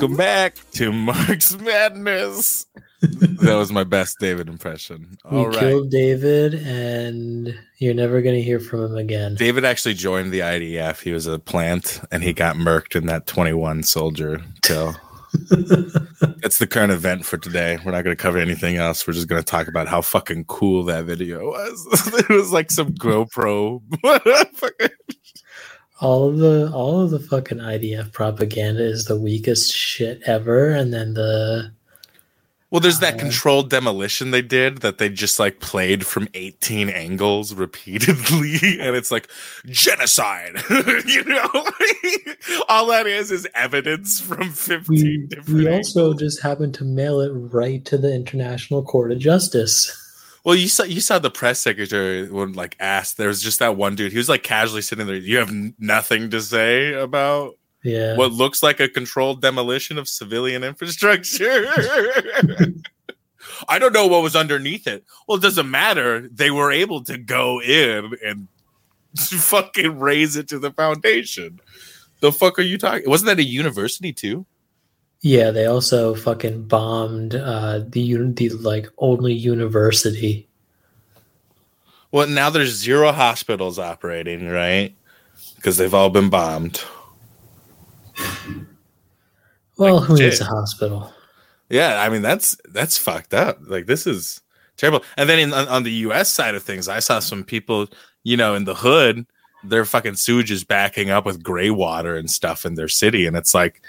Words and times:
Welcome 0.00 0.16
back 0.16 0.56
to 0.72 0.92
Marx 0.92 1.54
Madness. 1.58 2.64
that 3.02 3.54
was 3.54 3.70
my 3.70 3.84
best 3.84 4.16
David 4.18 4.48
impression. 4.48 5.18
We 5.30 5.36
All 5.36 5.48
right. 5.50 5.58
killed 5.58 5.90
David, 5.90 6.54
and 6.54 7.54
you're 7.76 7.92
never 7.92 8.22
going 8.22 8.34
to 8.34 8.40
hear 8.40 8.60
from 8.60 8.82
him 8.82 8.96
again. 8.96 9.34
David 9.34 9.66
actually 9.66 9.92
joined 9.92 10.32
the 10.32 10.38
IDF. 10.38 11.02
He 11.02 11.12
was 11.12 11.26
a 11.26 11.38
plant 11.38 12.00
and 12.10 12.22
he 12.22 12.32
got 12.32 12.56
murked 12.56 12.96
in 12.96 13.04
that 13.08 13.26
21 13.26 13.82
soldier 13.82 14.42
kill. 14.62 14.96
That's 16.40 16.56
the 16.56 16.66
current 16.66 16.92
event 16.92 17.26
for 17.26 17.36
today. 17.36 17.78
We're 17.84 17.92
not 17.92 18.02
going 18.02 18.16
to 18.16 18.22
cover 18.22 18.38
anything 18.38 18.76
else. 18.76 19.06
We're 19.06 19.12
just 19.12 19.28
going 19.28 19.42
to 19.42 19.46
talk 19.46 19.68
about 19.68 19.86
how 19.86 20.00
fucking 20.00 20.46
cool 20.46 20.82
that 20.84 21.04
video 21.04 21.50
was. 21.50 22.14
it 22.14 22.28
was 22.30 22.52
like 22.52 22.70
some 22.70 22.94
GoPro. 22.94 23.82
All 26.00 26.28
of 26.28 26.38
the 26.38 26.70
all 26.72 27.00
of 27.02 27.10
the 27.10 27.20
fucking 27.20 27.58
IDF 27.58 28.12
propaganda 28.12 28.82
is 28.82 29.04
the 29.04 29.18
weakest 29.20 29.72
shit 29.74 30.22
ever, 30.24 30.70
and 30.70 30.94
then 30.94 31.14
the 31.14 31.72
well, 32.70 32.80
there's 32.80 33.00
that 33.00 33.14
Uh, 33.14 33.18
controlled 33.18 33.68
demolition 33.68 34.30
they 34.30 34.42
did 34.42 34.78
that 34.78 34.98
they 34.98 35.08
just 35.08 35.40
like 35.40 35.58
played 35.58 36.06
from 36.06 36.28
18 36.34 36.88
angles 36.88 37.52
repeatedly, 37.52 38.58
and 38.80 38.94
it's 38.96 39.10
like 39.10 39.28
genocide. 39.66 40.62
you 41.04 41.24
know, 41.24 41.48
all 42.68 42.86
that 42.86 43.06
is 43.08 43.30
is 43.32 43.46
evidence 43.54 44.20
from 44.20 44.50
15 44.52 44.86
we 44.88 45.26
different. 45.26 45.48
we 45.48 45.66
angles. 45.66 45.96
also 45.96 46.14
just 46.14 46.40
happened 46.42 46.72
to 46.74 46.84
mail 46.84 47.20
it 47.20 47.30
right 47.30 47.84
to 47.86 47.98
the 47.98 48.14
International 48.14 48.84
Court 48.84 49.10
of 49.10 49.18
Justice. 49.18 49.96
Well, 50.44 50.54
you 50.54 50.68
saw 50.68 50.84
you 50.84 51.00
saw 51.00 51.18
the 51.18 51.30
press 51.30 51.60
secretary 51.60 52.30
when 52.30 52.54
like 52.54 52.76
asked. 52.80 53.16
There 53.18 53.28
was 53.28 53.42
just 53.42 53.58
that 53.58 53.76
one 53.76 53.94
dude. 53.94 54.12
He 54.12 54.18
was 54.18 54.28
like 54.28 54.42
casually 54.42 54.82
sitting 54.82 55.06
there. 55.06 55.16
You 55.16 55.38
have 55.38 55.52
nothing 55.78 56.30
to 56.30 56.40
say 56.40 56.94
about 56.94 57.56
Yeah, 57.82 58.16
what 58.16 58.32
looks 58.32 58.62
like 58.62 58.80
a 58.80 58.88
controlled 58.88 59.42
demolition 59.42 59.98
of 59.98 60.08
civilian 60.08 60.64
infrastructure. 60.64 61.66
I 63.68 63.78
don't 63.78 63.92
know 63.92 64.06
what 64.06 64.22
was 64.22 64.36
underneath 64.36 64.86
it. 64.86 65.04
Well, 65.26 65.38
it 65.38 65.42
doesn't 65.42 65.70
matter. 65.70 66.28
They 66.32 66.50
were 66.50 66.70
able 66.72 67.02
to 67.04 67.18
go 67.18 67.60
in 67.60 68.12
and 68.24 68.48
fucking 69.18 69.98
raze 69.98 70.36
it 70.36 70.48
to 70.48 70.58
the 70.58 70.70
foundation. 70.72 71.60
The 72.20 72.32
fuck 72.32 72.58
are 72.58 72.62
you 72.62 72.78
talking? 72.78 73.08
Wasn't 73.08 73.26
that 73.26 73.38
a 73.38 73.44
university 73.44 74.12
too? 74.12 74.46
Yeah. 75.20 75.50
They 75.50 75.66
also 75.66 76.14
fucking 76.14 76.64
bombed 76.64 77.34
uh, 77.34 77.80
the 77.86 78.16
the 78.32 78.50
like 78.50 78.88
only 78.98 79.32
university. 79.32 80.48
Well, 82.12 82.26
now 82.26 82.50
there's 82.50 82.74
zero 82.74 83.12
hospitals 83.12 83.78
operating, 83.78 84.48
right? 84.48 84.94
Because 85.56 85.76
they've 85.76 85.94
all 85.94 86.10
been 86.10 86.30
bombed. 86.30 86.82
Well, 89.76 89.96
Like, 89.96 90.08
who 90.08 90.16
needs 90.18 90.40
a 90.40 90.44
hospital? 90.44 91.12
Yeah, 91.70 92.02
I 92.02 92.08
mean 92.08 92.22
that's 92.22 92.56
that's 92.68 92.98
fucked 92.98 93.32
up. 93.32 93.58
Like 93.62 93.86
this 93.86 94.06
is 94.06 94.42
terrible. 94.76 95.04
And 95.16 95.28
then 95.28 95.38
in, 95.38 95.52
on, 95.54 95.68
on 95.68 95.82
the 95.84 95.92
U.S. 95.92 96.28
side 96.28 96.54
of 96.54 96.62
things, 96.62 96.88
I 96.88 96.98
saw 96.98 97.20
some 97.20 97.44
people, 97.44 97.86
you 98.24 98.36
know, 98.36 98.54
in 98.54 98.64
the 98.64 98.74
hood, 98.74 99.24
their 99.62 99.84
fucking 99.84 100.16
sewage 100.16 100.50
is 100.50 100.64
backing 100.64 101.10
up 101.10 101.24
with 101.24 101.42
gray 101.42 101.70
water 101.70 102.16
and 102.16 102.30
stuff 102.30 102.66
in 102.66 102.74
their 102.74 102.88
city, 102.88 103.24
and 103.24 103.36
it's 103.36 103.54
like 103.54 103.80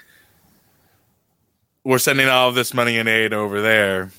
we're 1.83 1.99
sending 1.99 2.27
all 2.27 2.49
of 2.49 2.55
this 2.55 2.73
money 2.73 2.97
and 2.97 3.09
aid 3.09 3.33
over 3.33 3.61
there, 3.61 4.11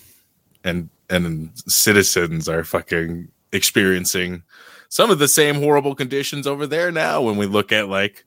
and 0.65 0.89
and 1.11 1.51
citizens 1.67 2.49
are 2.49 2.65
fucking 2.65 3.29
experiencing 3.53 4.43
some 4.89 5.11
of 5.11 5.19
the 5.19 5.29
same 5.29 5.57
horrible 5.57 5.95
conditions 5.95 6.47
over 6.47 6.67
there 6.67 6.91
now. 6.91 7.23
When 7.23 7.37
we 7.37 7.47
look 7.47 7.73
at 7.73 7.89
like 7.89 8.25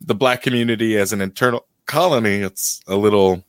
the 0.00 0.14
black 0.14 0.42
community 0.42 0.96
as 0.96 1.12
an 1.12 1.20
internal 1.20 1.66
colony, 1.86 2.36
it's 2.36 2.80
a 2.86 2.96
little 2.96 3.44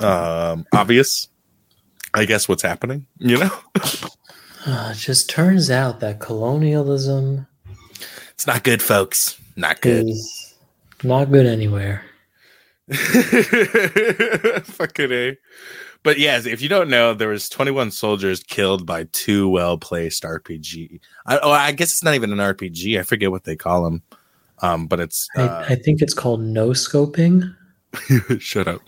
um 0.00 0.66
obvious 0.74 1.28
i 2.12 2.26
guess 2.26 2.46
what's 2.50 2.62
happening 2.62 3.06
you 3.18 3.38
know 3.38 3.50
Uh, 4.68 4.90
it 4.90 4.98
just 4.98 5.30
turns 5.30 5.70
out 5.70 6.00
that 6.00 6.18
colonialism 6.18 7.46
it's 8.30 8.48
not 8.48 8.64
good 8.64 8.82
folks 8.82 9.40
not 9.54 9.80
good 9.80 10.08
is 10.08 10.46
not 11.02 11.30
good 11.30 11.46
anywhere. 11.46 12.04
fucking 14.64 15.12
a. 15.12 15.36
But 16.06 16.18
yes 16.20 16.46
if 16.46 16.62
you 16.62 16.68
don't 16.68 16.88
know 16.88 17.14
there 17.14 17.28
was 17.30 17.48
21 17.48 17.90
soldiers 17.90 18.40
killed 18.40 18.86
by 18.86 19.08
two 19.10 19.48
well-placed 19.48 20.22
rpg 20.22 21.00
I, 21.26 21.38
oh 21.38 21.50
i 21.50 21.72
guess 21.72 21.92
it's 21.92 22.04
not 22.04 22.14
even 22.14 22.30
an 22.32 22.38
rpg 22.38 22.96
i 22.96 23.02
forget 23.02 23.32
what 23.32 23.42
they 23.42 23.56
call 23.56 23.82
them 23.82 24.02
um 24.60 24.86
but 24.86 25.00
it's 25.00 25.28
uh, 25.36 25.64
I, 25.68 25.72
I 25.72 25.74
think 25.74 26.00
it's 26.02 26.14
called 26.14 26.42
no 26.42 26.68
scoping, 26.68 27.52
shut 28.38 28.68
up. 28.68 28.82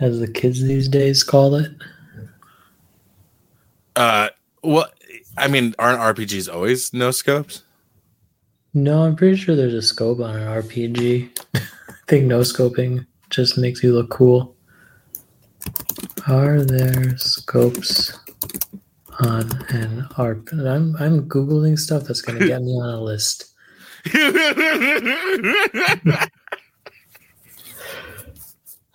As 0.00 0.18
the 0.18 0.28
kids 0.28 0.62
these 0.62 0.88
days 0.88 1.22
call 1.22 1.54
it. 1.54 1.70
uh 3.94 4.30
well 4.64 4.88
i 5.38 5.46
mean 5.46 5.76
aren't 5.78 6.00
rpgs 6.00 6.52
always 6.52 6.92
no 6.92 7.12
scopes 7.12 7.62
No, 8.72 9.02
I'm 9.02 9.16
pretty 9.16 9.36
sure 9.36 9.56
there's 9.56 9.74
a 9.74 9.82
scope 9.82 10.20
on 10.20 10.36
an 10.36 10.46
RPG. 10.62 11.28
I 11.54 11.60
think 12.06 12.26
no 12.26 12.40
scoping 12.40 13.04
just 13.28 13.58
makes 13.58 13.82
you 13.82 13.92
look 13.94 14.10
cool. 14.10 14.54
Are 16.28 16.62
there 16.62 17.16
scopes 17.18 18.16
on 19.18 19.42
an 19.70 20.06
RP? 20.16 20.52
and 20.52 20.68
I'm 20.68 20.96
I'm 20.96 21.28
googling 21.28 21.78
stuff 21.78 22.04
that's 22.04 22.22
gonna 22.22 22.46
get 22.46 22.62
me 22.62 22.72
on 22.72 22.90
a 22.90 23.00
list. 23.00 23.46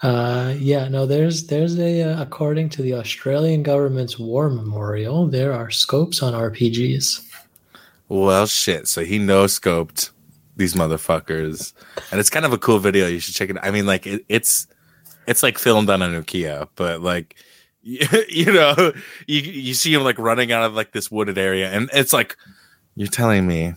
Uh, 0.02 0.54
yeah, 0.60 0.88
no, 0.88 1.08
there's 1.08 1.48
there's 1.48 1.80
a 1.80 2.04
uh, 2.04 2.22
according 2.22 2.70
to 2.70 2.84
the 2.84 2.94
Australian 2.94 3.64
government's 3.64 4.20
war 4.20 4.52
memorial, 4.52 5.26
there 5.28 5.52
are 5.52 5.72
scopes 5.72 6.22
on 6.22 6.34
RPGs. 6.34 7.25
Well, 8.08 8.46
shit. 8.46 8.88
So 8.88 9.04
he 9.04 9.18
no 9.18 9.46
scoped 9.46 10.12
these 10.56 10.74
motherfuckers, 10.74 11.74
and 12.12 12.20
it's 12.20 12.30
kind 12.30 12.46
of 12.46 12.54
a 12.54 12.58
cool 12.58 12.80
video. 12.80 13.08
You 13.08 13.20
should 13.20 13.36
check 13.36 13.50
it. 13.50 13.58
I 13.62 13.72
mean, 13.72 13.86
like 13.86 14.06
it, 14.08 14.26
it's 14.30 14.68
it's 15.28 15.44
like 15.44 15.58
filmed 15.58 15.90
on 15.90 16.02
a 16.02 16.08
Nokia, 16.08 16.70
but 16.76 17.02
like 17.02 17.36
you, 17.82 18.00
you 18.30 18.52
know, 18.52 18.94
you 19.28 19.42
you 19.42 19.74
see 19.74 19.94
him 19.94 20.04
like 20.04 20.20
running 20.20 20.52
out 20.52 20.64
of 20.64 20.74
like 20.74 20.92
this 20.92 21.10
wooded 21.10 21.38
area, 21.38 21.72
and 21.72 21.90
it's 21.94 22.14
like 22.14 22.38
you're 22.96 23.08
telling 23.08 23.48
me 23.48 23.74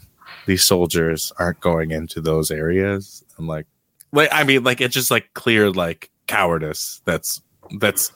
these 0.46 0.64
soldiers 0.64 1.32
aren't 1.38 1.60
going 1.60 1.90
into 1.90 2.20
those 2.20 2.50
areas. 2.50 3.24
I'm 3.38 3.46
like, 3.46 3.66
like 4.12 4.28
I 4.32 4.44
mean, 4.44 4.64
like 4.64 4.80
it's 4.80 4.94
just 4.94 5.10
like 5.10 5.32
clear 5.34 5.70
like 5.70 6.10
cowardice. 6.26 7.00
That's 7.04 7.42
that's 7.78 8.12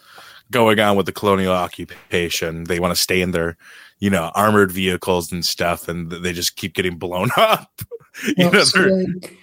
going 0.53 0.79
on 0.79 0.97
with 0.97 1.07
the 1.07 1.13
colonial 1.13 1.53
occupation. 1.53 2.65
They 2.65 2.79
want 2.79 2.95
to 2.95 3.01
stay 3.01 3.21
in 3.21 3.33
their 3.33 3.57
you 4.03 4.11
know, 4.11 4.33
armored 4.35 4.73
vehicles 4.73 5.31
and 5.31 5.45
stuff, 5.45 5.87
and 5.87 6.11
they 6.11 6.33
just 6.33 6.57
keep 6.57 6.75
getting 6.75 6.99
blown 6.99 7.29
up. 7.37 7.71
you 8.27 8.35
Well, 8.37 8.53
know, 8.53 8.65
so, 8.65 8.81
like, 8.81 9.39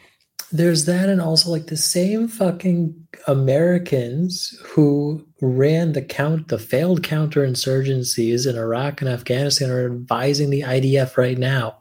there's 0.51 0.83
that, 0.83 1.07
and 1.07 1.21
also 1.21 1.49
like 1.49 1.67
the 1.67 1.77
same 1.77 2.27
fucking 2.27 3.07
Americans 3.25 4.59
who 4.65 5.25
ran 5.39 5.93
the 5.93 6.01
count, 6.01 6.49
the 6.49 6.59
failed 6.59 7.03
counterinsurgencies 7.03 8.45
in 8.45 8.57
Iraq 8.57 8.99
and 8.99 9.09
Afghanistan 9.09 9.71
are 9.71 9.85
advising 9.85 10.49
the 10.49 10.63
IDF 10.63 11.15
right 11.15 11.37
now. 11.37 11.77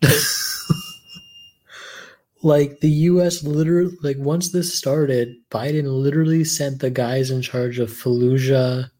like 2.42 2.80
the 2.80 2.90
U.S. 2.90 3.42
literally, 3.42 3.96
like 4.02 4.16
once 4.18 4.50
this 4.50 4.76
started, 4.76 5.34
Biden 5.50 5.84
literally 5.86 6.44
sent 6.44 6.80
the 6.80 6.90
guys 6.90 7.30
in 7.30 7.42
charge 7.42 7.78
of 7.78 7.90
Fallujah 7.90 8.90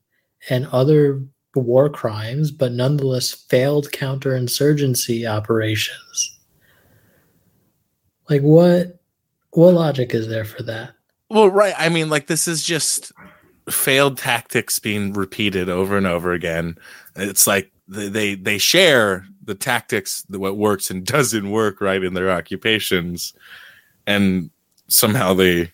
and 0.49 0.67
other 0.69 1.23
war 1.55 1.89
crimes, 1.89 2.51
but 2.51 2.73
nonetheless 2.73 3.33
failed 3.33 3.91
counterinsurgency 3.93 5.29
operations. 5.29 6.39
Like 8.29 8.43
what 8.43 8.99
what 9.51 9.75
logic 9.75 10.15
is 10.15 10.29
there 10.29 10.45
for 10.45 10.63
that? 10.65 10.97
well, 11.31 11.49
right. 11.49 11.75
I 11.77 11.89
mean, 11.89 12.09
like 12.09 12.27
this 12.27 12.47
is 12.47 12.63
just 12.63 13.13
failed 13.69 14.19
tactics 14.19 14.79
being 14.79 15.13
repeated 15.13 15.69
over 15.69 15.97
and 15.97 16.07
over 16.07 16.33
again. 16.33 16.77
It's 17.17 17.47
like 17.47 17.73
they 17.89 18.35
they, 18.35 18.59
share 18.59 19.27
the 19.47 19.55
tactics, 19.55 20.23
the, 20.29 20.39
what 20.39 20.57
works 20.57 20.91
and 20.91 21.05
doesn't 21.07 21.51
work, 21.51 21.81
right, 21.81 22.03
in 22.03 22.15
their 22.15 22.31
occupations, 22.31 23.33
and 24.07 24.51
somehow 24.89 25.35
they 25.35 25.73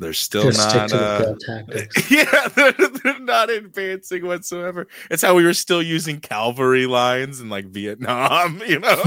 they're 0.00 0.14
still 0.14 0.44
Just 0.44 0.74
not. 0.74 0.92
Uh, 0.92 1.34
yeah, 2.08 2.48
they're, 2.54 2.72
they're 2.72 3.20
not 3.20 3.50
advancing 3.50 4.26
whatsoever. 4.26 4.86
It's 5.10 5.22
how 5.22 5.34
we 5.34 5.44
were 5.44 5.52
still 5.52 5.82
using 5.82 6.20
cavalry 6.20 6.86
lines 6.86 7.38
in 7.38 7.50
like 7.50 7.66
Vietnam, 7.66 8.62
you 8.66 8.78
know. 8.78 9.02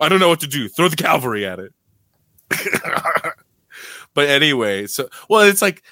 I 0.00 0.08
don't 0.08 0.18
know 0.18 0.28
what 0.28 0.40
to 0.40 0.48
do. 0.48 0.68
Throw 0.68 0.88
the 0.88 0.96
cavalry 0.96 1.46
at 1.46 1.60
it. 1.60 1.72
but 4.14 4.28
anyway, 4.28 4.88
so 4.88 5.08
well, 5.30 5.42
it's 5.42 5.62
like 5.62 5.84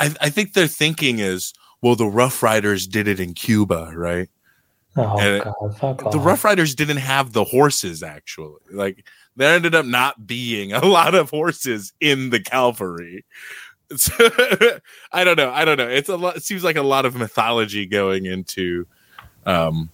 I, 0.00 0.12
I 0.20 0.30
think 0.30 0.54
their 0.54 0.66
thinking 0.66 1.20
is, 1.20 1.54
well, 1.80 1.94
the 1.94 2.06
Rough 2.06 2.42
Riders 2.42 2.88
did 2.88 3.06
it 3.06 3.20
in 3.20 3.34
Cuba, 3.34 3.92
right? 3.94 4.28
Oh 4.96 5.16
god, 5.16 5.76
fuck 5.78 6.04
off. 6.06 6.12
the 6.12 6.18
Rough 6.18 6.44
Riders 6.44 6.74
didn't 6.74 6.98
have 6.98 7.32
the 7.32 7.44
horses 7.44 8.02
actually. 8.02 8.60
Like 8.70 9.06
there 9.36 9.54
ended 9.54 9.74
up 9.74 9.86
not 9.86 10.26
being 10.26 10.72
a 10.72 10.84
lot 10.84 11.14
of 11.14 11.30
horses 11.30 11.92
in 12.00 12.30
the 12.30 12.40
cavalry. 12.40 13.24
So, 13.96 14.12
I 15.12 15.24
don't 15.24 15.36
know. 15.36 15.50
I 15.50 15.64
don't 15.64 15.76
know. 15.78 15.88
It's 15.88 16.08
a 16.08 16.16
lot. 16.16 16.36
It 16.36 16.42
seems 16.42 16.64
like 16.64 16.76
a 16.76 16.82
lot 16.82 17.06
of 17.06 17.16
mythology 17.16 17.86
going 17.86 18.26
into 18.26 18.86
um 19.46 19.90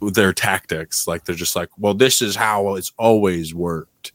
their 0.00 0.32
tactics. 0.32 1.06
Like 1.06 1.24
they're 1.24 1.34
just 1.36 1.56
like, 1.56 1.70
well, 1.78 1.94
this 1.94 2.20
is 2.20 2.34
how 2.36 2.74
it's 2.74 2.92
always 2.98 3.54
worked. 3.54 4.12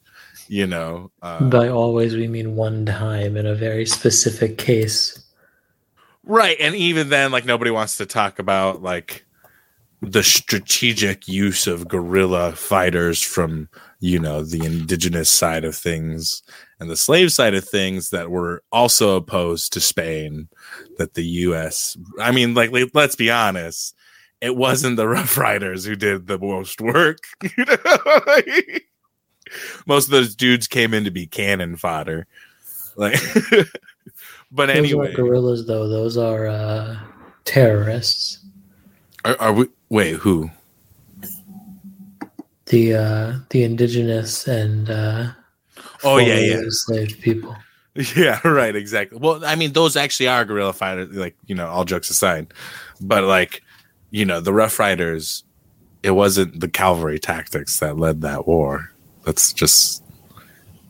You 0.47 0.65
know. 0.67 1.11
Uh, 1.21 1.47
By 1.49 1.69
always 1.69 2.15
we 2.15 2.27
mean 2.27 2.55
one 2.55 2.85
time 2.85 3.37
in 3.37 3.45
a 3.45 3.55
very 3.55 3.85
specific 3.85 4.57
case. 4.57 5.23
Right. 6.23 6.57
And 6.59 6.75
even 6.75 7.09
then, 7.09 7.31
like 7.31 7.45
nobody 7.45 7.71
wants 7.71 7.97
to 7.97 8.05
talk 8.05 8.39
about 8.39 8.81
like 8.81 9.25
the 10.01 10.23
strategic 10.23 11.27
use 11.27 11.67
of 11.67 11.87
guerrilla 11.87 12.53
fighters 12.53 13.21
from, 13.21 13.67
you 13.99 14.17
know, 14.17 14.41
the 14.43 14.63
indigenous 14.65 15.29
side 15.29 15.65
of 15.65 15.75
things 15.75 16.41
and 16.79 16.89
the 16.89 16.95
slave 16.95 17.33
side 17.33 17.53
of 17.53 17.67
things 17.67 18.09
that 18.11 18.29
were 18.31 18.63
also 18.71 19.17
opposed 19.17 19.73
to 19.73 19.81
Spain, 19.81 20.47
that 20.97 21.15
the 21.15 21.25
US 21.25 21.97
I 22.21 22.31
mean, 22.31 22.53
like 22.53 22.71
let's 22.93 23.15
be 23.15 23.29
honest, 23.29 23.93
it 24.39 24.55
wasn't 24.55 24.95
the 24.95 25.07
Rough 25.07 25.37
Riders 25.37 25.83
who 25.83 25.95
did 25.95 26.27
the 26.27 26.39
most 26.39 26.81
work. 26.81 27.19
You 27.57 27.65
know? 27.65 28.21
Like, 28.25 28.85
most 29.85 30.05
of 30.05 30.11
those 30.11 30.35
dudes 30.35 30.67
came 30.67 30.93
in 30.93 31.03
to 31.03 31.11
be 31.11 31.27
cannon 31.27 31.75
fodder. 31.75 32.25
Like 32.95 33.19
but 34.51 34.67
Those 34.67 34.75
anyway. 34.77 35.07
aren't 35.07 35.67
though, 35.67 35.89
those 35.89 36.17
are 36.17 36.47
uh 36.47 36.97
terrorists. 37.43 38.45
Are, 39.25 39.35
are 39.39 39.53
we? 39.53 39.67
Wait, 39.89 40.15
who? 40.15 40.49
The 42.67 42.93
uh 42.93 43.33
the 43.49 43.63
indigenous 43.63 44.47
and 44.47 44.89
uh 44.89 45.31
Oh, 46.03 46.17
yeah, 46.17 46.39
yeah. 46.39 46.57
enslaved 46.59 47.21
people. 47.21 47.55
Yeah, 48.15 48.39
right, 48.47 48.75
exactly. 48.77 49.17
Well, 49.17 49.43
I 49.43 49.55
mean, 49.55 49.73
those 49.73 49.97
actually 49.97 50.29
are 50.29 50.45
guerrilla 50.45 50.71
fighters. 50.71 51.13
Like, 51.13 51.35
you 51.47 51.55
know, 51.55 51.67
all 51.67 51.83
jokes 51.83 52.09
aside, 52.09 52.53
but 53.01 53.25
like, 53.25 53.61
you 54.11 54.23
know, 54.23 54.39
the 54.39 54.53
Rough 54.53 54.79
Riders, 54.79 55.43
it 56.01 56.11
wasn't 56.11 56.61
the 56.61 56.69
cavalry 56.69 57.19
tactics 57.19 57.79
that 57.79 57.97
led 57.97 58.21
that 58.21 58.47
war. 58.47 58.89
That's 59.25 59.51
just, 59.51 60.01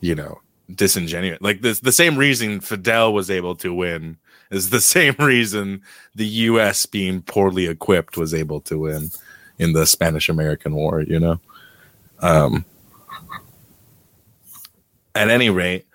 you 0.00 0.14
know, 0.14 0.40
disingenuous. 0.72 1.40
Like 1.40 1.62
this, 1.62 1.80
the 1.80 1.90
same 1.90 2.16
reason 2.16 2.60
Fidel 2.60 3.12
was 3.12 3.28
able 3.28 3.56
to 3.56 3.74
win 3.74 4.16
is 4.50 4.70
the 4.70 4.80
same 4.80 5.14
reason 5.18 5.82
the 6.14 6.26
U.S. 6.26 6.86
being 6.86 7.22
poorly 7.22 7.66
equipped 7.66 8.16
was 8.16 8.34
able 8.34 8.60
to 8.62 8.78
win 8.78 9.10
in 9.58 9.72
the 9.72 9.86
Spanish 9.86 10.28
American 10.28 10.74
War. 10.74 11.02
You 11.02 11.20
know. 11.20 11.40
Um. 12.20 12.64
At 15.16 15.28
any 15.28 15.50
rate, 15.50 15.86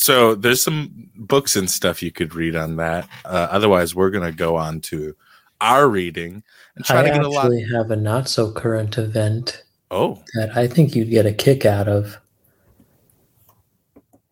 so 0.00 0.34
there's 0.34 0.62
some 0.62 1.10
books 1.14 1.56
and 1.56 1.70
stuff 1.70 2.02
you 2.02 2.10
could 2.10 2.34
read 2.34 2.56
on 2.56 2.76
that. 2.76 3.06
Uh, 3.26 3.48
otherwise, 3.50 3.94
we're 3.94 4.08
gonna 4.08 4.32
go 4.32 4.56
on 4.56 4.80
to 4.82 5.14
our 5.60 5.88
reading 5.88 6.42
and 6.74 6.84
try 6.86 7.00
I 7.00 7.02
to 7.02 7.10
get 7.10 7.22
a 7.22 7.28
lot. 7.28 7.44
I 7.44 7.46
actually 7.48 7.66
have 7.74 7.90
a 7.90 7.96
not 7.96 8.26
so 8.26 8.50
current 8.50 8.96
event 8.96 9.62
Oh, 9.90 10.22
that 10.34 10.56
I 10.56 10.68
think 10.68 10.94
you'd 10.94 11.10
get 11.10 11.26
a 11.26 11.34
kick 11.34 11.66
out 11.66 11.86
of. 11.86 12.18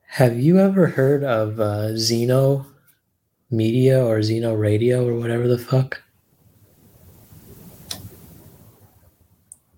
Have 0.06 0.40
you 0.40 0.58
ever 0.58 0.86
heard 0.86 1.22
of 1.22 1.60
uh, 1.60 1.94
Zeno 1.96 2.64
Media 3.50 4.04
or 4.04 4.22
Zeno 4.22 4.54
Radio 4.54 5.06
or 5.06 5.18
whatever 5.18 5.48
the 5.48 5.58
fuck? 5.58 6.02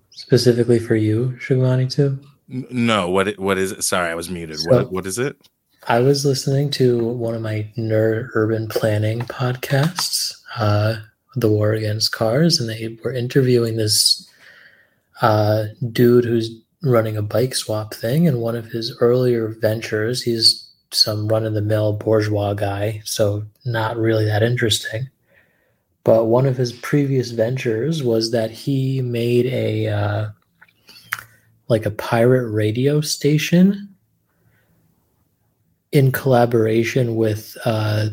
Specifically 0.09 0.79
for 0.79 0.95
you, 0.95 1.37
Shugmani 1.39 1.91
too. 1.91 2.19
no. 2.47 3.09
What? 3.09 3.37
What 3.39 3.57
is 3.57 3.71
it? 3.71 3.83
Sorry, 3.83 4.09
I 4.09 4.15
was 4.15 4.29
muted. 4.29 4.59
So- 4.59 4.69
what? 4.71 4.91
What 4.91 5.05
is 5.05 5.17
it? 5.17 5.35
I 5.87 5.99
was 5.99 6.23
listening 6.25 6.69
to 6.71 7.03
one 7.07 7.33
of 7.33 7.41
my 7.41 7.67
nerd 7.75 8.29
urban 8.35 8.67
planning 8.67 9.21
podcasts, 9.21 10.31
uh, 10.57 10.97
The 11.35 11.49
War 11.49 11.73
Against 11.73 12.11
Cars, 12.11 12.59
and 12.59 12.69
they 12.69 12.99
were 13.03 13.11
interviewing 13.11 13.77
this 13.77 14.29
uh, 15.23 15.65
dude 15.91 16.23
who's 16.25 16.51
running 16.83 17.17
a 17.17 17.23
bike 17.23 17.55
swap 17.55 17.95
thing. 17.95 18.27
And 18.27 18.41
one 18.41 18.55
of 18.55 18.65
his 18.65 18.95
earlier 19.01 19.47
ventures, 19.59 20.21
he's 20.21 20.60
some 20.91 21.27
run 21.27 21.45
of 21.45 21.53
the 21.53 21.61
mill 21.61 21.93
bourgeois 21.93 22.53
guy, 22.53 23.01
so 23.05 23.43
not 23.65 23.97
really 23.97 24.25
that 24.25 24.43
interesting. 24.43 25.09
But 26.03 26.25
one 26.25 26.45
of 26.45 26.57
his 26.57 26.73
previous 26.73 27.31
ventures 27.31 28.03
was 28.03 28.31
that 28.31 28.51
he 28.51 29.01
made 29.01 29.45
a 29.47 29.87
uh, 29.87 30.29
like 31.67 31.85
a 31.85 31.91
pirate 31.91 32.49
radio 32.49 33.01
station 33.01 33.87
in 35.91 36.11
collaboration 36.11 37.15
with 37.15 37.55
uh, 37.65 38.09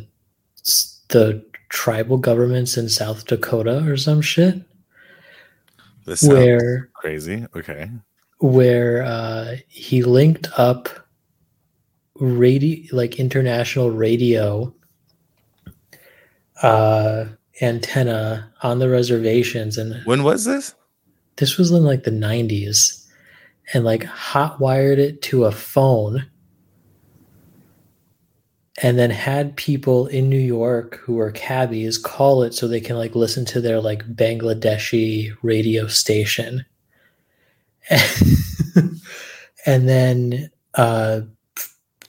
the 1.08 1.44
tribal 1.70 2.18
governments 2.18 2.76
in 2.76 2.88
South 2.88 3.26
Dakota 3.26 3.84
or 3.86 3.96
some 3.96 4.20
shit, 4.20 4.60
This 6.04 6.22
where 6.22 6.90
crazy. 6.94 7.46
Okay. 7.56 7.90
where 8.40 9.02
uh, 9.02 9.56
he 9.68 10.02
linked 10.02 10.48
up 10.58 10.88
radio 12.20 12.84
like 12.96 13.18
international 13.18 13.90
radio 13.90 14.74
uh, 16.62 17.26
antenna 17.60 18.52
on 18.62 18.78
the 18.78 18.88
reservations, 18.88 19.78
and 19.78 20.04
When 20.04 20.22
was 20.24 20.44
this? 20.44 20.74
this 21.36 21.56
was 21.56 21.70
in 21.70 21.84
like 21.84 22.02
the 22.02 22.10
90s 22.10 23.06
and 23.72 23.84
like 23.84 24.02
hot 24.02 24.58
wired 24.60 24.98
it 24.98 25.22
to 25.22 25.44
a 25.44 25.52
phone 25.52 26.26
and 28.82 28.98
then 28.98 29.10
had 29.10 29.56
people 29.56 30.08
in 30.08 30.28
New 30.28 30.38
York 30.38 30.96
who 30.96 31.14
were 31.14 31.30
cabbies 31.30 31.96
call 31.96 32.42
it 32.42 32.54
so 32.54 32.66
they 32.66 32.80
can 32.80 32.96
like 32.96 33.14
listen 33.14 33.44
to 33.44 33.60
their 33.60 33.80
like 33.80 34.04
Bangladeshi 34.06 35.32
radio 35.42 35.86
station. 35.86 36.64
and 39.66 39.88
then 39.88 40.50
uh 40.74 41.20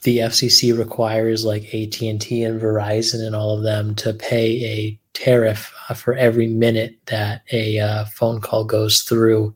the 0.02 0.18
FCC 0.18 0.76
requires 0.76 1.44
like 1.44 1.64
AT&T 1.74 2.42
and 2.42 2.60
Verizon 2.60 3.24
and 3.26 3.36
all 3.36 3.56
of 3.56 3.62
them 3.62 3.94
to 3.96 4.14
pay 4.14 4.64
a 4.64 5.00
tariff 5.12 5.74
uh, 5.88 5.94
for 5.94 6.14
every 6.14 6.46
minute 6.46 6.96
that 7.06 7.42
a 7.52 7.78
uh, 7.78 8.04
phone 8.06 8.40
call 8.40 8.64
goes 8.64 9.02
through 9.02 9.54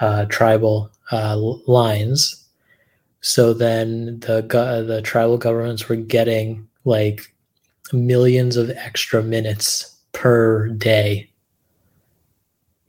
uh, 0.00 0.26
tribal 0.26 0.90
uh, 1.10 1.36
lines. 1.66 2.44
So 3.20 3.54
then 3.54 4.20
the 4.20 4.42
go- 4.42 4.84
the 4.84 5.00
tribal 5.00 5.38
governments 5.38 5.88
were 5.88 5.96
getting 5.96 6.68
like 6.84 7.34
millions 7.92 8.56
of 8.56 8.70
extra 8.70 9.22
minutes 9.22 9.96
per 10.12 10.68
day 10.68 11.30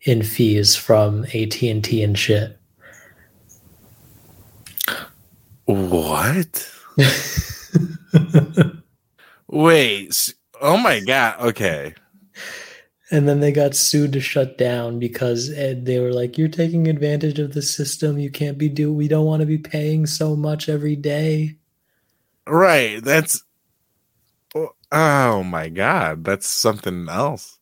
in 0.01 0.23
fees 0.23 0.75
from 0.75 1.25
AT&T 1.25 2.03
and 2.03 2.17
shit. 2.17 2.57
What? 5.67 6.71
Wait. 9.47 10.33
Oh 10.61 10.77
my 10.77 11.01
god. 11.01 11.39
Okay. 11.41 11.93
And 13.11 13.27
then 13.27 13.41
they 13.41 13.51
got 13.51 13.75
sued 13.75 14.13
to 14.13 14.21
shut 14.21 14.57
down 14.57 14.97
because 14.99 15.49
eh, 15.51 15.75
they 15.77 15.99
were 15.99 16.13
like, 16.13 16.37
"You're 16.37 16.47
taking 16.47 16.87
advantage 16.87 17.37
of 17.39 17.53
the 17.53 17.61
system. 17.61 18.17
You 18.17 18.31
can't 18.31 18.57
be 18.57 18.69
do. 18.69 18.91
We 18.93 19.09
don't 19.09 19.25
want 19.25 19.41
to 19.41 19.45
be 19.45 19.57
paying 19.57 20.05
so 20.05 20.35
much 20.37 20.69
every 20.69 20.95
day." 20.95 21.57
Right. 22.47 23.03
That's. 23.03 23.43
Oh, 24.91 25.43
my 25.43 25.67
god. 25.67 26.23
That's 26.23 26.47
something 26.47 27.07
else. 27.09 27.59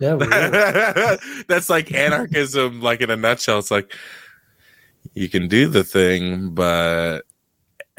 Yeah, 0.00 0.14
weird. 0.14 1.20
That's 1.48 1.68
like 1.68 1.92
anarchism, 1.92 2.80
like 2.80 3.02
in 3.02 3.10
a 3.10 3.16
nutshell. 3.16 3.58
It's 3.58 3.70
like 3.70 3.94
you 5.12 5.28
can 5.28 5.48
do 5.48 5.68
the 5.68 5.84
thing, 5.84 6.50
but 6.54 7.26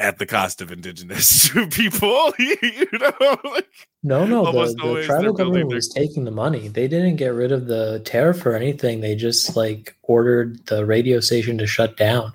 at 0.04 0.18
the 0.18 0.26
cost 0.26 0.60
of 0.60 0.70
indigenous 0.70 1.48
people. 1.70 2.32
you 2.38 2.86
know, 2.92 3.36
like, 3.44 3.68
no, 4.02 4.26
no. 4.26 4.52
The, 4.52 4.74
the 4.74 5.02
tribal 5.06 5.32
government 5.32 5.70
their- 5.70 5.76
was 5.76 5.88
taking 5.88 6.24
the 6.24 6.30
money. 6.30 6.68
They 6.68 6.86
didn't 6.86 7.16
get 7.16 7.28
rid 7.28 7.52
of 7.52 7.66
the 7.66 8.00
tariff 8.04 8.44
or 8.44 8.54
anything. 8.54 9.00
They 9.00 9.16
just 9.16 9.56
like 9.56 9.96
ordered 10.02 10.64
the 10.66 10.84
radio 10.84 11.20
station 11.20 11.56
to 11.58 11.66
shut 11.66 11.96
down. 11.96 12.32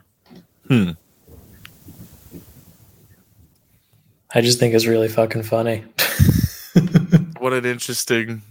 Hmm. 0.68 0.92
I 4.34 4.42
just 4.42 4.60
think 4.60 4.74
it's 4.74 4.86
really 4.86 5.08
fucking 5.08 5.44
funny. 5.44 5.84
what 7.40 7.54
an 7.54 7.66
interesting 7.66 8.42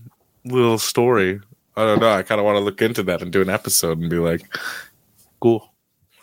little 0.45 0.79
story. 0.79 1.41
I 1.77 1.85
don't 1.85 2.01
know. 2.01 2.11
I 2.11 2.23
kind 2.23 2.41
of 2.41 2.45
want 2.45 2.57
to 2.57 2.61
look 2.61 2.83
into 2.83 3.05
that 3.05 3.23
and 3.23 3.33
do 3.33 3.43
an 3.43 3.51
episode 3.51 3.99
and 3.99 4.11
be 4.11 4.19
like, 4.19 4.43
cool. 5.41 5.68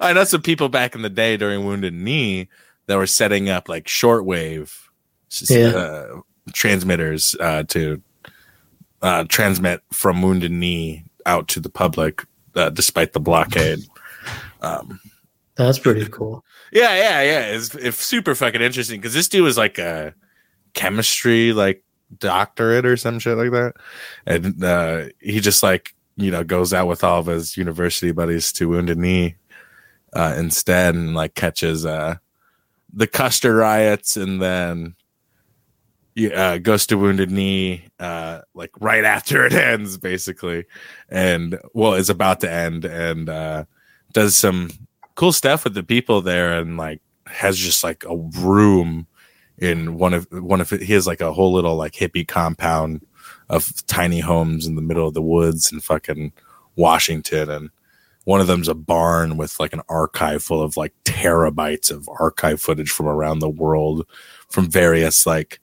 I 0.00 0.12
know 0.14 0.24
some 0.24 0.42
people 0.42 0.68
back 0.68 0.94
in 0.94 1.02
the 1.02 1.10
day 1.10 1.36
during 1.36 1.64
Wounded 1.64 1.94
Knee 1.94 2.48
that 2.86 2.96
were 2.96 3.06
setting 3.06 3.48
up 3.48 3.68
like 3.68 3.84
shortwave 3.86 4.72
Yeah. 5.48 5.68
uh, 5.68 6.20
transmitters 6.52 7.36
uh, 7.40 7.62
to 7.68 8.02
uh, 9.02 9.24
transmit 9.28 9.80
from 9.92 10.22
Wounded 10.22 10.52
Knee 10.52 11.04
out 11.26 11.48
to 11.48 11.60
the 11.60 11.70
public, 11.70 12.24
uh, 12.54 12.70
despite 12.70 13.12
the 13.12 13.20
blockade. 13.20 13.80
Um, 14.62 15.00
That's 15.54 15.78
pretty 15.78 16.04
cool. 16.10 16.44
yeah, 16.70 16.94
yeah, 16.94 17.22
yeah. 17.22 17.40
It's, 17.56 17.74
it's 17.74 18.04
super 18.04 18.34
fucking 18.34 18.60
interesting 18.60 19.00
because 19.00 19.14
this 19.14 19.26
dude 19.26 19.42
was 19.42 19.56
like 19.56 19.78
a 19.78 20.14
chemistry 20.74 21.54
like 21.54 21.82
doctorate 22.18 22.84
or 22.84 22.98
some 22.98 23.18
shit 23.18 23.38
like 23.38 23.50
that, 23.52 23.72
and 24.26 24.62
uh, 24.62 25.04
he 25.18 25.40
just 25.40 25.62
like 25.62 25.94
you 26.20 26.30
know 26.30 26.44
goes 26.44 26.72
out 26.72 26.86
with 26.86 27.02
all 27.02 27.20
of 27.20 27.26
his 27.26 27.56
university 27.56 28.12
buddies 28.12 28.52
to 28.52 28.68
Wounded 28.68 28.98
Knee 28.98 29.36
uh, 30.12 30.34
instead, 30.36 30.94
and 30.94 31.14
like 31.14 31.34
catches 31.34 31.86
uh, 31.86 32.16
the 32.92 33.06
Custer 33.06 33.54
riots, 33.54 34.16
and 34.16 34.40
then 34.40 34.94
uh, 36.34 36.58
goes 36.58 36.86
to 36.86 36.98
Wounded 36.98 37.30
Knee 37.30 37.84
uh, 37.98 38.42
like 38.54 38.70
right 38.80 39.04
after 39.04 39.44
it 39.46 39.52
ends, 39.54 39.96
basically, 39.96 40.66
and 41.08 41.58
well, 41.72 41.94
it's 41.94 42.08
about 42.08 42.40
to 42.40 42.50
end, 42.50 42.84
and 42.84 43.28
uh, 43.28 43.64
does 44.12 44.36
some 44.36 44.70
cool 45.14 45.32
stuff 45.32 45.64
with 45.64 45.74
the 45.74 45.82
people 45.82 46.20
there, 46.20 46.58
and 46.58 46.76
like 46.76 47.00
has 47.26 47.56
just 47.56 47.82
like 47.82 48.04
a 48.04 48.16
room 48.16 49.06
in 49.58 49.98
one 49.98 50.14
of 50.14 50.26
one 50.30 50.60
of 50.60 50.70
he 50.70 50.92
has 50.92 51.06
like 51.06 51.20
a 51.20 51.32
whole 51.32 51.52
little 51.52 51.76
like 51.76 51.92
hippie 51.92 52.26
compound 52.26 53.06
of 53.50 53.84
tiny 53.86 54.20
homes 54.20 54.66
in 54.66 54.76
the 54.76 54.82
middle 54.82 55.06
of 55.06 55.14
the 55.14 55.20
woods 55.20 55.70
in 55.72 55.80
fucking 55.80 56.32
Washington. 56.76 57.50
And 57.50 57.70
one 58.24 58.40
of 58.40 58.46
them's 58.46 58.68
a 58.68 58.74
barn 58.74 59.36
with 59.36 59.58
like 59.58 59.72
an 59.72 59.82
archive 59.88 60.42
full 60.42 60.62
of 60.62 60.76
like 60.76 60.94
terabytes 61.04 61.90
of 61.90 62.08
archive 62.20 62.60
footage 62.60 62.90
from 62.90 63.06
around 63.06 63.40
the 63.40 63.50
world 63.50 64.06
from 64.48 64.70
various 64.70 65.26
like 65.26 65.60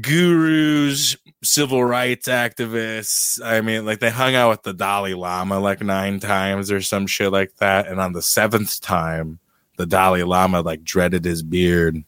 gurus 0.00 1.16
civil 1.42 1.82
rights 1.82 2.28
activists. 2.28 3.40
I 3.42 3.62
mean 3.62 3.86
like 3.86 4.00
they 4.00 4.10
hung 4.10 4.34
out 4.34 4.50
with 4.50 4.62
the 4.64 4.74
dalai 4.74 5.14
lama 5.14 5.58
like 5.60 5.80
nine 5.80 6.20
times 6.20 6.70
or 6.70 6.82
some 6.82 7.06
shit 7.06 7.32
like 7.32 7.56
that. 7.56 7.86
And 7.88 8.00
on 8.00 8.12
the 8.12 8.22
seventh 8.22 8.80
time 8.82 9.38
the 9.78 9.86
dalai 9.86 10.24
lama 10.24 10.60
like 10.60 10.84
dreaded 10.84 11.24
his 11.24 11.42
beard 11.42 12.04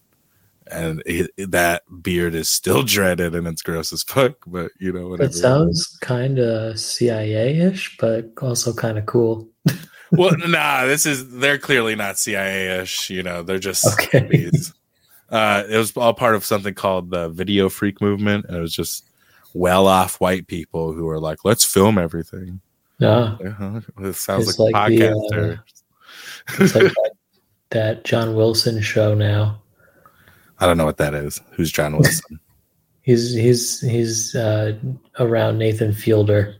and 0.70 1.02
it, 1.06 1.30
that 1.50 1.82
beard 2.02 2.35
is 2.35 2.49
still 2.49 2.82
dreaded 2.82 3.35
and 3.35 3.46
it's 3.46 3.62
gross 3.62 3.92
as 3.92 4.02
fuck. 4.02 4.35
But 4.46 4.73
you 4.78 4.92
know, 4.92 5.08
whatever. 5.08 5.30
It 5.30 5.35
sounds 5.35 5.96
kind 6.00 6.38
of 6.38 6.78
CIA 6.78 7.58
ish, 7.58 7.96
but 7.99 8.30
also 8.40 8.73
kind 8.73 8.99
of 8.99 9.06
cool. 9.06 9.49
well, 10.12 10.37
nah, 10.46 10.85
this 10.85 11.06
is 11.06 11.38
they're 11.38 11.58
clearly 11.58 11.94
not 11.94 12.18
CIA 12.18 12.80
ish. 12.80 13.11
You 13.11 13.23
know, 13.23 13.42
they're 13.42 13.58
just 13.58 13.87
okay. 13.87 14.50
Uh, 15.28 15.64
it 15.68 15.76
was 15.76 15.96
all 15.96 16.14
part 16.14 16.37
of 16.37 16.44
something 16.44 16.75
called 16.75 17.11
the 17.11 17.28
Video 17.30 17.68
Freak 17.68 18.00
Movement, 18.00 18.46
and 18.46 18.56
it 18.56 18.61
was 18.61 18.75
just 18.75 19.11
well-off 19.54 20.20
white 20.20 20.46
people 20.46 20.92
who 20.92 21.04
were 21.04 21.18
like, 21.18 21.44
"Let's 21.44 21.64
film 21.64 21.99
everything." 21.99 22.61
Yeah, 22.99 23.37
uh-huh. 23.44 23.80
it 24.00 24.14
sounds 24.14 24.49
it's 24.49 24.58
like, 24.58 24.73
like 24.73 24.92
a. 24.92 24.96
The, 24.99 25.52
uh, 25.52 26.61
it's 26.61 26.75
like 26.75 26.85
that, 26.85 27.11
that 27.70 28.04
John 28.04 28.35
Wilson 28.35 28.80
show 28.80 29.14
now. 29.14 29.61
I 30.58 30.66
don't 30.66 30.76
know 30.76 30.84
what 30.84 30.96
that 30.98 31.14
is. 31.14 31.40
Who's 31.52 31.70
John 31.70 31.96
Wilson? 31.96 32.40
he's 33.02 33.32
he's 33.32 33.80
he's 33.80 34.34
uh, 34.34 34.76
around 35.18 35.58
Nathan 35.58 35.92
Fielder. 35.92 36.56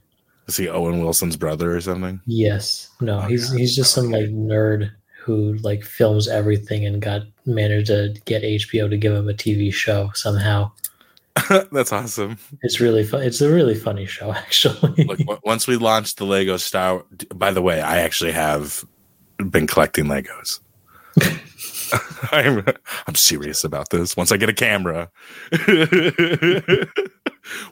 Is 0.47 0.57
he 0.57 0.69
Owen 0.69 1.01
Wilson's 1.01 1.37
brother 1.37 1.75
or 1.75 1.81
something? 1.81 2.21
Yes. 2.27 2.89
No, 3.01 3.19
oh, 3.19 3.23
he's 3.23 3.51
God. 3.51 3.59
he's 3.59 3.75
just 3.75 3.93
some 3.93 4.11
like 4.11 4.27
nerd 4.27 4.91
who 5.19 5.55
like 5.55 5.83
films 5.83 6.29
everything 6.29 6.87
and 6.87 7.03
got 7.03 7.23
managed 7.47 7.89
to 7.89 8.15
get 8.27 8.43
HBO 8.43 8.89
to 8.89 8.97
give 8.97 9.13
him 9.13 9.29
a 9.29 9.35
TV 9.35 9.73
show 9.73 10.11
somehow. 10.15 10.71
That's 11.73 11.93
awesome. 11.93 12.39
It's 12.63 12.81
really 12.81 13.03
fun. 13.05 13.23
It's 13.23 13.41
a 13.41 13.53
really 13.53 13.75
funny 13.75 14.07
show, 14.07 14.33
actually. 14.33 15.05
Look, 15.05 15.45
once 15.45 15.67
we 15.67 15.77
launched 15.77 16.19
the 16.19 16.27
Lego 16.27 16.57
Star, 16.57 17.05
by 17.35 17.51
the 17.51 17.61
way, 17.61 17.81
I 17.81 17.99
actually 17.99 18.33
have 18.33 18.85
been 19.51 19.67
collecting 19.67 20.07
Legos. 20.07 20.61
I'm 22.33 22.65
I'm 23.07 23.15
serious 23.15 23.65
about 23.65 23.91
this. 23.91 24.17
Once 24.17 24.33
I 24.33 24.37
get 24.37 24.49
a 24.49 24.55
camera, 24.55 25.11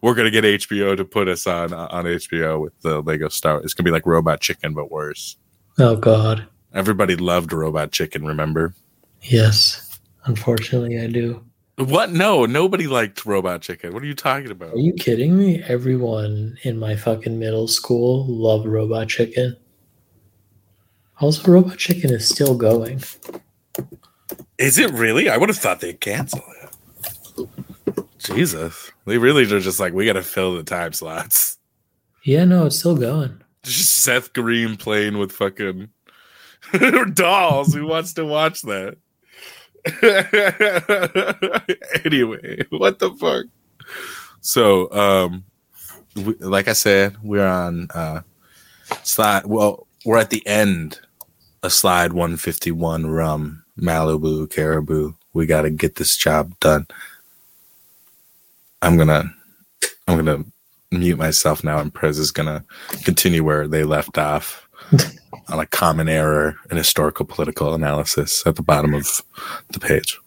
we're 0.02 0.14
gonna 0.14 0.31
get 0.31 0.45
HBO 0.45 0.97
to 0.97 1.04
put 1.04 1.28
us 1.28 1.47
on 1.47 1.73
on 1.73 2.04
HBO 2.04 2.61
with 2.61 2.78
the 2.81 3.00
Lego 3.02 3.28
Star. 3.28 3.61
It's 3.62 3.75
gonna 3.75 3.85
be 3.85 3.90
like 3.90 4.07
Robot 4.07 4.40
Chicken, 4.40 4.75
but 4.75 4.90
worse. 4.90 5.37
Oh 5.78 5.97
God! 5.97 6.47
Everybody 6.73 7.16
loved 7.16 7.52
Robot 7.52 7.93
Chicken. 7.93 8.25
Remember? 8.26 8.75
Yes. 9.23 10.00
Unfortunately, 10.25 11.00
I 11.00 11.07
do. 11.07 11.45
What? 11.76 12.12
No, 12.12 12.47
nobody 12.47 12.87
liked 12.87 13.26
Robot 13.26 13.62
Chicken. 13.62 13.93
What 13.93 14.02
are 14.02 14.07
you 14.07 14.14
talking 14.14 14.50
about? 14.50 14.75
Are 14.75 14.78
you 14.78 14.93
kidding 14.93 15.37
me? 15.37 15.62
Everyone 15.64 16.57
in 16.62 16.78
my 16.78 16.95
fucking 16.95 17.38
middle 17.38 17.66
school 17.66 18.26
loved 18.26 18.66
Robot 18.66 19.09
Chicken. 19.09 19.57
Also, 21.21 21.50
Robot 21.50 21.78
Chicken 21.78 22.12
is 22.12 22.28
still 22.28 22.57
going. 22.57 23.02
Is 24.58 24.78
it 24.78 24.90
really? 24.92 25.28
I 25.28 25.37
would 25.37 25.49
have 25.49 25.58
thought 25.58 25.80
they'd 25.80 26.00
cancel 26.00 26.42
it. 26.62 27.49
Jesus. 28.18 28.90
They 29.04 29.18
really 29.18 29.44
are 29.44 29.61
just 29.61 29.80
like, 29.80 29.92
we 29.92 30.06
got 30.06 30.14
to 30.14 30.23
fill 30.23 30.56
the 30.56 30.62
time 30.62 30.92
slots. 30.92 31.58
Yeah, 32.23 32.44
no, 32.44 32.66
it's 32.66 32.78
still 32.78 32.96
going. 32.96 33.42
Just 33.62 34.02
Seth 34.02 34.32
Green 34.32 34.76
playing 34.76 35.18
with 35.18 35.32
fucking 35.32 35.88
dolls. 37.14 37.75
Who 37.75 37.87
wants 37.87 38.14
to 38.14 38.25
watch 38.25 38.62
that? 38.62 38.96
anyway, 42.04 42.64
what 42.70 42.99
the 42.99 43.11
fuck? 43.12 43.46
So, 44.40 44.90
um, 44.92 45.44
we, 46.16 46.34
like 46.34 46.68
I 46.68 46.73
said, 46.73 47.16
we're 47.23 47.46
on 47.46 47.88
uh, 47.94 48.23
slide. 49.02 49.44
Well, 49.44 49.87
we're 50.06 50.18
at 50.18 50.30
the 50.30 50.46
end 50.46 51.00
of 51.62 51.73
slide 51.73 52.14
151 52.14 53.06
rum 53.06 53.63
Malibu, 53.78 54.50
Caribou. 54.50 55.14
We 55.33 55.47
got 55.47 55.62
to 55.62 55.71
get 55.71 55.97
this 55.97 56.16
job 56.16 56.59
done. 56.61 56.87
I'm 58.83 58.97
gonna, 58.97 59.25
I'm 60.07 60.16
gonna 60.16 60.45
mute 60.93 61.19
myself 61.19 61.64
now, 61.64 61.78
and 61.78 61.93
Prez 61.93 62.19
is 62.19 62.31
gonna 62.31 62.64
continue 63.04 63.43
where 63.43 63.66
they 63.66 63.83
left 63.83 64.19
off 64.19 64.69
on 65.49 65.59
a 65.59 65.66
common 65.66 66.09
error 66.09 66.57
in 66.71 66.76
historical 66.76 67.25
political 67.25 67.75
analysis 67.75 68.43
at 68.47 68.57
the 68.57 68.62
bottom 68.62 68.95
of 68.95 69.23
the 69.71 69.81
page. 69.81 70.19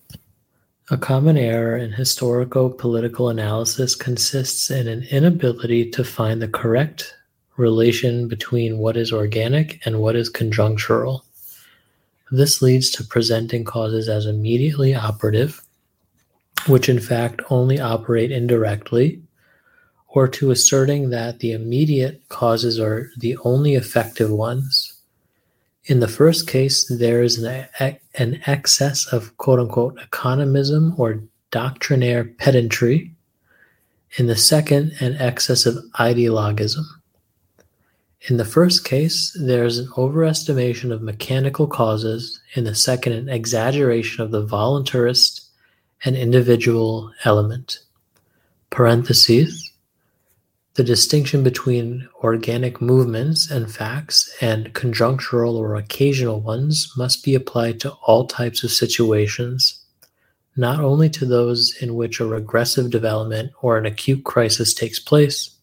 A 0.90 0.98
common 0.98 1.38
error 1.38 1.76
in 1.76 1.92
historical 1.92 2.70
political 2.70 3.30
analysis 3.30 3.94
consists 3.94 4.72
in 4.72 4.88
an 4.88 5.04
inability 5.12 5.90
to 5.92 6.04
find 6.04 6.42
the 6.42 6.48
correct 6.48 7.14
relation 7.58 8.28
between 8.28 8.78
what 8.78 8.96
is 8.96 9.12
organic 9.12 9.86
and 9.86 10.00
what 10.00 10.16
is 10.16 10.32
conjunctural. 10.32 11.22
This 12.32 12.62
leads 12.62 12.90
to 12.92 13.04
presenting 13.04 13.64
causes 13.64 14.10
as 14.10 14.26
immediately 14.26 14.94
operative, 14.94 15.64
which 16.68 16.90
in 16.90 17.00
fact 17.00 17.42
only 17.50 17.80
operate 17.80 18.32
indirectly, 18.32 19.22
or 20.10 20.28
to 20.28 20.52
asserting 20.52 21.10
that 21.10 21.40
the 21.40 21.52
immediate 21.52 22.22
causes 22.30 22.80
are 22.80 23.10
the 23.18 23.38
only 23.44 23.76
effective 23.76 24.30
ones. 24.30 24.94
In 25.86 26.02
the 26.02 26.08
first 26.08 26.48
case, 26.48 26.86
there 26.88 27.24
is 27.24 27.42
an, 27.42 27.68
an 28.16 28.42
excess 28.46 29.08
of 29.08 29.38
quote 29.38 29.60
unquote 29.60 29.98
economism 30.00 31.00
or 31.00 31.24
doctrinaire 31.52 32.26
pedantry. 32.26 33.14
In 34.18 34.28
the 34.28 34.36
second, 34.36 34.94
an 35.00 35.16
excess 35.16 35.66
of 35.66 35.78
ideologism. 35.98 36.84
In 38.30 38.36
the 38.36 38.44
first 38.44 38.84
case, 38.84 39.36
there 39.40 39.64
is 39.64 39.80
an 39.80 39.88
overestimation 39.96 40.92
of 40.92 41.02
mechanical 41.02 41.66
causes, 41.66 42.42
in 42.56 42.66
the 42.66 42.76
second, 42.76 43.14
an 43.14 43.30
exaggeration 43.30 44.22
of 44.22 44.32
the 44.32 44.46
voluntarist 44.46 45.48
and 46.04 46.18
individual 46.18 47.14
element. 47.24 47.80
Parentheses. 48.70 49.72
The 50.74 50.84
distinction 50.84 51.42
between 51.42 52.10
organic 52.22 52.82
movements 52.82 53.50
and 53.50 53.72
facts 53.72 54.36
and 54.42 54.74
conjunctural 54.74 55.56
or 55.56 55.76
occasional 55.76 56.42
ones 56.42 56.92
must 56.98 57.24
be 57.24 57.34
applied 57.34 57.80
to 57.80 57.94
all 58.06 58.28
types 58.28 58.62
of 58.62 58.74
situations, 58.74 59.86
not 60.58 60.82
only 60.82 61.10
to 61.12 61.26
those 61.26 61.74
in 61.80 61.96
which 61.96 62.20
a 62.20 62.26
regressive 62.26 62.92
development 62.92 63.54
or 63.62 63.78
an 63.78 63.86
acute 63.86 64.26
crisis 64.26 64.74
takes 64.74 65.00
place 65.00 65.57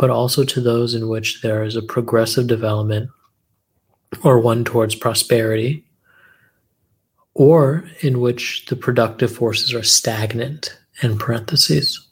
but 0.00 0.08
also 0.08 0.44
to 0.44 0.62
those 0.62 0.94
in 0.94 1.08
which 1.08 1.42
there 1.42 1.62
is 1.62 1.76
a 1.76 1.82
progressive 1.82 2.46
development 2.46 3.10
or 4.24 4.40
one 4.40 4.64
towards 4.64 4.94
prosperity, 4.94 5.84
or 7.34 7.84
in 8.00 8.18
which 8.18 8.64
the 8.70 8.76
productive 8.76 9.30
forces 9.30 9.74
are 9.74 9.82
stagnant, 9.82 10.78
in 11.02 11.18
parentheses. 11.18 12.08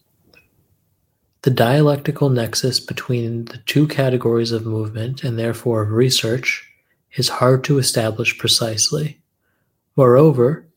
The 1.42 1.50
dialectical 1.50 2.28
nexus 2.28 2.78
between 2.78 3.46
the 3.46 3.58
two 3.64 3.88
categories 3.88 4.52
of 4.52 4.66
movement 4.66 5.24
and 5.24 5.38
therefore 5.38 5.82
of 5.82 5.90
research 5.90 6.70
is 7.16 7.30
hard 7.30 7.64
to 7.64 7.78
establish 7.78 8.36
precisely. 8.36 9.18
Moreover, 9.96 10.68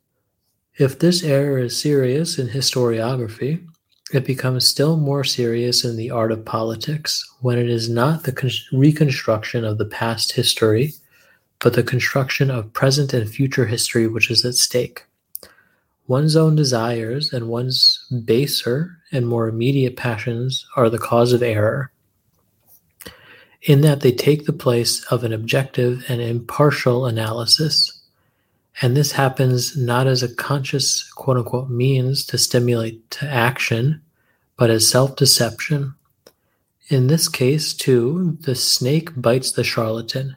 if 0.78 0.98
this 1.00 1.24
error 1.24 1.58
is 1.58 1.78
serious 1.78 2.40
in 2.40 2.48
historiography, 2.48 3.68
it 4.14 4.26
becomes 4.26 4.68
still 4.68 4.98
more 4.98 5.24
serious 5.24 5.86
in 5.86 5.96
the 5.96 6.12
art 6.12 6.32
of 6.32 6.46
politics 6.46 7.30
when 7.42 7.58
it 7.58 7.70
is 7.70 7.90
not 7.90 8.24
the 8.24 8.32
con- 8.32 8.50
reconstruction 8.74 9.64
of 9.64 9.78
the 9.78 9.86
past 9.86 10.34
history, 10.34 10.94
but 11.60 11.74
the 11.74 11.84
construction 11.84 12.52
of 12.52 12.74
present 12.74 13.14
and 13.14 13.30
future 13.30 13.66
history 13.66 14.08
which 14.08 14.30
is 14.30 14.44
at 14.44 14.56
stake. 14.56 15.06
One's 16.08 16.36
own 16.36 16.56
desires 16.56 17.32
and 17.32 17.48
one's 17.48 18.06
baser 18.26 18.98
and 19.12 19.28
more 19.28 19.48
immediate 19.48 19.96
passions 19.96 20.66
are 20.76 20.90
the 20.90 20.98
cause 20.98 21.32
of 21.32 21.42
error, 21.42 21.92
in 23.62 23.82
that 23.82 24.02
they 24.02 24.12
take 24.12 24.46
the 24.46 24.54
place 24.54 25.06
of 25.06 25.24
an 25.24 25.32
objective 25.32 26.04
and 26.10 26.20
impartial 26.20 27.06
analysis. 27.06 28.01
And 28.80 28.96
this 28.96 29.12
happens 29.12 29.76
not 29.76 30.08
as 30.08 30.24
a 30.24 30.34
conscious 30.34 31.04
quote 31.12 31.38
unquote 31.38 31.70
means 31.70 32.26
to 32.28 32.38
stimulate 32.38 33.10
to 33.12 33.28
action, 33.28 34.02
but 34.58 34.70
as 34.70 34.88
self 34.88 35.16
deception. 35.16 35.96
In 36.88 37.08
this 37.08 37.28
case, 37.30 37.74
too, 37.74 38.38
the 38.42 38.56
snake 38.56 39.10
bites 39.16 39.52
the 39.54 39.64
charlatan. 39.64 40.36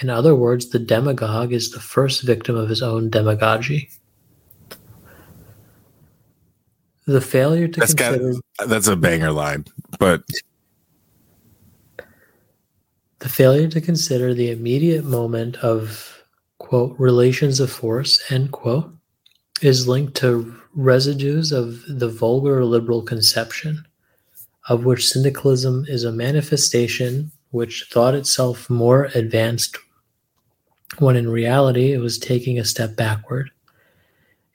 In 0.00 0.08
other 0.08 0.34
words, 0.34 0.70
the 0.70 0.78
demagogue 0.78 1.52
is 1.52 1.70
the 1.70 1.80
first 1.80 2.22
victim 2.22 2.56
of 2.56 2.68
his 2.68 2.82
own 2.82 3.10
demagogy. 3.10 3.90
The 7.06 7.20
failure 7.20 7.68
to 7.68 7.80
That's 7.80 7.92
consider 7.92 8.34
got, 8.58 8.68
that's 8.68 8.86
a 8.86 8.96
banger 8.96 9.32
line, 9.32 9.64
but 9.98 10.22
the 13.18 13.28
failure 13.28 13.68
to 13.68 13.80
consider 13.80 14.32
the 14.32 14.50
immediate 14.50 15.04
moment 15.04 15.56
of 15.56 16.19
quote 16.60 16.94
relations 16.98 17.58
of 17.58 17.72
force 17.72 18.22
end 18.30 18.52
quote 18.52 18.92
is 19.62 19.88
linked 19.88 20.14
to 20.14 20.54
residues 20.74 21.50
of 21.50 21.82
the 21.88 22.08
vulgar 22.08 22.64
liberal 22.64 23.02
conception 23.02 23.84
of 24.68 24.84
which 24.84 25.08
syndicalism 25.08 25.84
is 25.88 26.04
a 26.04 26.12
manifestation 26.12 27.32
which 27.50 27.88
thought 27.90 28.14
itself 28.14 28.68
more 28.68 29.06
advanced 29.14 29.78
when 30.98 31.16
in 31.16 31.30
reality 31.30 31.92
it 31.92 31.98
was 31.98 32.18
taking 32.18 32.58
a 32.58 32.64
step 32.64 32.94
backward. 32.94 33.50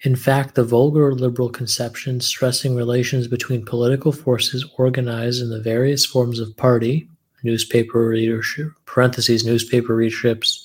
In 0.02 0.16
fact, 0.16 0.54
the 0.54 0.64
vulgar 0.64 1.14
liberal 1.14 1.50
conception 1.50 2.22
stressing 2.22 2.76
relations 2.76 3.28
between 3.28 3.66
political 3.66 4.12
forces 4.12 4.64
organized 4.78 5.42
in 5.42 5.50
the 5.50 5.62
various 5.62 6.06
forms 6.06 6.40
of 6.40 6.56
party, 6.56 7.10
newspaper 7.44 8.08
readership, 8.08 8.68
parentheses, 8.86 9.44
newspaper 9.44 9.96
readerships, 9.96 10.65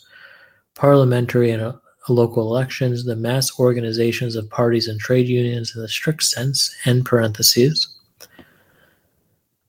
parliamentary 0.74 1.50
and 1.50 1.62
uh, 1.62 1.72
local 2.08 2.42
elections, 2.42 3.04
the 3.04 3.16
mass 3.16 3.58
organizations 3.58 4.36
of 4.36 4.50
parties 4.50 4.88
and 4.88 4.98
trade 4.98 5.28
unions 5.28 5.74
in 5.74 5.82
the 5.82 5.88
strict 5.88 6.22
sense, 6.22 6.74
end 6.84 7.06
parentheses. 7.06 7.88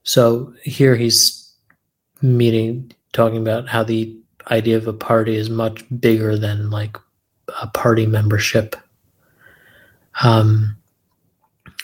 So 0.03 0.53
here 0.63 0.95
he's 0.95 1.53
meeting, 2.21 2.91
talking 3.13 3.41
about 3.41 3.67
how 3.67 3.83
the 3.83 4.17
idea 4.49 4.77
of 4.77 4.87
a 4.87 4.93
party 4.93 5.35
is 5.35 5.49
much 5.49 5.83
bigger 5.99 6.37
than 6.37 6.69
like 6.69 6.97
a 7.61 7.67
party 7.67 8.05
membership 8.05 8.75
um, 10.23 10.75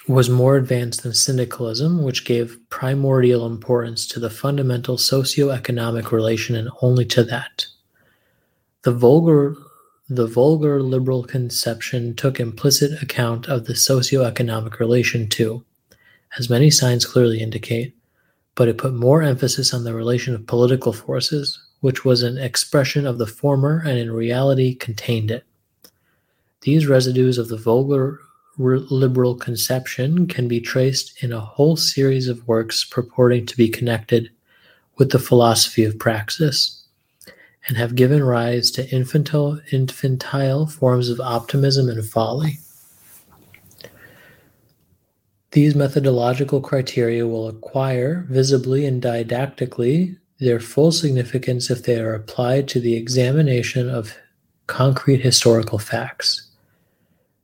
was 0.08 0.30
more 0.30 0.56
advanced 0.56 1.04
than 1.04 1.14
syndicalism, 1.14 2.04
which 2.04 2.26
gave 2.26 2.58
primordial 2.70 3.46
importance 3.46 4.08
to 4.08 4.20
the 4.20 4.30
fundamental 4.30 4.98
socio-economic 4.98 6.12
relation 6.12 6.56
and 6.56 6.70
only 6.82 7.06
to 7.06 7.24
that. 7.24 7.66
The 8.88 8.94
vulgar 8.94 9.58
the 10.08 10.28
vulgar 10.28 10.82
liberal 10.82 11.26
conception 11.26 12.16
took 12.16 12.40
implicit 12.40 13.04
account 13.04 13.50
of 13.50 13.66
the 13.66 13.76
socio-economic 13.76 14.80
relation 14.80 15.28
too, 15.28 15.66
as 16.40 16.50
many 16.50 16.72
signs 16.72 17.06
clearly 17.06 17.42
indicate, 17.42 17.94
but 18.56 18.70
it 18.70 18.78
put 18.78 18.94
more 18.94 19.22
emphasis 19.22 19.74
on 19.74 19.84
the 19.84 19.94
relation 19.94 20.34
of 20.34 20.48
political 20.48 20.94
forces, 20.94 21.62
which 21.82 22.06
was 22.06 22.24
an 22.24 22.38
expression 22.38 23.06
of 23.06 23.18
the 23.18 23.28
former 23.28 23.84
and 23.86 24.00
in 24.00 24.10
reality 24.10 24.74
contained 24.74 25.32
it. 25.32 25.44
These 26.62 26.88
residues 26.88 27.38
of 27.38 27.50
the 27.50 27.58
vulgar 27.58 28.22
liberal 28.58 29.36
conception 29.36 30.28
can 30.28 30.48
be 30.48 30.62
traced 30.62 31.22
in 31.22 31.34
a 31.34 31.42
whole 31.42 31.76
series 31.76 32.30
of 32.30 32.48
works 32.48 32.86
purporting 32.86 33.48
to 33.48 33.58
be 33.58 33.68
connected 33.68 34.32
with 34.96 35.12
the 35.12 35.20
philosophy 35.20 35.84
of 35.84 36.00
praxis 36.00 36.77
and 37.68 37.78
have 37.78 37.96
given 37.96 38.24
rise 38.24 38.72
to 38.72 38.90
infantile, 38.90 39.60
infantile 39.72 40.66
forms 40.66 41.10
of 41.10 41.20
optimism 41.20 41.90
and 41.90 42.06
folly. 42.06 42.60
These 45.52 45.76
methodological 45.76 46.62
criteria 46.62 47.26
will 47.26 47.48
acquire 47.48 48.26
visibly 48.30 48.86
and 48.86 49.02
didactically 49.02 50.18
their 50.40 50.60
full 50.60 50.92
significance 50.92 51.70
if 51.70 51.84
they 51.84 52.00
are 52.00 52.14
applied 52.14 52.68
to 52.70 52.80
the 52.80 52.96
examination 52.96 53.90
of 53.90 54.16
concrete 54.68 55.22
historical 55.22 55.80
facts. 55.80 56.48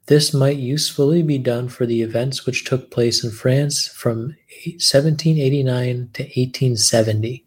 This 0.08 0.34
might 0.34 0.58
usefully 0.58 1.24
be 1.24 1.38
done 1.38 1.70
for 1.70 1.86
the 1.86 2.02
events 2.02 2.46
which 2.46 2.66
took 2.66 2.92
place 2.92 3.24
in 3.24 3.32
France 3.32 3.88
from 3.88 4.36
1789 4.66 6.10
to 6.14 6.24
1870. 6.24 7.43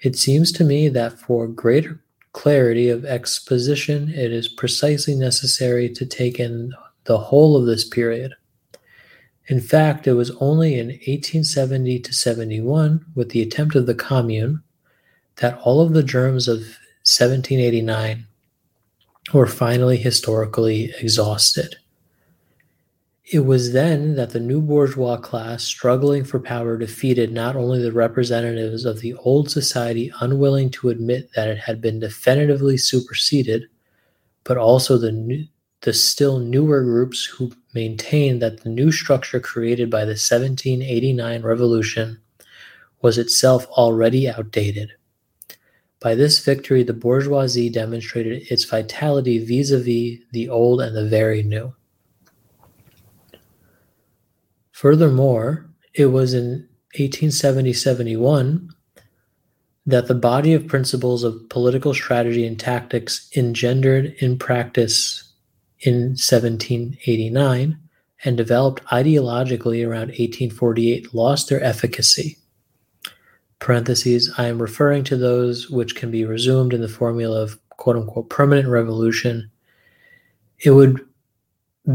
It 0.00 0.16
seems 0.16 0.52
to 0.52 0.64
me 0.64 0.88
that 0.90 1.18
for 1.18 1.48
greater 1.48 2.00
clarity 2.32 2.88
of 2.88 3.04
exposition, 3.04 4.10
it 4.10 4.32
is 4.32 4.46
precisely 4.46 5.14
necessary 5.14 5.88
to 5.90 6.06
take 6.06 6.38
in 6.38 6.72
the 7.04 7.18
whole 7.18 7.56
of 7.56 7.66
this 7.66 7.84
period. 7.84 8.34
In 9.48 9.60
fact, 9.60 10.06
it 10.06 10.12
was 10.12 10.30
only 10.40 10.74
in 10.78 10.88
1870 10.88 11.98
to 12.00 12.12
71, 12.12 13.04
with 13.14 13.30
the 13.30 13.42
attempt 13.42 13.74
of 13.74 13.86
the 13.86 13.94
Commune, 13.94 14.62
that 15.36 15.58
all 15.64 15.80
of 15.80 15.94
the 15.94 16.02
germs 16.02 16.46
of 16.46 16.58
1789 17.04 18.26
were 19.32 19.46
finally 19.46 19.96
historically 19.96 20.92
exhausted. 21.00 21.76
It 23.30 23.40
was 23.40 23.72
then 23.72 24.14
that 24.14 24.30
the 24.30 24.40
new 24.40 24.62
bourgeois 24.62 25.18
class, 25.18 25.62
struggling 25.62 26.24
for 26.24 26.40
power, 26.40 26.78
defeated 26.78 27.30
not 27.30 27.56
only 27.56 27.78
the 27.78 27.92
representatives 27.92 28.86
of 28.86 29.00
the 29.00 29.12
old 29.12 29.50
society 29.50 30.10
unwilling 30.22 30.70
to 30.70 30.88
admit 30.88 31.32
that 31.34 31.48
it 31.48 31.58
had 31.58 31.82
been 31.82 32.00
definitively 32.00 32.78
superseded, 32.78 33.68
but 34.44 34.56
also 34.56 34.96
the 34.96 35.12
new, 35.12 35.44
the 35.82 35.92
still 35.92 36.38
newer 36.38 36.82
groups 36.82 37.26
who 37.26 37.52
maintained 37.74 38.40
that 38.40 38.62
the 38.62 38.70
new 38.70 38.90
structure 38.90 39.40
created 39.40 39.90
by 39.90 40.06
the 40.06 40.16
1789 40.16 41.42
revolution 41.42 42.22
was 43.02 43.18
itself 43.18 43.66
already 43.72 44.26
outdated. 44.26 44.92
By 46.00 46.14
this 46.14 46.38
victory, 46.38 46.82
the 46.82 46.94
bourgeoisie 46.94 47.68
demonstrated 47.68 48.50
its 48.50 48.64
vitality 48.64 49.38
vis 49.38 49.70
a 49.70 49.78
vis 49.78 50.20
the 50.32 50.48
old 50.48 50.80
and 50.80 50.96
the 50.96 51.06
very 51.06 51.42
new. 51.42 51.74
Furthermore, 54.78 55.68
it 55.92 56.06
was 56.06 56.34
in 56.34 56.68
1870 56.94 57.72
71 57.72 58.68
that 59.84 60.06
the 60.06 60.14
body 60.14 60.54
of 60.54 60.68
principles 60.68 61.24
of 61.24 61.48
political 61.48 61.92
strategy 61.92 62.46
and 62.46 62.60
tactics 62.60 63.28
engendered 63.34 64.14
in 64.20 64.38
practice 64.38 65.32
in 65.80 66.10
1789 66.10 67.76
and 68.24 68.36
developed 68.36 68.84
ideologically 68.84 69.84
around 69.84 70.10
1848 70.10 71.12
lost 71.12 71.48
their 71.48 71.60
efficacy 71.60 72.38
parentheses, 73.58 74.32
I 74.38 74.46
am 74.46 74.62
referring 74.62 75.02
to 75.04 75.16
those 75.16 75.68
which 75.68 75.96
can 75.96 76.12
be 76.12 76.24
resumed 76.24 76.72
in 76.72 76.82
the 76.82 76.86
formula 76.86 77.42
of 77.42 77.58
quote 77.70 77.96
unquote 77.96 78.30
permanent 78.30 78.68
revolution. 78.68 79.50
It 80.60 80.70
would 80.70 81.04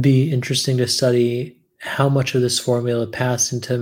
be 0.02 0.30
interesting 0.34 0.76
to 0.80 0.88
study 0.90 1.63
how 1.84 2.08
much 2.08 2.34
of 2.34 2.42
this 2.42 2.60
formula 2.60 3.06
passed 3.06 3.52
into 3.52 3.74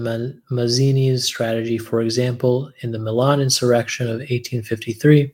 Mazzini's 0.50 1.24
strategy, 1.24 1.78
for 1.78 2.02
example, 2.02 2.72
in 2.80 2.92
the 2.92 2.98
Milan 2.98 3.40
insurrection 3.40 4.08
of 4.08 4.18
1853, 4.18 5.32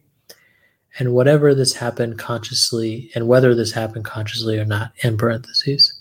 and 0.99 1.13
whatever 1.13 1.55
this 1.55 1.73
happened 1.73 2.19
consciously, 2.19 3.09
and 3.15 3.25
whether 3.25 3.55
this 3.55 3.71
happened 3.71 4.03
consciously 4.03 4.59
or 4.59 4.65
not, 4.65 4.91
in 5.01 5.15
parentheses. 5.17 5.97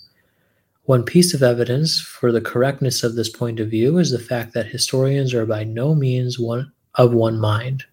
One 0.83 1.03
piece 1.03 1.33
of 1.33 1.41
evidence 1.41 2.01
for 2.01 2.33
the 2.33 2.41
correctness 2.41 3.01
of 3.01 3.15
this 3.15 3.29
point 3.29 3.61
of 3.61 3.69
view 3.69 3.97
is 3.97 4.11
the 4.11 4.19
fact 4.19 4.53
that 4.53 4.65
historians 4.65 5.33
are 5.33 5.45
by 5.45 5.63
no 5.63 5.95
means 5.95 6.37
one 6.37 6.73
of 6.95 7.13
one 7.13 7.39
mind. 7.39 7.85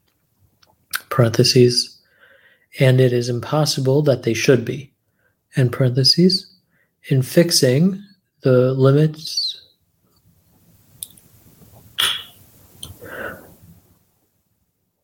Parentheses, 1.10 1.96
and 2.80 3.00
it 3.00 3.12
is 3.12 3.28
impossible 3.28 4.02
that 4.02 4.24
they 4.24 4.34
should 4.34 4.64
be. 4.64 4.92
In 5.54 5.70
parentheses, 5.70 6.52
in 7.04 7.22
fixing 7.22 8.02
the 8.44 8.74
limits 8.74 9.50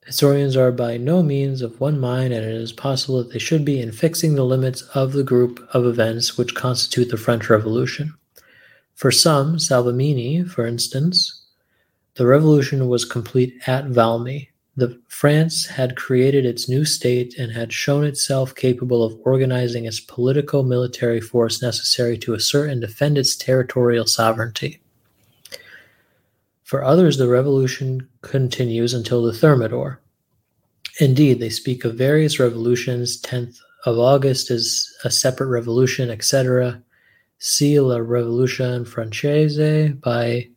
Historians 0.04 0.56
are 0.56 0.72
by 0.72 0.96
no 0.96 1.22
means 1.22 1.62
of 1.62 1.80
one 1.80 1.98
mind, 1.98 2.34
and 2.34 2.44
it 2.44 2.52
is 2.52 2.72
possible 2.72 3.18
that 3.18 3.32
they 3.32 3.38
should 3.38 3.64
be 3.64 3.80
in 3.80 3.92
fixing 3.92 4.34
the 4.34 4.44
limits 4.44 4.82
of 4.94 5.12
the 5.12 5.22
group 5.22 5.66
of 5.72 5.86
events 5.86 6.36
which 6.36 6.54
constitute 6.54 7.08
the 7.10 7.16
French 7.16 7.48
Revolution. 7.48 8.12
For 8.96 9.10
some, 9.10 9.56
Salvemini, 9.58 10.42
for 10.42 10.66
instance, 10.66 11.46
the 12.16 12.26
revolution 12.26 12.88
was 12.88 13.04
complete 13.04 13.54
at 13.68 13.86
Valmy. 13.86 14.48
The 14.76 15.00
France 15.08 15.66
had 15.66 15.96
created 15.96 16.46
its 16.46 16.68
new 16.68 16.84
state 16.84 17.36
and 17.38 17.52
had 17.52 17.72
shown 17.72 18.04
itself 18.04 18.54
capable 18.54 19.02
of 19.02 19.18
organizing 19.24 19.84
its 19.84 20.00
political 20.00 20.62
military 20.62 21.20
force 21.20 21.60
necessary 21.60 22.16
to 22.18 22.34
assert 22.34 22.70
and 22.70 22.80
defend 22.80 23.18
its 23.18 23.36
territorial 23.36 24.06
sovereignty. 24.06 24.80
For 26.62 26.84
others, 26.84 27.18
the 27.18 27.28
revolution 27.28 28.08
continues 28.22 28.94
until 28.94 29.22
the 29.22 29.32
Thermidor. 29.32 30.00
Indeed, 31.00 31.40
they 31.40 31.50
speak 31.50 31.84
of 31.84 31.96
various 31.96 32.38
revolutions. 32.38 33.20
10th 33.22 33.58
of 33.86 33.98
August 33.98 34.50
is 34.52 34.94
a 35.02 35.10
separate 35.10 35.48
revolution, 35.48 36.10
etc. 36.10 36.80
See 37.38 37.80
La 37.80 37.96
Révolution 37.96 38.86
Française 38.86 40.00
by 40.00 40.48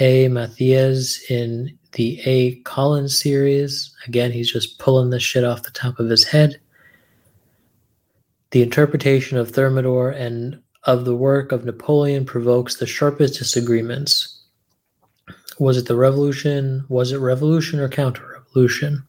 A. 0.00 0.28
Mathiez 0.28 1.30
in 1.30 1.78
the 1.96 2.20
A. 2.26 2.56
Colin 2.56 3.08
series. 3.08 3.94
Again, 4.06 4.30
he's 4.30 4.52
just 4.52 4.78
pulling 4.78 5.10
this 5.10 5.22
shit 5.22 5.44
off 5.44 5.62
the 5.62 5.70
top 5.70 5.98
of 5.98 6.08
his 6.08 6.24
head. 6.24 6.60
The 8.50 8.62
interpretation 8.62 9.38
of 9.38 9.50
Thermidor 9.50 10.10
and 10.10 10.60
of 10.84 11.06
the 11.06 11.16
work 11.16 11.52
of 11.52 11.64
Napoleon 11.64 12.24
provokes 12.26 12.76
the 12.76 12.86
sharpest 12.86 13.38
disagreements. 13.38 14.44
Was 15.58 15.78
it 15.78 15.86
the 15.86 15.96
revolution? 15.96 16.84
Was 16.88 17.12
it 17.12 17.18
revolution 17.18 17.80
or 17.80 17.88
counter 17.88 18.40
revolution? 18.40 19.02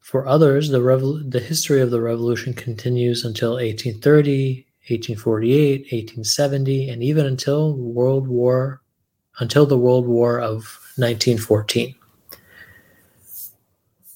For 0.00 0.26
others, 0.26 0.70
the, 0.70 0.80
revol- 0.80 1.30
the 1.30 1.40
history 1.40 1.82
of 1.82 1.90
the 1.90 2.00
revolution 2.00 2.54
continues 2.54 3.24
until 3.24 3.52
1830, 3.52 4.66
1848, 4.88 5.80
1870, 5.92 6.88
and 6.88 7.02
even 7.02 7.26
until 7.26 7.76
World 7.76 8.28
War, 8.28 8.80
until 9.38 9.66
the 9.66 9.78
World 9.78 10.06
War 10.06 10.38
of 10.38 10.80
1914. 10.96 11.94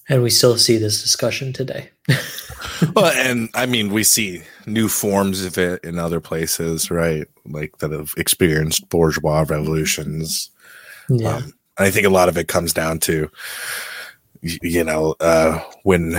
And 0.09 0.23
we 0.23 0.31
still 0.31 0.57
see 0.57 0.79
this 0.79 1.03
discussion 1.03 1.53
today. 1.53 1.91
well, 2.95 3.13
and 3.15 3.51
I 3.55 3.67
mean, 3.67 3.93
we 3.93 4.05
see 4.05 4.43
new 4.67 4.89
forms 4.89 5.45
of 5.45 5.59
it 5.59 5.85
in 5.85 5.99
other 5.99 6.21
places, 6.21 6.91
right? 6.91 7.27
Like 7.45 7.79
that 7.79 7.91
have 7.91 8.15
experienced 8.17 8.89
bourgeois 8.89 9.45
revolutions. 9.47 10.51
Yeah. 11.11 11.37
Um, 11.37 11.53
I 11.77 11.91
think 11.91 12.07
a 12.07 12.11
lot 12.11 12.29
of 12.29 12.39
it 12.39 12.49
comes 12.49 12.73
down 12.73 13.01
to, 13.01 13.31
you 14.41 14.85
know, 14.85 15.15
uh, 15.21 15.61
when 15.83 16.17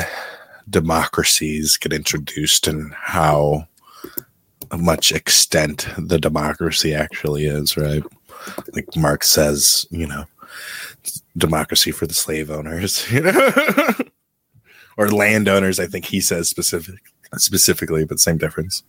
democracies 0.70 1.78
get 1.78 1.92
introduced 1.92 2.68
and 2.68 2.94
how 2.94 3.68
much 4.78 5.12
extent 5.12 5.88
the 5.98 6.20
democracy 6.20 6.94
actually 6.94 7.46
is, 7.46 7.76
right? 7.76 8.04
Like 8.74 8.96
Marx 8.96 9.30
says, 9.30 9.86
you 9.90 10.08
know, 10.08 10.26
democracy 11.38 11.92
for 11.92 12.08
the 12.08 12.14
slave 12.14 12.50
owners, 12.50 13.10
you 13.12 13.22
know, 13.22 13.52
or 14.98 15.10
landowners. 15.10 15.80
I 15.80 15.88
think 15.88 16.06
he 16.06 16.20
says 16.20 16.50
specific 16.50 17.00
specifically, 17.36 18.06
but 18.06 18.20
same 18.20 18.38
difference. 18.38 18.84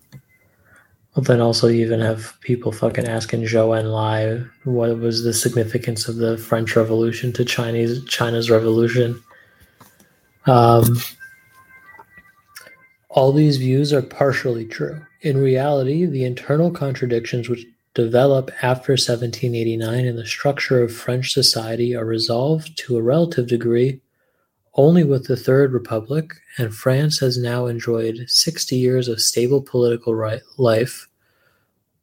Well, 1.15 1.25
then 1.25 1.41
also 1.41 1.67
you 1.67 1.85
even 1.85 2.01
have 2.01 2.35
people 2.41 2.71
fucking 2.71 3.07
asking 3.07 3.43
Zhou 3.43 3.77
Enlai 3.77 4.49
what 4.65 4.97
was 4.99 5.25
the 5.25 5.35
significance 5.35 6.07
of 6.07 6.17
the 6.17 6.39
French 6.39 6.77
Revolution 6.77 7.33
to 7.33 7.45
Chinese 7.45 8.05
China's 8.05 8.49
Revolution. 8.49 9.21
Um, 10.47 11.01
all 13.09 13.33
these 13.33 13.57
views 13.57 13.93
are 13.93 14.03
partially 14.03 14.65
true. 14.65 15.05
In 15.23 15.37
reality, 15.37 16.07
the 16.07 16.25
internal 16.25 16.71
contradictions 16.71 17.49
which 17.49 17.67
develop 17.95 18.51
after 18.63 18.93
1789 18.93 20.05
in 20.05 20.17
the 20.17 20.27
structure 20.27 20.83
of 20.83 20.95
French 20.95 21.33
society 21.33 21.95
are 21.95 22.05
resolved 22.05 22.79
to 22.79 22.97
a 22.97 23.03
relative 23.03 23.49
degree 23.49 24.01
only 24.75 25.03
with 25.03 25.27
the 25.27 25.37
Third 25.37 25.73
Republic, 25.73 26.33
and 26.57 26.75
France 26.75 27.19
has 27.19 27.37
now 27.37 27.67
enjoyed 27.67 28.25
60 28.29 28.77
years 28.77 29.09
of 29.09 29.21
stable 29.21 29.61
political 29.61 30.15
right, 30.15 30.43
life, 30.59 31.09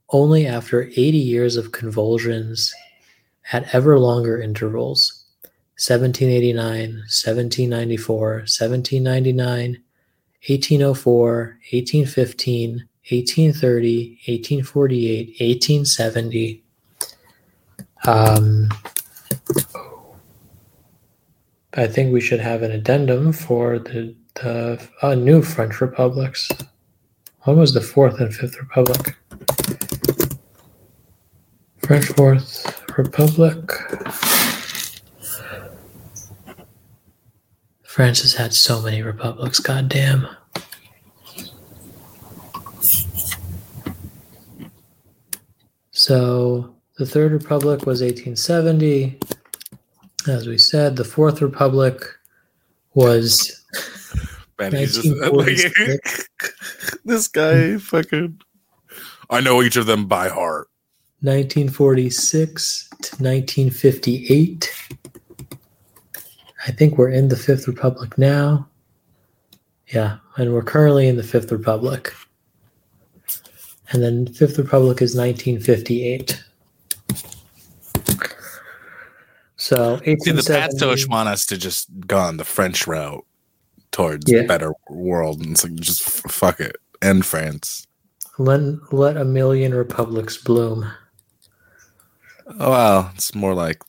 only 0.10 0.45
after 0.45 0.84
80 0.84 1.17
years 1.17 1.56
of 1.56 1.71
convulsions 1.71 2.73
at 3.52 3.73
ever 3.73 3.97
longer 3.97 4.41
intervals. 4.41 5.23
1789, 5.80 6.58
1794, 6.58 8.28
1799, 8.28 9.71
1804, 10.47 11.58
1815, 11.71 12.89
1830, 13.10 14.20
1848, 14.28 15.28
1870. 15.39 16.63
Um, 18.06 18.70
I 21.74 21.88
think 21.88 22.12
we 22.12 22.22
should 22.22 22.39
have 22.39 22.63
an 22.63 22.72
addendum 22.72 23.32
for 23.32 23.80
the, 23.80 24.15
the 24.36 24.86
uh, 25.02 25.15
new 25.15 25.41
French 25.41 25.80
republics. 25.80 26.50
When 27.41 27.58
was 27.58 27.74
the 27.74 27.82
Fourth 27.82 28.20
and 28.20 28.34
Fifth 28.34 28.60
Republic? 28.60 29.15
French 31.78 32.06
Fourth 32.08 32.98
Republic. 32.98 33.72
France 37.84 38.22
has 38.22 38.34
had 38.34 38.54
so 38.54 38.82
many 38.82 39.02
republics, 39.02 39.60
goddamn. 39.60 40.28
So 46.08 46.74
the 46.98 47.06
Third 47.06 47.32
Republic 47.34 47.86
was 47.86 48.02
1870 48.02 49.20
as 50.28 50.48
we 50.48 50.58
said, 50.58 50.96
the 50.96 51.04
Fourth 51.04 51.41
Republic 51.41 52.04
was. 52.93 53.63
Man, 54.60 54.72
just, 54.72 55.06
like, 55.34 55.58
this 57.06 57.28
guy 57.28 57.78
fucking. 57.78 58.41
I 59.30 59.41
know 59.41 59.62
each 59.62 59.76
of 59.76 59.86
them 59.86 60.08
by 60.08 60.30
heart. 60.30 60.70
1946 61.22 62.89
to 62.89 62.96
1958. 63.24 64.74
I 66.65 66.72
think 66.72 66.98
we're 66.98 67.10
in 67.10 67.28
the 67.28 67.36
Fifth 67.36 67.67
Republic 67.67 68.17
now. 68.17 68.67
Yeah, 69.88 70.17
and 70.38 70.54
we're 70.54 70.63
currently 70.63 71.08
in 71.08 71.17
the 71.17 71.24
Fifth 71.24 71.52
Republic. 71.52 72.13
And 73.91 74.04
then 74.04 74.28
Fifth 74.28 74.58
Republic 74.58 75.02
is 75.02 75.15
1958. 75.15 76.43
So 79.56 79.97
See, 79.97 80.32
the 80.32 80.41
Patosh 80.41 81.10
want 81.10 81.30
us 81.30 81.45
to 81.47 81.58
just 81.58 81.89
go 82.06 82.17
on 82.17 82.38
the 82.38 82.45
French 82.45 82.86
route 82.86 83.26
towards 83.91 84.32
yeah. 84.32 84.39
a 84.39 84.47
better 84.47 84.73
world, 84.89 85.41
and 85.41 85.58
so 85.58 85.67
just 85.69 86.04
fuck 86.04 86.60
it, 86.60 86.78
end 87.02 87.26
France. 87.26 87.88
Let 88.38 88.93
let 88.93 89.17
a 89.17 89.26
million 89.26 89.73
republics 89.73 90.38
bloom. 90.38 90.89
Oh, 92.60 92.69
well, 92.69 93.12
it's 93.15 93.34
more 93.34 93.56
like 93.56 93.82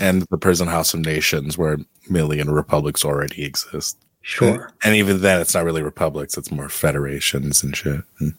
end 0.00 0.22
the 0.30 0.38
prison 0.38 0.68
house 0.68 0.94
of 0.94 1.00
nations, 1.00 1.58
where 1.58 1.74
a 1.74 1.78
million 2.08 2.50
republics 2.50 3.04
already 3.04 3.44
exist. 3.44 3.98
Sure. 4.22 4.48
And, 4.48 4.72
and 4.84 4.94
even 4.94 5.20
then, 5.20 5.40
it's 5.40 5.54
not 5.54 5.64
really 5.64 5.82
republics; 5.82 6.38
it's 6.38 6.52
more 6.52 6.68
federations 6.68 7.62
and 7.62 7.76
shit, 7.76 8.02
and 8.20 8.34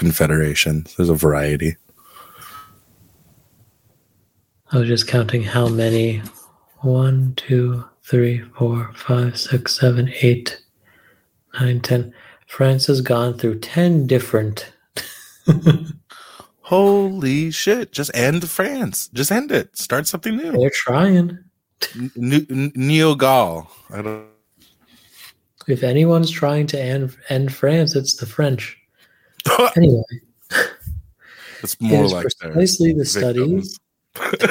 confederations. 0.00 0.94
There's 0.96 1.10
a 1.10 1.14
variety. 1.14 1.76
I 4.72 4.78
was 4.78 4.88
just 4.88 5.06
counting 5.06 5.42
how 5.42 5.68
many. 5.68 6.22
One, 6.78 7.34
two, 7.36 7.84
three, 8.02 8.40
four, 8.56 8.90
five, 8.94 9.38
six, 9.38 9.78
seven, 9.78 10.10
eight, 10.22 10.58
nine, 11.60 11.80
ten. 11.80 12.14
France 12.46 12.86
has 12.86 13.02
gone 13.02 13.36
through 13.36 13.60
10 13.60 14.06
different. 14.06 14.72
Holy 16.62 17.50
shit. 17.50 17.92
Just 17.92 18.10
end 18.14 18.48
France. 18.48 19.08
Just 19.12 19.30
end 19.30 19.52
it. 19.52 19.76
Start 19.76 20.06
something 20.06 20.36
new. 20.36 20.52
They're 20.52 20.70
trying. 20.70 21.38
Neo 22.16 23.14
Gaul. 23.14 23.70
I 23.90 24.00
don't. 24.00 24.26
If 25.68 25.82
anyone's 25.82 26.30
trying 26.30 26.66
to 26.68 26.80
end, 26.80 27.14
end 27.28 27.52
France, 27.52 27.94
it's 27.94 28.16
the 28.16 28.26
French. 28.26 28.79
anyway. 29.76 30.02
It's 31.62 31.80
more 31.80 32.08
like 32.08 32.26
precisely 32.38 32.92
the 32.92 33.04
study 33.04 33.62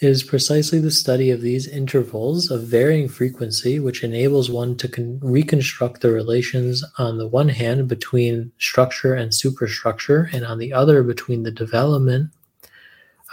is 0.00 0.22
precisely 0.22 0.80
the 0.80 0.90
study 0.90 1.30
of 1.30 1.42
these 1.42 1.68
intervals 1.68 2.50
of 2.50 2.62
varying 2.62 3.08
frequency 3.08 3.78
which 3.78 4.02
enables 4.02 4.50
one 4.50 4.74
to 4.74 4.88
con- 4.88 5.20
reconstruct 5.22 6.00
the 6.00 6.10
relations 6.10 6.82
on 6.96 7.18
the 7.18 7.28
one 7.28 7.50
hand 7.50 7.86
between 7.86 8.50
structure 8.58 9.14
and 9.14 9.34
superstructure 9.34 10.30
and 10.32 10.46
on 10.46 10.58
the 10.58 10.72
other 10.72 11.02
between 11.02 11.42
the 11.42 11.50
development 11.50 12.30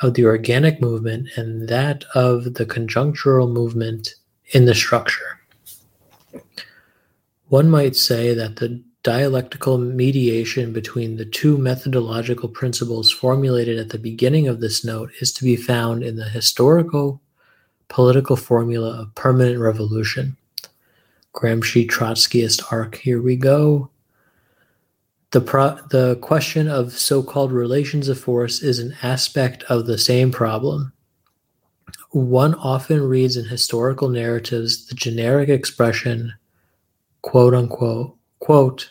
of 0.02 0.14
the 0.14 0.26
organic 0.26 0.82
movement 0.82 1.30
and 1.38 1.70
that 1.70 2.04
of 2.14 2.56
the 2.56 2.66
conjunctural 2.66 3.50
movement 3.50 4.16
in 4.52 4.66
the 4.66 4.76
structure. 4.76 5.40
One 7.48 7.70
might 7.70 7.96
say 7.96 8.34
that 8.34 8.58
the 8.58 8.84
dialectical 9.08 9.78
mediation 9.78 10.74
between 10.74 11.16
the 11.16 11.24
two 11.24 11.58
methodological 11.58 12.50
principles 12.50 13.10
formulated 13.10 13.80
at 13.80 13.88
the 13.88 13.98
beginning 13.98 14.50
of 14.50 14.60
this 14.60 14.84
note 14.84 15.10
is 15.22 15.32
to 15.32 15.46
be 15.46 15.56
found 15.56 16.04
in 16.04 16.18
the 16.18 16.28
historical 16.28 17.22
political 17.88 18.36
formula 18.36 19.02
of 19.02 19.16
permanent 19.16 19.60
revolution. 19.60 20.36
Gramsci 21.34 21.88
Trotskyist 21.88 22.70
arc, 22.70 22.98
here 22.98 23.22
we 23.22 23.38
go. 23.38 23.90
The, 25.32 25.40
pro- 25.40 25.80
the 25.90 26.18
question 26.18 26.68
of 26.68 26.92
so 26.92 27.24
called 27.24 27.54
relations 27.54 28.10
of 28.10 28.20
force 28.20 28.62
is 28.62 28.78
an 28.78 28.94
aspect 29.04 29.64
of 29.70 29.86
the 29.86 29.98
same 29.98 30.34
problem. 30.34 30.92
One 32.10 32.56
often 32.56 33.02
reads 33.08 33.38
in 33.38 33.46
historical 33.46 34.10
narratives 34.10 34.88
the 34.88 34.96
generic 34.96 35.48
expression, 35.48 36.34
quote 37.22 37.54
unquote, 37.54 38.18
quote, 38.40 38.90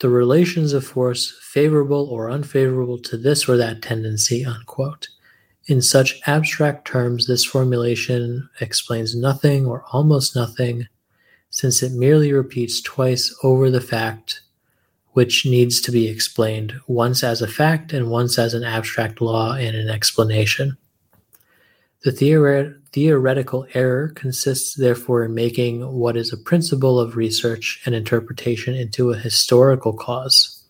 the 0.00 0.08
relations 0.08 0.72
of 0.72 0.84
force 0.86 1.36
favorable 1.40 2.08
or 2.10 2.30
unfavorable 2.30 2.98
to 2.98 3.16
this 3.16 3.48
or 3.48 3.56
that 3.56 3.82
tendency, 3.82 4.44
unquote. 4.44 5.08
In 5.66 5.80
such 5.80 6.20
abstract 6.26 6.86
terms, 6.86 7.26
this 7.26 7.44
formulation 7.44 8.48
explains 8.60 9.16
nothing 9.16 9.66
or 9.66 9.84
almost 9.92 10.36
nothing, 10.36 10.86
since 11.50 11.82
it 11.82 11.92
merely 11.92 12.32
repeats 12.32 12.82
twice 12.82 13.34
over 13.42 13.70
the 13.70 13.80
fact 13.80 14.42
which 15.12 15.46
needs 15.46 15.80
to 15.80 15.92
be 15.92 16.08
explained, 16.08 16.74
once 16.88 17.22
as 17.22 17.40
a 17.40 17.46
fact 17.46 17.92
and 17.92 18.10
once 18.10 18.38
as 18.38 18.52
an 18.52 18.64
abstract 18.64 19.20
law 19.20 19.54
and 19.54 19.76
an 19.76 19.88
explanation. 19.88 20.76
The 22.04 22.12
theoret- 22.12 22.76
theoretical 22.92 23.66
error 23.72 24.10
consists 24.14 24.74
therefore 24.74 25.24
in 25.24 25.34
making 25.34 25.90
what 25.90 26.18
is 26.18 26.34
a 26.34 26.36
principle 26.36 27.00
of 27.00 27.16
research 27.16 27.80
and 27.86 27.94
interpretation 27.94 28.74
into 28.74 29.10
a 29.10 29.16
historical 29.16 29.94
cause. 29.94 30.62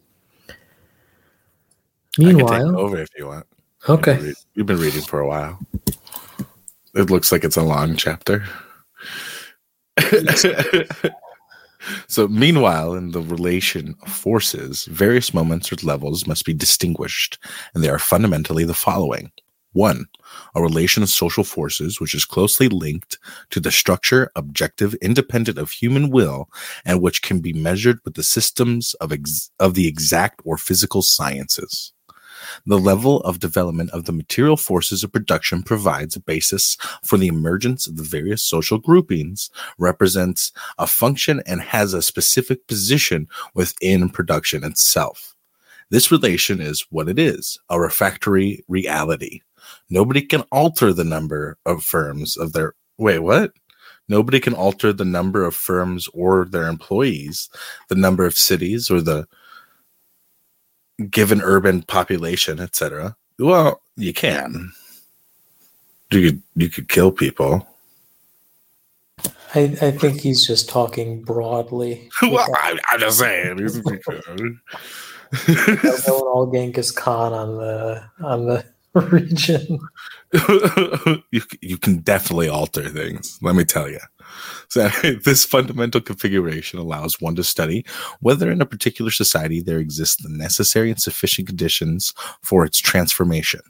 Meanwhile, 2.16 2.78
over 2.78 2.98
if 2.98 3.08
you 3.18 3.26
want. 3.26 3.46
Okay. 3.88 4.32
You've 4.54 4.66
been 4.66 4.78
reading 4.78 5.02
for 5.02 5.18
a 5.18 5.26
while. 5.26 5.58
It 6.94 7.10
looks 7.10 7.32
like 7.32 7.42
it's 7.42 7.56
a 7.56 7.62
long 7.62 7.96
chapter. 7.96 8.44
so, 12.06 12.28
meanwhile, 12.28 12.94
in 12.94 13.10
the 13.10 13.20
relation 13.20 13.96
of 14.02 14.08
forces, 14.12 14.84
various 14.84 15.34
moments 15.34 15.72
or 15.72 15.76
levels 15.82 16.28
must 16.28 16.46
be 16.46 16.54
distinguished, 16.54 17.38
and 17.74 17.82
they 17.82 17.88
are 17.88 17.98
fundamentally 17.98 18.64
the 18.64 18.72
following 18.72 19.32
one, 19.74 20.06
a 20.54 20.62
relation 20.62 21.02
of 21.02 21.08
social 21.08 21.44
forces 21.44 22.00
which 22.00 22.14
is 22.14 22.24
closely 22.24 22.68
linked 22.68 23.18
to 23.50 23.60
the 23.60 23.70
structure, 23.70 24.30
objective, 24.36 24.94
independent 24.94 25.58
of 25.58 25.70
human 25.70 26.10
will, 26.10 26.48
and 26.84 27.00
which 27.00 27.22
can 27.22 27.40
be 27.40 27.52
measured 27.52 27.98
with 28.04 28.14
the 28.14 28.22
systems 28.22 28.94
of, 28.94 29.12
ex- 29.12 29.50
of 29.60 29.74
the 29.74 29.86
exact 29.86 30.40
or 30.44 30.56
physical 30.56 31.02
sciences. 31.02 31.92
The 32.66 32.78
level 32.78 33.20
of 33.20 33.38
development 33.38 33.90
of 33.90 34.04
the 34.04 34.12
material 34.12 34.56
forces 34.56 35.02
of 35.02 35.12
production 35.12 35.62
provides 35.62 36.16
a 36.16 36.20
basis 36.20 36.76
for 37.02 37.16
the 37.16 37.28
emergence 37.28 37.86
of 37.86 37.96
the 37.96 38.02
various 38.02 38.42
social 38.42 38.78
groupings, 38.78 39.50
represents 39.78 40.52
a 40.78 40.86
function, 40.86 41.42
and 41.46 41.60
has 41.60 41.94
a 41.94 42.02
specific 42.02 42.66
position 42.66 43.28
within 43.54 44.08
production 44.08 44.64
itself. 44.64 45.34
This 45.90 46.10
relation 46.10 46.60
is 46.60 46.86
what 46.90 47.08
it 47.08 47.18
is 47.18 47.58
a 47.68 47.80
refractory 47.80 48.64
reality. 48.68 49.40
Nobody 49.90 50.22
can 50.22 50.42
alter 50.52 50.92
the 50.92 51.04
number 51.04 51.58
of 51.66 51.82
firms 51.82 52.36
of 52.36 52.52
their. 52.52 52.74
Wait, 52.98 53.20
what? 53.20 53.52
Nobody 54.08 54.38
can 54.38 54.54
alter 54.54 54.92
the 54.92 55.04
number 55.04 55.44
of 55.44 55.54
firms 55.54 56.08
or 56.12 56.44
their 56.44 56.68
employees, 56.68 57.48
the 57.88 57.94
number 57.94 58.26
of 58.26 58.36
cities, 58.36 58.90
or 58.90 59.00
the 59.00 59.26
given 61.10 61.40
urban 61.40 61.82
population, 61.82 62.60
etc. 62.60 63.16
Well, 63.38 63.80
you 63.96 64.12
can. 64.12 64.72
You 66.10 66.30
could 66.30 66.42
you 66.54 66.68
could 66.68 66.88
kill 66.88 67.10
people. 67.10 67.66
I, 69.54 69.76
I 69.80 69.90
think 69.92 70.20
he's 70.20 70.46
just 70.46 70.68
talking 70.68 71.22
broadly. 71.22 72.10
well, 72.22 72.46
I, 72.54 72.78
am 72.92 73.00
just 73.00 73.18
saying. 73.18 73.56
going 73.56 74.00
all 76.06 76.50
Genghis 76.52 76.90
Khan 76.90 77.32
on 77.32 77.56
the 77.56 78.02
on 78.22 78.46
the 78.46 78.64
region. 79.10 79.80
you 81.30 81.42
you 81.60 81.78
can 81.78 81.98
definitely 81.98 82.48
alter 82.48 82.88
things. 82.88 83.38
Let 83.42 83.56
me 83.56 83.64
tell 83.64 83.88
you. 83.88 84.00
So 84.68 84.88
this 85.24 85.44
fundamental 85.44 86.00
configuration 86.00 86.78
allows 86.78 87.20
one 87.20 87.34
to 87.36 87.44
study 87.44 87.84
whether 88.20 88.50
in 88.50 88.60
a 88.60 88.66
particular 88.66 89.10
society 89.10 89.60
there 89.60 89.78
exist 89.78 90.22
the 90.22 90.28
necessary 90.28 90.90
and 90.90 91.00
sufficient 91.00 91.48
conditions 91.48 92.14
for 92.42 92.64
its 92.64 92.78
transformation. 92.78 93.60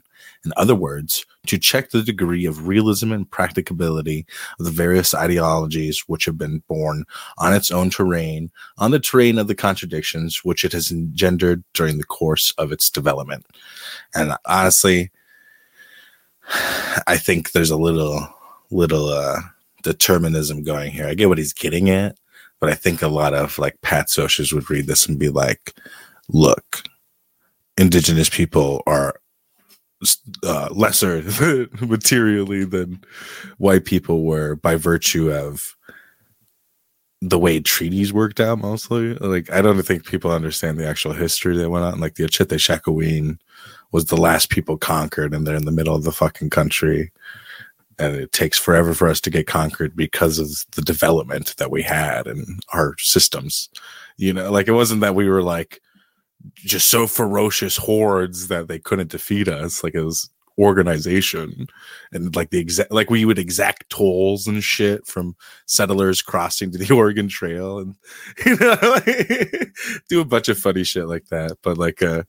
In 0.43 0.51
other 0.57 0.75
words, 0.75 1.25
to 1.47 1.57
check 1.57 1.89
the 1.89 2.03
degree 2.03 2.45
of 2.45 2.67
realism 2.67 3.11
and 3.11 3.29
practicability 3.29 4.25
of 4.59 4.65
the 4.65 4.71
various 4.71 5.13
ideologies 5.13 6.03
which 6.07 6.25
have 6.25 6.37
been 6.37 6.63
born 6.67 7.05
on 7.37 7.53
its 7.53 7.71
own 7.71 7.89
terrain, 7.89 8.51
on 8.77 8.91
the 8.91 8.99
terrain 8.99 9.37
of 9.37 9.47
the 9.47 9.55
contradictions 9.55 10.43
which 10.43 10.63
it 10.63 10.73
has 10.73 10.91
engendered 10.91 11.63
during 11.73 11.97
the 11.97 12.03
course 12.03 12.53
of 12.57 12.71
its 12.71 12.89
development. 12.89 13.45
And 14.13 14.33
honestly, 14.45 15.11
I 17.07 17.17
think 17.17 17.51
there's 17.51 17.71
a 17.71 17.77
little, 17.77 18.27
little, 18.71 19.09
uh, 19.09 19.39
determinism 19.85 20.63
going 20.63 20.91
here. 20.91 21.07
I 21.07 21.13
get 21.13 21.29
what 21.29 21.37
he's 21.37 21.53
getting 21.53 21.89
at, 21.89 22.17
but 22.59 22.69
I 22.69 22.73
think 22.73 23.01
a 23.01 23.07
lot 23.07 23.33
of 23.33 23.57
like 23.57 23.79
Pat 23.81 24.09
Socials 24.09 24.51
would 24.51 24.69
read 24.69 24.87
this 24.87 25.07
and 25.07 25.19
be 25.19 25.29
like, 25.29 25.75
look, 26.27 26.83
indigenous 27.77 28.27
people 28.27 28.81
are 28.87 29.15
uh, 30.43 30.69
lesser 30.71 31.23
materially 31.81 32.65
than 32.65 33.03
white 33.57 33.85
people 33.85 34.23
were 34.23 34.55
by 34.55 34.75
virtue 34.75 35.31
of 35.31 35.75
the 37.21 37.39
way 37.39 37.59
treaties 37.59 38.13
worked 38.13 38.39
out 38.39 38.59
mostly. 38.59 39.15
Like, 39.15 39.51
I 39.51 39.61
don't 39.61 39.81
think 39.81 40.05
people 40.05 40.31
understand 40.31 40.77
the 40.77 40.87
actual 40.87 41.13
history 41.13 41.57
that 41.57 41.69
went 41.69 41.85
on. 41.85 41.99
Like, 41.99 42.15
the 42.15 42.25
Oceti 42.25 42.57
Sakowin 42.57 43.39
was 43.91 44.05
the 44.05 44.17
last 44.17 44.49
people 44.49 44.77
conquered, 44.77 45.33
and 45.33 45.47
they're 45.47 45.55
in 45.55 45.65
the 45.65 45.71
middle 45.71 45.95
of 45.95 46.03
the 46.03 46.11
fucking 46.11 46.49
country 46.49 47.11
and 47.97 48.15
it 48.15 48.31
takes 48.31 48.57
forever 48.57 48.93
for 48.93 49.07
us 49.07 49.21
to 49.21 49.29
get 49.29 49.47
conquered 49.47 49.95
because 49.95 50.37
of 50.39 50.49
the 50.75 50.81
development 50.81 51.55
that 51.57 51.71
we 51.71 51.81
had 51.81 52.27
and 52.27 52.63
our 52.73 52.95
systems. 52.97 53.69
You 54.17 54.33
know, 54.33 54.51
like 54.51 54.67
it 54.67 54.73
wasn't 54.73 55.01
that 55.01 55.15
we 55.15 55.29
were 55.29 55.43
like 55.43 55.81
just 56.53 56.89
so 56.89 57.07
ferocious 57.07 57.77
hordes 57.77 58.47
that 58.47 58.67
they 58.67 58.79
couldn't 58.79 59.11
defeat 59.11 59.47
us. 59.47 59.83
Like 59.83 59.93
was 59.93 60.29
organization 60.57 61.67
and 62.13 62.35
like 62.35 62.49
the 62.49 62.59
exact 62.59 62.91
like 62.91 63.09
we 63.09 63.25
would 63.25 63.37
exact 63.37 63.89
tolls 63.89 64.47
and 64.47 64.63
shit 64.63 65.05
from 65.05 65.35
settlers 65.65 66.21
crossing 66.21 66.71
to 66.71 66.77
the 66.77 66.93
Oregon 66.95 67.27
Trail 67.27 67.79
and 67.79 67.95
you 68.45 68.55
know 68.55 68.99
do 70.09 70.21
a 70.21 70.25
bunch 70.25 70.47
of 70.49 70.57
funny 70.57 70.83
shit 70.83 71.07
like 71.07 71.27
that. 71.27 71.57
But 71.61 71.77
like 71.77 72.01
uh 72.01 72.23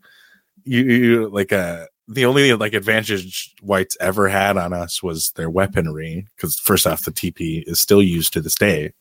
you, 0.65 0.83
you 0.83 1.29
like 1.29 1.53
uh 1.53 1.87
the 2.09 2.25
only 2.25 2.53
like 2.55 2.75
advantage 2.75 3.55
whites 3.63 3.97
ever 4.01 4.29
had 4.29 4.57
on 4.57 4.73
us 4.73 5.03
was 5.03 5.31
their 5.33 5.51
weaponry 5.51 6.27
because 6.37 6.59
first 6.59 6.87
off 6.87 7.05
the 7.05 7.13
tp 7.13 7.63
is 7.67 7.81
still 7.81 8.03
used 8.03 8.33
to 8.33 8.41
this 8.41 8.55
day 8.55 8.93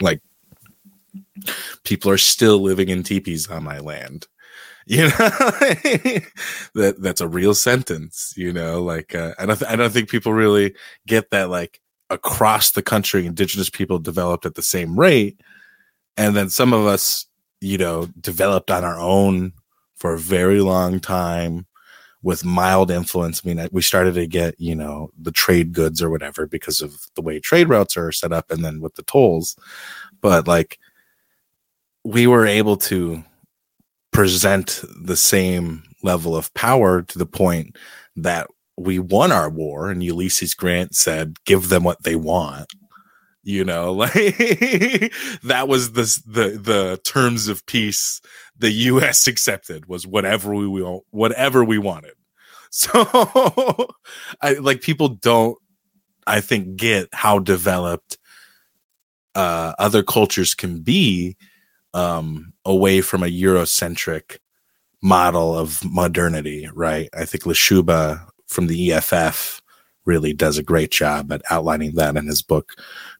like 0.00 0.20
people 1.84 2.10
are 2.10 2.18
still 2.18 2.58
living 2.58 2.88
in 2.88 3.02
teepees 3.02 3.48
on 3.48 3.64
my 3.64 3.78
land 3.78 4.26
you 4.90 5.02
know 5.02 5.08
that 6.74 6.96
that's 6.98 7.20
a 7.20 7.28
real 7.28 7.54
sentence 7.54 8.34
you 8.36 8.52
know 8.52 8.82
like 8.82 9.14
uh, 9.14 9.32
I 9.38 9.46
don't 9.46 9.56
th- 9.56 9.70
I 9.70 9.76
don't 9.76 9.92
think 9.92 10.10
people 10.10 10.32
really 10.32 10.74
get 11.06 11.30
that 11.30 11.48
like 11.48 11.80
across 12.10 12.72
the 12.72 12.82
country 12.82 13.24
indigenous 13.24 13.70
people 13.70 14.00
developed 14.00 14.46
at 14.46 14.56
the 14.56 14.62
same 14.62 14.98
rate 14.98 15.40
and 16.16 16.34
then 16.34 16.50
some 16.50 16.72
of 16.72 16.86
us 16.86 17.26
you 17.60 17.78
know 17.78 18.06
developed 18.20 18.72
on 18.72 18.82
our 18.82 18.98
own 18.98 19.52
for 19.94 20.14
a 20.14 20.18
very 20.18 20.60
long 20.60 20.98
time 20.98 21.66
with 22.22 22.44
mild 22.44 22.90
influence. 22.90 23.42
I 23.42 23.48
mean, 23.48 23.68
we 23.72 23.80
started 23.80 24.12
to 24.14 24.26
get, 24.26 24.54
you 24.60 24.74
know, 24.74 25.10
the 25.18 25.32
trade 25.32 25.72
goods 25.72 26.02
or 26.02 26.10
whatever 26.10 26.46
because 26.46 26.82
of 26.82 27.06
the 27.14 27.22
way 27.22 27.40
trade 27.40 27.70
routes 27.70 27.96
are 27.96 28.12
set 28.12 28.30
up 28.30 28.50
and 28.50 28.62
then 28.62 28.82
with 28.82 28.94
the 28.96 29.02
tolls. 29.04 29.56
But 30.20 30.46
like, 30.46 30.78
we 32.04 32.26
were 32.26 32.46
able 32.46 32.76
to 32.76 33.24
present 34.12 34.82
the 35.02 35.16
same 35.16 35.82
level 36.02 36.34
of 36.36 36.52
power 36.54 37.02
to 37.02 37.18
the 37.18 37.26
point 37.26 37.76
that 38.16 38.48
we 38.76 38.98
won 38.98 39.30
our 39.30 39.50
war 39.50 39.90
and 39.90 40.02
Ulysses 40.02 40.54
Grant 40.54 40.94
said, 40.94 41.36
give 41.44 41.68
them 41.68 41.84
what 41.84 42.02
they 42.02 42.16
want. 42.16 42.72
You 43.42 43.64
know, 43.64 43.92
like 43.94 44.12
that 44.14 45.64
was 45.66 45.92
the 45.92 46.02
the 46.26 46.58
the 46.58 47.00
terms 47.04 47.48
of 47.48 47.64
peace 47.66 48.20
the 48.60 48.70
U.S. 48.70 49.26
accepted 49.26 49.86
was 49.86 50.06
whatever 50.06 50.54
we 50.54 50.68
want, 50.68 51.04
whatever 51.10 51.64
we 51.64 51.78
wanted. 51.78 52.12
So, 52.72 53.88
I 54.40 54.52
like 54.52 54.80
people 54.80 55.08
don't, 55.08 55.58
I 56.24 56.40
think, 56.40 56.76
get 56.76 57.08
how 57.12 57.40
developed 57.40 58.16
uh, 59.34 59.72
other 59.76 60.04
cultures 60.04 60.54
can 60.54 60.82
be 60.82 61.36
um, 61.94 62.52
away 62.64 63.00
from 63.00 63.22
a 63.22 63.26
Eurocentric 63.26 64.38
model 65.02 65.56
of 65.56 65.82
modernity, 65.84 66.68
right? 66.74 67.08
I 67.16 67.24
think 67.24 67.44
Lashuba 67.44 68.26
from 68.46 68.66
the 68.66 68.92
EFF 68.92 69.62
really 70.04 70.32
does 70.32 70.58
a 70.58 70.62
great 70.62 70.90
job 70.90 71.32
at 71.32 71.42
outlining 71.50 71.94
that 71.94 72.16
in 72.16 72.26
his 72.26 72.42
book, 72.42 72.72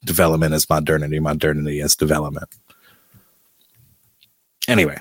Development 0.04 0.52
as 0.54 0.68
Modernity, 0.68 1.20
Modernity 1.20 1.80
as 1.80 1.94
Development. 1.94 2.48
Anyway, 4.68 4.98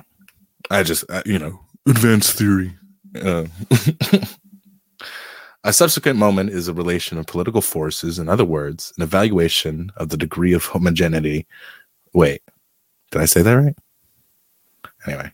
I 0.70 0.84
just, 0.84 1.04
uh, 1.10 1.24
you 1.26 1.40
know, 1.40 1.60
advanced 1.88 2.38
theory. 2.38 2.76
Uh, 3.20 3.46
a 5.64 5.74
subsequent 5.74 6.20
moment 6.20 6.52
is 6.52 6.68
a 6.68 6.74
relation 6.74 7.18
of 7.18 7.26
political 7.26 7.62
forces. 7.62 8.20
In 8.20 8.30
other 8.30 8.46
words, 8.46 8.94
an 8.98 9.04
evaluation 9.04 9.92
of 9.98 10.10
the 10.10 10.18
degree 10.18 10.54
of 10.54 10.66
homogeneity. 10.66 11.48
Wait, 12.14 12.42
did 13.12 13.22
I 13.22 13.26
say 13.26 13.42
that 13.42 13.54
right? 13.54 13.76
Anyway, 15.06 15.32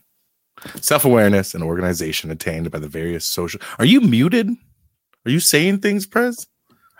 self 0.80 1.04
awareness 1.04 1.54
and 1.54 1.62
organization 1.62 2.30
attained 2.30 2.70
by 2.70 2.78
the 2.78 2.88
various 2.88 3.26
social. 3.26 3.60
Are 3.78 3.84
you 3.84 4.00
muted? 4.00 4.48
Are 5.24 5.30
you 5.30 5.40
saying 5.40 5.80
things, 5.80 6.06
Prez? 6.06 6.46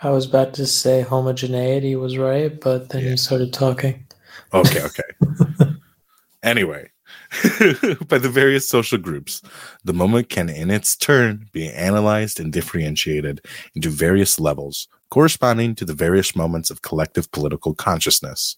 I 0.03 0.11
was 0.11 0.27
about 0.27 0.53
to 0.55 0.67
say 0.67 1.03
homogeneity 1.03 1.97
was 1.97 2.19
right, 2.19 2.61
but 2.61 2.91
then 2.91 3.03
yeah. 3.03 3.11
you 3.11 3.17
started 3.17 3.53
talking. 3.53 4.07
Okay, 4.53 4.83
okay. 4.83 5.73
anyway, 6.43 6.91
by 8.09 8.19
the 8.19 8.31
various 8.31 8.69
social 8.69 8.99
groups, 8.99 9.43
the 9.85 9.95
moment 9.95 10.29
can 10.29 10.49
in 10.49 10.71
its 10.71 10.97
turn 10.97 11.49
be 11.53 11.71
analyzed 11.71 12.39
and 12.39 12.53
differentiated 12.53 13.41
into 13.75 13.89
various 13.89 14.39
levels 14.39 14.89
corresponding 15.11 15.75
to 15.75 15.85
the 15.85 15.95
various 15.95 16.35
moments 16.35 16.71
of 16.71 16.83
collective 16.83 17.31
political 17.31 17.75
consciousness 17.75 18.57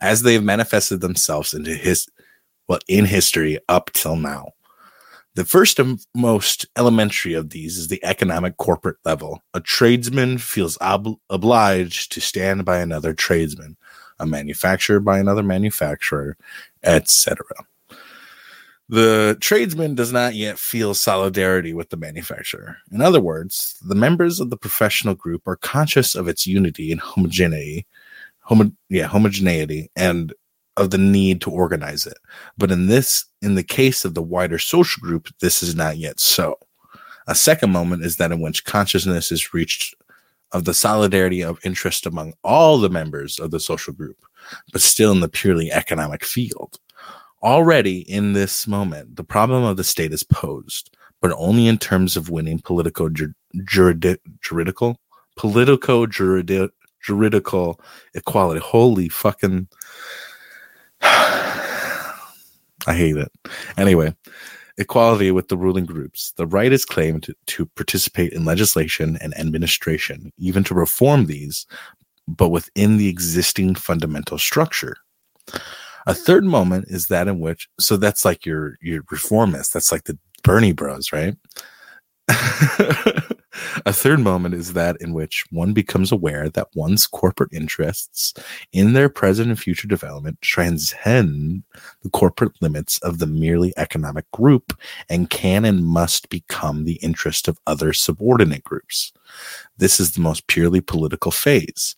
as 0.00 0.22
they 0.22 0.34
have 0.34 0.44
manifested 0.44 1.00
themselves 1.00 1.54
into 1.54 1.74
his 1.74 2.08
well 2.68 2.80
in 2.88 3.04
history 3.04 3.58
up 3.68 3.90
till 3.92 4.16
now. 4.16 4.52
The 5.34 5.44
first 5.44 5.80
and 5.80 5.98
most 6.14 6.66
elementary 6.76 7.34
of 7.34 7.50
these 7.50 7.76
is 7.76 7.88
the 7.88 8.04
economic 8.04 8.56
corporate 8.56 8.98
level. 9.04 9.42
A 9.52 9.60
tradesman 9.60 10.38
feels 10.38 10.78
ob- 10.80 11.18
obliged 11.28 12.12
to 12.12 12.20
stand 12.20 12.64
by 12.64 12.78
another 12.78 13.14
tradesman, 13.14 13.76
a 14.20 14.26
manufacturer 14.26 15.00
by 15.00 15.18
another 15.18 15.42
manufacturer, 15.42 16.36
etc. 16.84 17.44
The 18.88 19.36
tradesman 19.40 19.96
does 19.96 20.12
not 20.12 20.34
yet 20.34 20.58
feel 20.58 20.94
solidarity 20.94 21.72
with 21.72 21.88
the 21.88 21.96
manufacturer. 21.96 22.76
In 22.92 23.00
other 23.00 23.20
words, 23.20 23.76
the 23.82 23.94
members 23.96 24.38
of 24.38 24.50
the 24.50 24.56
professional 24.56 25.14
group 25.14 25.48
are 25.48 25.56
conscious 25.56 26.14
of 26.14 26.28
its 26.28 26.46
unity 26.46 26.92
and 26.92 27.00
homogeneity, 27.00 27.86
homo- 28.40 28.72
yeah, 28.88 29.06
homogeneity 29.06 29.90
and 29.96 30.32
of 30.76 30.90
the 30.90 30.98
need 30.98 31.40
to 31.42 31.50
organize 31.50 32.06
it. 32.06 32.18
But 32.58 32.70
in 32.70 32.86
this, 32.86 33.24
in 33.42 33.54
the 33.54 33.62
case 33.62 34.04
of 34.04 34.14
the 34.14 34.22
wider 34.22 34.58
social 34.58 35.00
group, 35.00 35.28
this 35.40 35.62
is 35.62 35.74
not 35.74 35.98
yet 35.98 36.20
so. 36.20 36.58
A 37.26 37.34
second 37.34 37.70
moment 37.70 38.04
is 38.04 38.16
that 38.16 38.32
in 38.32 38.40
which 38.40 38.64
consciousness 38.64 39.32
is 39.32 39.54
reached 39.54 39.94
of 40.52 40.64
the 40.64 40.74
solidarity 40.74 41.42
of 41.42 41.58
interest 41.64 42.06
among 42.06 42.34
all 42.44 42.78
the 42.78 42.90
members 42.90 43.38
of 43.38 43.50
the 43.50 43.60
social 43.60 43.92
group, 43.92 44.16
but 44.72 44.82
still 44.82 45.10
in 45.12 45.20
the 45.20 45.28
purely 45.28 45.72
economic 45.72 46.24
field. 46.24 46.78
Already 47.42 48.00
in 48.10 48.32
this 48.32 48.66
moment, 48.66 49.16
the 49.16 49.24
problem 49.24 49.64
of 49.64 49.76
the 49.76 49.84
state 49.84 50.12
is 50.12 50.22
posed, 50.22 50.96
but 51.20 51.32
only 51.36 51.66
in 51.66 51.78
terms 51.78 52.16
of 52.16 52.30
winning 52.30 52.60
political 52.60 53.08
jur- 53.08 53.34
juridi- 53.56 54.18
juridical 54.42 54.98
political 55.36 56.06
juridi- 56.06 56.70
juridical 57.02 57.80
equality. 58.14 58.60
Holy 58.60 59.08
fucking 59.08 59.68
I 62.86 62.94
hate 62.94 63.16
it. 63.16 63.30
Anyway, 63.76 64.14
equality 64.78 65.30
with 65.30 65.48
the 65.48 65.56
ruling 65.56 65.86
groups. 65.86 66.32
The 66.36 66.46
right 66.46 66.72
is 66.72 66.84
claimed 66.84 67.32
to, 67.46 67.66
participate 67.76 68.32
in 68.32 68.44
legislation 68.44 69.18
and 69.20 69.36
administration, 69.38 70.32
even 70.38 70.64
to 70.64 70.74
reform 70.74 71.26
these, 71.26 71.66
but 72.26 72.50
within 72.50 72.96
the 72.96 73.08
existing 73.08 73.74
fundamental 73.74 74.38
structure. 74.38 74.96
A 76.06 76.14
third 76.14 76.44
moment 76.44 76.86
is 76.88 77.06
that 77.06 77.28
in 77.28 77.40
which, 77.40 77.68
so 77.78 77.96
that's 77.96 78.24
like 78.24 78.44
your 78.44 78.76
your 78.82 79.02
reformist. 79.10 79.72
That's 79.72 79.90
like 79.90 80.04
the 80.04 80.18
Bernie 80.42 80.72
Bros, 80.72 81.12
right? 81.12 81.34
a 83.86 83.92
third 83.92 84.20
moment 84.20 84.54
is 84.54 84.72
that 84.72 84.96
in 85.00 85.12
which 85.12 85.44
one 85.50 85.72
becomes 85.72 86.10
aware 86.10 86.48
that 86.48 86.68
one's 86.74 87.06
corporate 87.06 87.52
interests 87.52 88.32
in 88.72 88.92
their 88.94 89.08
present 89.08 89.48
and 89.48 89.58
future 89.58 89.86
development 89.86 90.40
transcend 90.40 91.62
the 92.02 92.10
corporate 92.10 92.52
limits 92.62 92.98
of 93.00 93.18
the 93.18 93.26
merely 93.26 93.72
economic 93.76 94.30
group 94.30 94.78
and 95.08 95.30
can 95.30 95.64
and 95.64 95.84
must 95.84 96.28
become 96.30 96.84
the 96.84 96.94
interest 97.02 97.46
of 97.46 97.58
other 97.66 97.92
subordinate 97.92 98.64
groups. 98.64 99.12
This 99.76 100.00
is 100.00 100.12
the 100.12 100.20
most 100.20 100.46
purely 100.46 100.80
political 100.80 101.30
phase 101.30 101.96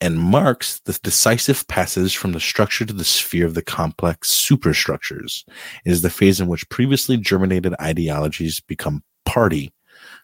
and 0.00 0.18
marks 0.18 0.80
the 0.80 0.98
decisive 1.02 1.66
passage 1.68 2.16
from 2.16 2.32
the 2.32 2.40
structure 2.40 2.84
to 2.84 2.92
the 2.92 3.04
sphere 3.04 3.46
of 3.46 3.54
the 3.54 3.62
complex 3.62 4.28
superstructures. 4.28 5.44
It 5.84 5.90
is 5.90 6.02
the 6.02 6.10
phase 6.10 6.40
in 6.40 6.48
which 6.48 6.68
previously 6.68 7.16
germinated 7.16 7.74
ideologies 7.80 8.60
become 8.60 9.02
party 9.36 9.70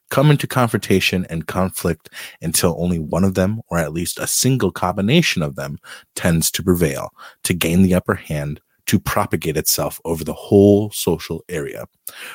come 0.08 0.30
into 0.30 0.46
confrontation 0.46 1.26
and 1.28 1.46
conflict 1.46 2.08
until 2.40 2.74
only 2.78 2.98
one 2.98 3.24
of 3.24 3.34
them, 3.34 3.60
or 3.68 3.76
at 3.76 3.92
least 3.92 4.18
a 4.18 4.26
single 4.26 4.70
combination 4.70 5.42
of 5.42 5.54
them, 5.54 5.78
tends 6.14 6.50
to 6.50 6.62
prevail, 6.62 7.10
to 7.42 7.52
gain 7.52 7.82
the 7.82 7.94
upper 7.94 8.14
hand, 8.14 8.58
to 8.86 8.98
propagate 8.98 9.58
itself 9.58 10.00
over 10.06 10.24
the 10.24 10.32
whole 10.32 10.90
social 10.92 11.44
area, 11.50 11.84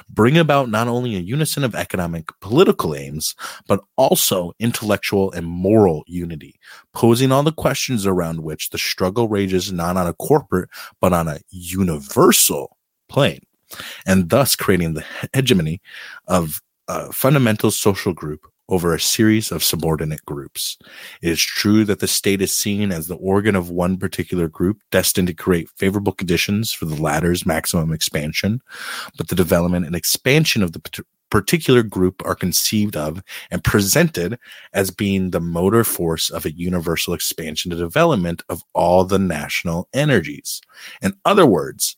bring 0.07 0.37
about 0.37 0.69
not 0.69 0.87
only 0.87 1.15
a 1.15 1.19
unison 1.35 1.63
of 1.63 1.73
economic 1.73 2.29
political 2.41 2.93
aims, 2.95 3.33
but 3.67 3.79
also 3.95 4.53
intellectual 4.59 5.31
and 5.31 5.47
moral 5.47 6.03
unity, 6.05 6.59
posing 6.93 7.31
all 7.31 7.41
the 7.41 7.51
questions 7.51 8.05
around 8.05 8.43
which 8.43 8.69
the 8.69 8.77
struggle 8.77 9.27
rages 9.27 9.71
not 9.71 9.97
on 9.97 10.05
a 10.05 10.13
corporate, 10.13 10.69
but 11.01 11.11
on 11.11 11.27
a 11.27 11.39
universal 11.49 12.77
plane 13.09 13.41
and 14.05 14.29
thus 14.29 14.55
creating 14.55 14.93
the 14.93 15.03
hegemony 15.33 15.81
of 16.27 16.61
a 16.87 17.11
fundamental 17.11 17.71
social 17.71 18.13
group 18.13 18.47
over 18.69 18.93
a 18.93 18.99
series 18.99 19.51
of 19.51 19.63
subordinate 19.63 20.25
groups. 20.25 20.77
It 21.21 21.29
is 21.29 21.41
true 21.41 21.85
that 21.85 21.99
the 21.99 22.07
state 22.07 22.41
is 22.41 22.51
seen 22.51 22.91
as 22.91 23.07
the 23.07 23.15
organ 23.15 23.55
of 23.55 23.69
one 23.69 23.97
particular 23.97 24.47
group 24.47 24.81
destined 24.91 25.29
to 25.29 25.33
create 25.33 25.69
favorable 25.77 26.11
conditions 26.11 26.73
for 26.73 26.85
the 26.85 27.01
latter's 27.01 27.45
maximum 27.45 27.93
expansion, 27.93 28.61
but 29.17 29.29
the 29.29 29.35
development 29.35 29.85
and 29.85 29.95
expansion 29.95 30.63
of 30.63 30.73
the 30.73 31.05
particular 31.29 31.83
group 31.83 32.21
are 32.25 32.35
conceived 32.35 32.95
of 32.95 33.21
and 33.51 33.63
presented 33.63 34.37
as 34.73 34.91
being 34.91 35.31
the 35.31 35.41
motor 35.41 35.83
force 35.83 36.29
of 36.29 36.45
a 36.45 36.55
universal 36.55 37.13
expansion 37.13 37.71
and 37.71 37.79
development 37.79 38.43
of 38.49 38.63
all 38.73 39.03
the 39.03 39.19
national 39.19 39.87
energies. 39.93 40.61
In 41.01 41.13
other 41.25 41.45
words, 41.45 41.95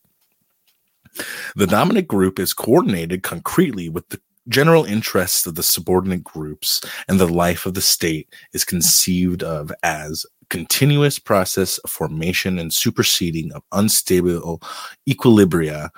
the 1.55 1.67
dominant 1.67 2.07
group 2.07 2.39
is 2.39 2.53
coordinated 2.53 3.23
concretely 3.23 3.89
with 3.89 4.07
the 4.09 4.21
general 4.49 4.83
interests 4.83 5.45
of 5.45 5.55
the 5.55 5.63
subordinate 5.63 6.23
groups, 6.23 6.81
and 7.07 7.19
the 7.19 7.27
life 7.27 7.65
of 7.65 7.73
the 7.73 7.81
state 7.81 8.33
is 8.53 8.65
conceived 8.65 9.43
of 9.43 9.71
as 9.83 10.25
continuous 10.49 11.19
process 11.19 11.77
of 11.79 11.91
formation 11.91 12.57
and 12.57 12.73
superseding 12.73 13.51
of 13.53 13.63
unstable 13.71 14.61
equilibria 15.07 15.89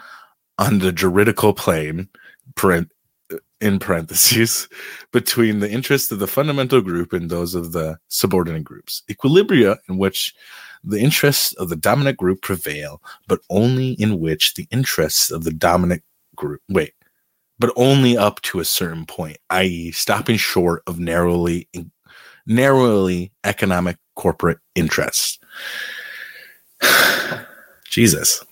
on 0.57 0.79
the 0.79 0.91
juridical 0.91 1.53
plane 1.53 2.09
in 3.61 3.79
parentheses 3.79 4.67
between 5.13 5.59
the 5.59 5.71
interests 5.71 6.11
of 6.11 6.19
the 6.19 6.27
fundamental 6.27 6.81
group 6.81 7.13
and 7.13 7.29
those 7.29 7.55
of 7.55 7.71
the 7.71 7.97
subordinate 8.09 8.63
groups. 8.63 9.03
Equilibria 9.09 9.77
in 9.87 9.97
which 9.97 10.35
the 10.83 10.99
interests 10.99 11.53
of 11.53 11.69
the 11.69 11.75
dominant 11.75 12.17
group 12.17 12.41
prevail, 12.41 13.01
but 13.27 13.39
only 13.49 13.91
in 13.93 14.19
which 14.19 14.55
the 14.55 14.67
interests 14.71 15.31
of 15.31 15.43
the 15.43 15.51
dominant 15.51 16.03
group 16.35 16.61
wait, 16.69 16.93
but 17.61 17.71
only 17.75 18.17
up 18.17 18.41
to 18.41 18.59
a 18.59 18.65
certain 18.65 19.05
point, 19.05 19.37
i.e., 19.51 19.91
stopping 19.91 20.35
short 20.35 20.81
of 20.87 20.99
narrowly 20.99 21.69
narrowly 22.47 23.31
economic 23.43 23.97
corporate 24.15 24.57
interests. 24.75 25.39
Jesus. 27.85 28.43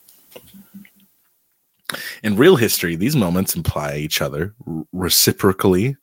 In 2.21 2.35
real 2.35 2.55
history, 2.55 2.95
these 2.95 3.15
moments 3.15 3.55
imply 3.55 3.95
each 3.95 4.21
other 4.21 4.53
reciprocally, 4.93 5.97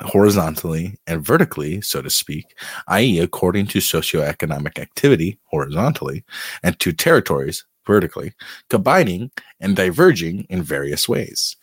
horizontally, 0.00 0.98
and 1.06 1.24
vertically, 1.24 1.80
so 1.80 2.02
to 2.02 2.10
speak, 2.10 2.44
i.e., 2.88 3.20
according 3.20 3.68
to 3.68 3.78
socioeconomic 3.78 4.78
activity, 4.78 5.38
horizontally, 5.44 6.24
and 6.62 6.78
to 6.80 6.92
territories, 6.92 7.64
vertically, 7.90 8.32
combining 8.68 9.32
and 9.58 9.74
diverging 9.74 10.46
in 10.48 10.62
various 10.62 11.08
ways. 11.08 11.56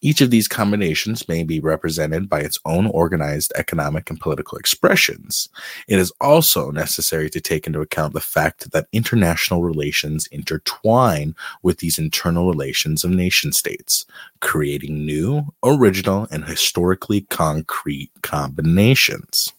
Each 0.00 0.20
of 0.20 0.30
these 0.30 0.48
combinations 0.48 1.28
may 1.28 1.44
be 1.44 1.60
represented 1.60 2.28
by 2.28 2.40
its 2.40 2.58
own 2.64 2.86
organized 2.88 3.52
economic 3.54 4.10
and 4.10 4.18
political 4.18 4.58
expressions. 4.58 5.48
It 5.86 6.00
is 6.00 6.12
also 6.20 6.72
necessary 6.72 7.30
to 7.30 7.40
take 7.40 7.64
into 7.68 7.80
account 7.80 8.12
the 8.12 8.20
fact 8.20 8.72
that 8.72 8.88
international 8.92 9.62
relations 9.62 10.26
intertwine 10.32 11.36
with 11.62 11.78
these 11.78 11.96
internal 11.96 12.48
relations 12.48 13.04
of 13.04 13.12
nation 13.12 13.52
states, 13.52 14.04
creating 14.40 15.06
new, 15.06 15.46
original, 15.62 16.26
and 16.32 16.44
historically 16.44 17.20
concrete 17.20 18.10
combinations. 18.22 19.52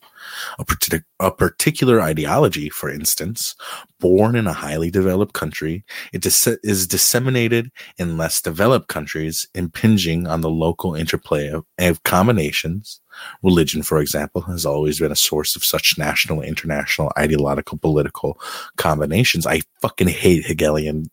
A, 0.57 0.65
partic- 0.65 1.03
a, 1.19 1.31
particular 1.31 2.01
ideology, 2.01 2.69
for 2.69 2.89
instance, 2.89 3.55
born 3.99 4.35
in 4.35 4.47
a 4.47 4.53
highly 4.53 4.89
developed 4.89 5.33
country, 5.33 5.83
it 6.13 6.21
dis- 6.21 6.47
is 6.63 6.87
disseminated 6.87 7.71
in 7.97 8.17
less 8.17 8.41
developed 8.41 8.87
countries, 8.87 9.47
impinging 9.53 10.27
on 10.27 10.41
the 10.41 10.49
local 10.49 10.95
interplay 10.95 11.47
of, 11.47 11.65
of 11.79 12.03
combinations. 12.03 13.01
Religion, 13.43 13.83
for 13.83 13.99
example, 13.99 14.41
has 14.41 14.65
always 14.65 14.99
been 14.99 15.11
a 15.11 15.15
source 15.15 15.55
of 15.55 15.65
such 15.65 15.97
national, 15.97 16.41
international, 16.41 17.11
ideological, 17.17 17.77
political 17.77 18.39
combinations. 18.77 19.45
I 19.45 19.61
fucking 19.81 20.07
hate 20.07 20.45
Hegelian 20.45 21.09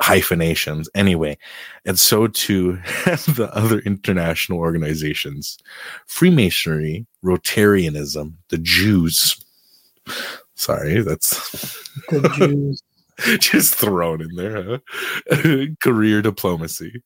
hyphenations. 0.00 0.88
Anyway 0.94 1.36
and 1.84 1.98
so 1.98 2.26
too 2.26 2.72
have 2.84 3.24
the 3.36 3.50
other 3.54 3.80
international 3.80 4.58
organizations. 4.58 5.58
Freemasonry 6.06 7.06
rotarianism 7.24 8.34
the 8.48 8.58
jews. 8.58 9.42
Sorry 10.54 11.02
that's 11.02 11.78
the 12.08 12.28
jews. 12.36 12.82
just 13.38 13.74
thrown 13.74 14.22
in 14.22 14.34
there 14.34 14.80
huh? 15.30 15.66
career 15.82 16.22
diplomacy. 16.22 17.02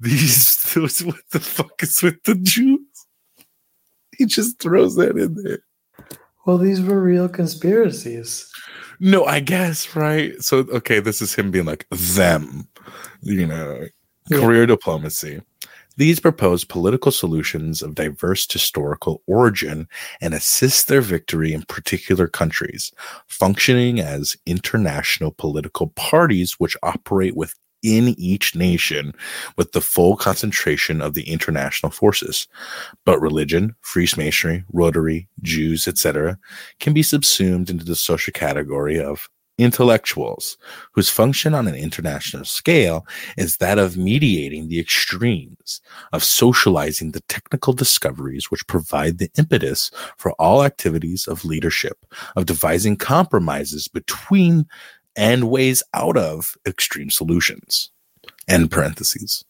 These 0.00 0.62
those, 0.74 1.04
what 1.04 1.16
the 1.30 1.40
fuck 1.40 1.82
is 1.82 2.02
with 2.02 2.22
the 2.24 2.34
jews? 2.36 2.80
He 4.16 4.24
just 4.24 4.58
throws 4.58 4.96
that 4.96 5.16
in 5.16 5.34
there. 5.42 5.60
Well 6.46 6.58
these 6.58 6.80
were 6.80 7.02
real 7.02 7.28
conspiracies 7.28 8.50
no, 9.00 9.24
I 9.24 9.40
guess, 9.40 9.94
right? 9.94 10.40
So, 10.42 10.58
okay, 10.58 11.00
this 11.00 11.22
is 11.22 11.34
him 11.34 11.50
being 11.50 11.66
like, 11.66 11.86
them, 11.90 12.68
you 13.22 13.46
know, 13.46 13.86
yeah. 14.28 14.38
career 14.38 14.66
diplomacy. 14.66 15.40
These 15.96 16.20
propose 16.20 16.62
political 16.62 17.10
solutions 17.10 17.82
of 17.82 17.96
diverse 17.96 18.50
historical 18.50 19.20
origin 19.26 19.88
and 20.20 20.32
assist 20.32 20.86
their 20.86 21.00
victory 21.00 21.52
in 21.52 21.62
particular 21.62 22.28
countries, 22.28 22.92
functioning 23.26 23.98
as 23.98 24.36
international 24.46 25.32
political 25.32 25.88
parties 25.88 26.52
which 26.52 26.76
operate 26.84 27.36
with 27.36 27.52
in 27.82 28.14
each 28.18 28.54
nation 28.54 29.12
with 29.56 29.72
the 29.72 29.80
full 29.80 30.16
concentration 30.16 31.00
of 31.00 31.14
the 31.14 31.28
international 31.30 31.90
forces. 31.90 32.46
But 33.04 33.20
religion, 33.20 33.74
Freemasonry, 33.80 34.64
Rotary, 34.72 35.28
Jews, 35.42 35.86
etc., 35.86 36.38
can 36.80 36.92
be 36.92 37.02
subsumed 37.02 37.70
into 37.70 37.84
the 37.84 37.96
social 37.96 38.32
category 38.32 39.00
of 39.00 39.28
intellectuals, 39.58 40.56
whose 40.92 41.10
function 41.10 41.52
on 41.52 41.66
an 41.66 41.74
international 41.74 42.44
scale 42.44 43.04
is 43.36 43.56
that 43.56 43.78
of 43.78 43.96
mediating 43.96 44.68
the 44.68 44.78
extremes, 44.78 45.80
of 46.12 46.22
socializing 46.22 47.10
the 47.10 47.22
technical 47.22 47.72
discoveries 47.72 48.50
which 48.50 48.66
provide 48.68 49.18
the 49.18 49.30
impetus 49.36 49.90
for 50.16 50.32
all 50.32 50.64
activities 50.64 51.26
of 51.26 51.44
leadership, 51.44 52.06
of 52.36 52.46
devising 52.46 52.96
compromises 52.96 53.88
between 53.88 54.64
and 55.18 55.50
ways 55.50 55.82
out 55.94 56.16
of 56.16 56.56
extreme 56.64 57.10
solutions. 57.10 57.90
End 58.46 58.70
parentheses. 58.70 59.44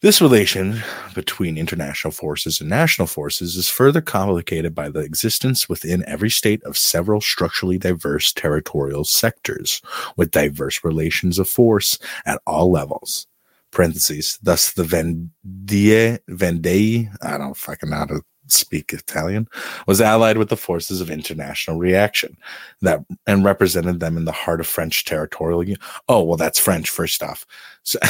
This 0.00 0.20
relation 0.20 0.82
between 1.14 1.58
international 1.58 2.12
forces 2.12 2.60
and 2.60 2.70
national 2.70 3.08
forces 3.08 3.56
is 3.56 3.68
further 3.68 4.00
complicated 4.00 4.74
by 4.74 4.90
the 4.90 5.00
existence 5.00 5.68
within 5.68 6.04
every 6.06 6.30
state 6.30 6.62
of 6.62 6.76
several 6.76 7.20
structurally 7.20 7.78
diverse 7.78 8.32
territorial 8.32 9.04
sectors 9.04 9.82
with 10.16 10.30
diverse 10.30 10.84
relations 10.84 11.38
of 11.38 11.48
force 11.48 11.98
at 12.26 12.40
all 12.46 12.70
levels. 12.70 13.26
Parentheses. 13.72 14.38
Thus, 14.42 14.72
the 14.72 14.84
Vendée, 14.84 16.18
Vendée, 16.30 17.10
I 17.22 17.38
don't 17.38 17.56
fucking 17.56 17.90
know 17.90 17.96
how 17.96 18.04
to 18.04 18.22
speak 18.52 18.92
Italian, 18.92 19.48
was 19.86 20.00
allied 20.00 20.38
with 20.38 20.48
the 20.48 20.56
forces 20.56 21.00
of 21.00 21.10
international 21.10 21.78
reaction 21.78 22.36
that 22.82 23.04
and 23.26 23.44
represented 23.44 24.00
them 24.00 24.16
in 24.16 24.24
the 24.24 24.32
heart 24.32 24.60
of 24.60 24.66
French 24.66 25.04
territorial. 25.04 25.76
Oh, 26.08 26.22
well, 26.22 26.36
that's 26.36 26.58
French, 26.58 26.90
first 26.90 27.22
off. 27.22 27.46
So 27.82 27.98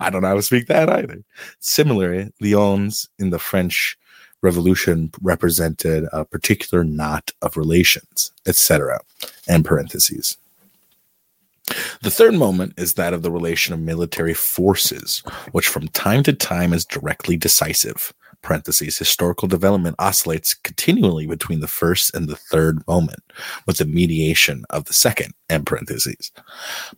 I 0.00 0.10
don't 0.10 0.22
know 0.22 0.28
how 0.28 0.34
to 0.34 0.42
speak 0.42 0.66
that 0.66 0.90
either. 0.90 1.22
Similarly, 1.60 2.32
Lyons 2.40 3.08
in 3.18 3.30
the 3.30 3.38
French 3.38 3.96
Revolution 4.42 5.12
represented 5.20 6.06
a 6.12 6.24
particular 6.24 6.82
knot 6.82 7.30
of 7.42 7.56
relations, 7.56 8.32
etc. 8.44 9.00
And 9.46 9.64
parentheses. 9.64 10.36
The 12.02 12.10
third 12.10 12.34
moment 12.34 12.74
is 12.76 12.94
that 12.94 13.14
of 13.14 13.22
the 13.22 13.30
relation 13.30 13.72
of 13.72 13.80
military 13.80 14.34
forces, 14.34 15.22
which 15.52 15.68
from 15.68 15.88
time 15.88 16.24
to 16.24 16.32
time 16.32 16.72
is 16.72 16.84
directly 16.84 17.36
decisive 17.36 18.12
parentheses, 18.42 18.98
historical 18.98 19.48
development 19.48 19.96
oscillates 19.98 20.54
continually 20.54 21.26
between 21.26 21.60
the 21.60 21.68
first 21.68 22.14
and 22.14 22.28
the 22.28 22.36
third 22.36 22.86
moment, 22.86 23.22
with 23.66 23.78
the 23.78 23.84
mediation 23.84 24.64
of 24.70 24.84
the 24.84 24.92
second, 24.92 25.32
end 25.48 25.66
parentheses. 25.66 26.30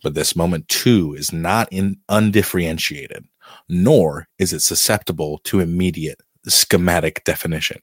But 0.03 0.13
this 0.13 0.35
moment 0.35 0.67
too 0.67 1.13
is 1.13 1.31
not 1.31 1.67
in 1.71 1.97
undifferentiated, 2.09 3.25
nor 3.69 4.27
is 4.37 4.53
it 4.53 4.61
susceptible 4.61 5.39
to 5.45 5.59
immediate 5.59 6.21
schematic 6.47 7.23
definition. 7.23 7.79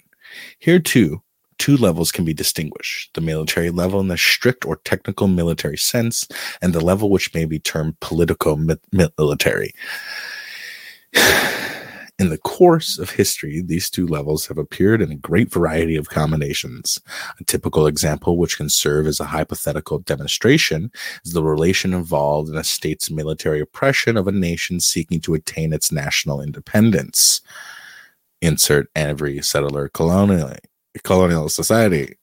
Here 0.59 0.79
too, 0.79 1.23
two 1.59 1.77
levels 1.77 2.13
can 2.13 2.25
be 2.25 2.35
distinguished 2.35 3.15
the 3.15 3.21
military 3.21 3.71
level 3.71 4.01
in 4.01 4.09
the 4.09 4.17
strict 4.17 4.65
or 4.65 4.77
technical 4.77 5.29
military 5.29 5.77
sense, 5.77 6.27
and 6.61 6.73
the 6.73 6.85
level 6.85 7.11
which 7.11 7.33
may 7.35 7.45
be 7.45 7.59
termed 7.59 7.99
politico 8.01 8.59
military. 9.17 9.73
In 12.19 12.29
the 12.29 12.39
course 12.39 12.99
of 12.99 13.11
history, 13.11 13.63
these 13.63 13.89
two 13.89 14.07
levels 14.07 14.47
have 14.47 14.59
appeared 14.59 15.01
in 15.01 15.11
a 15.11 15.17
great 15.17 15.51
variety 15.51 15.97
of 15.97 16.11
combinations. 16.11 17.01
A 17.41 17.45
typical 17.45 17.87
example, 17.87 18.37
which 18.37 18.59
can 18.59 18.69
serve 18.69 19.07
as 19.07 19.19
a 19.19 19.25
hypothetical 19.25 19.99
demonstration, 20.01 20.93
is 21.25 21.33
the 21.33 21.43
relation 21.43 21.95
involved 21.95 22.51
in 22.51 22.57
a 22.57 22.65
state's 22.65 23.11
military 23.11 23.61
oppression 23.61 24.17
of 24.17 24.29
a 24.29 24.33
nation 24.33 24.79
seeking 24.79 25.21
to 25.23 25.35
attain 25.35 25.73
its 25.73 25.91
national 25.91 26.41
independence. 26.41 27.41
Insert 28.41 28.89
every 28.95 29.41
settler 29.41 29.89
colonial 29.89 30.53
colonial 31.05 31.49
society. 31.49 32.17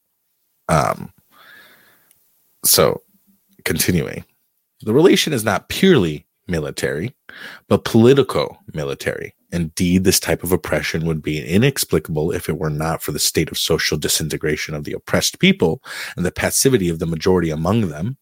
Um, 0.68 1.12
so, 2.64 3.02
continuing, 3.66 4.24
the 4.82 4.94
relation 4.94 5.34
is 5.34 5.44
not 5.44 5.70
purely 5.70 6.28
military, 6.48 7.16
but 7.68 7.86
politico 7.86 8.58
military. 8.74 9.34
Indeed, 9.52 10.04
this 10.04 10.20
type 10.20 10.44
of 10.44 10.52
oppression 10.52 11.06
would 11.08 11.24
be 11.24 11.44
inexplicable 11.44 12.32
if 12.32 12.48
it 12.48 12.58
were 12.58 12.70
not 12.70 13.02
for 13.02 13.12
the 13.12 13.20
state 13.20 13.50
of 13.50 13.58
social 13.58 13.98
disintegration 13.98 14.76
of 14.76 14.84
the 14.84 14.94
oppressed 14.94 15.40
people 15.40 15.82
and 16.16 16.26
the 16.26 16.32
passivity 16.32 16.88
of 16.88 17.00
the 17.00 17.08
majority 17.08 17.50
among 17.50 17.90
them. 17.90 18.18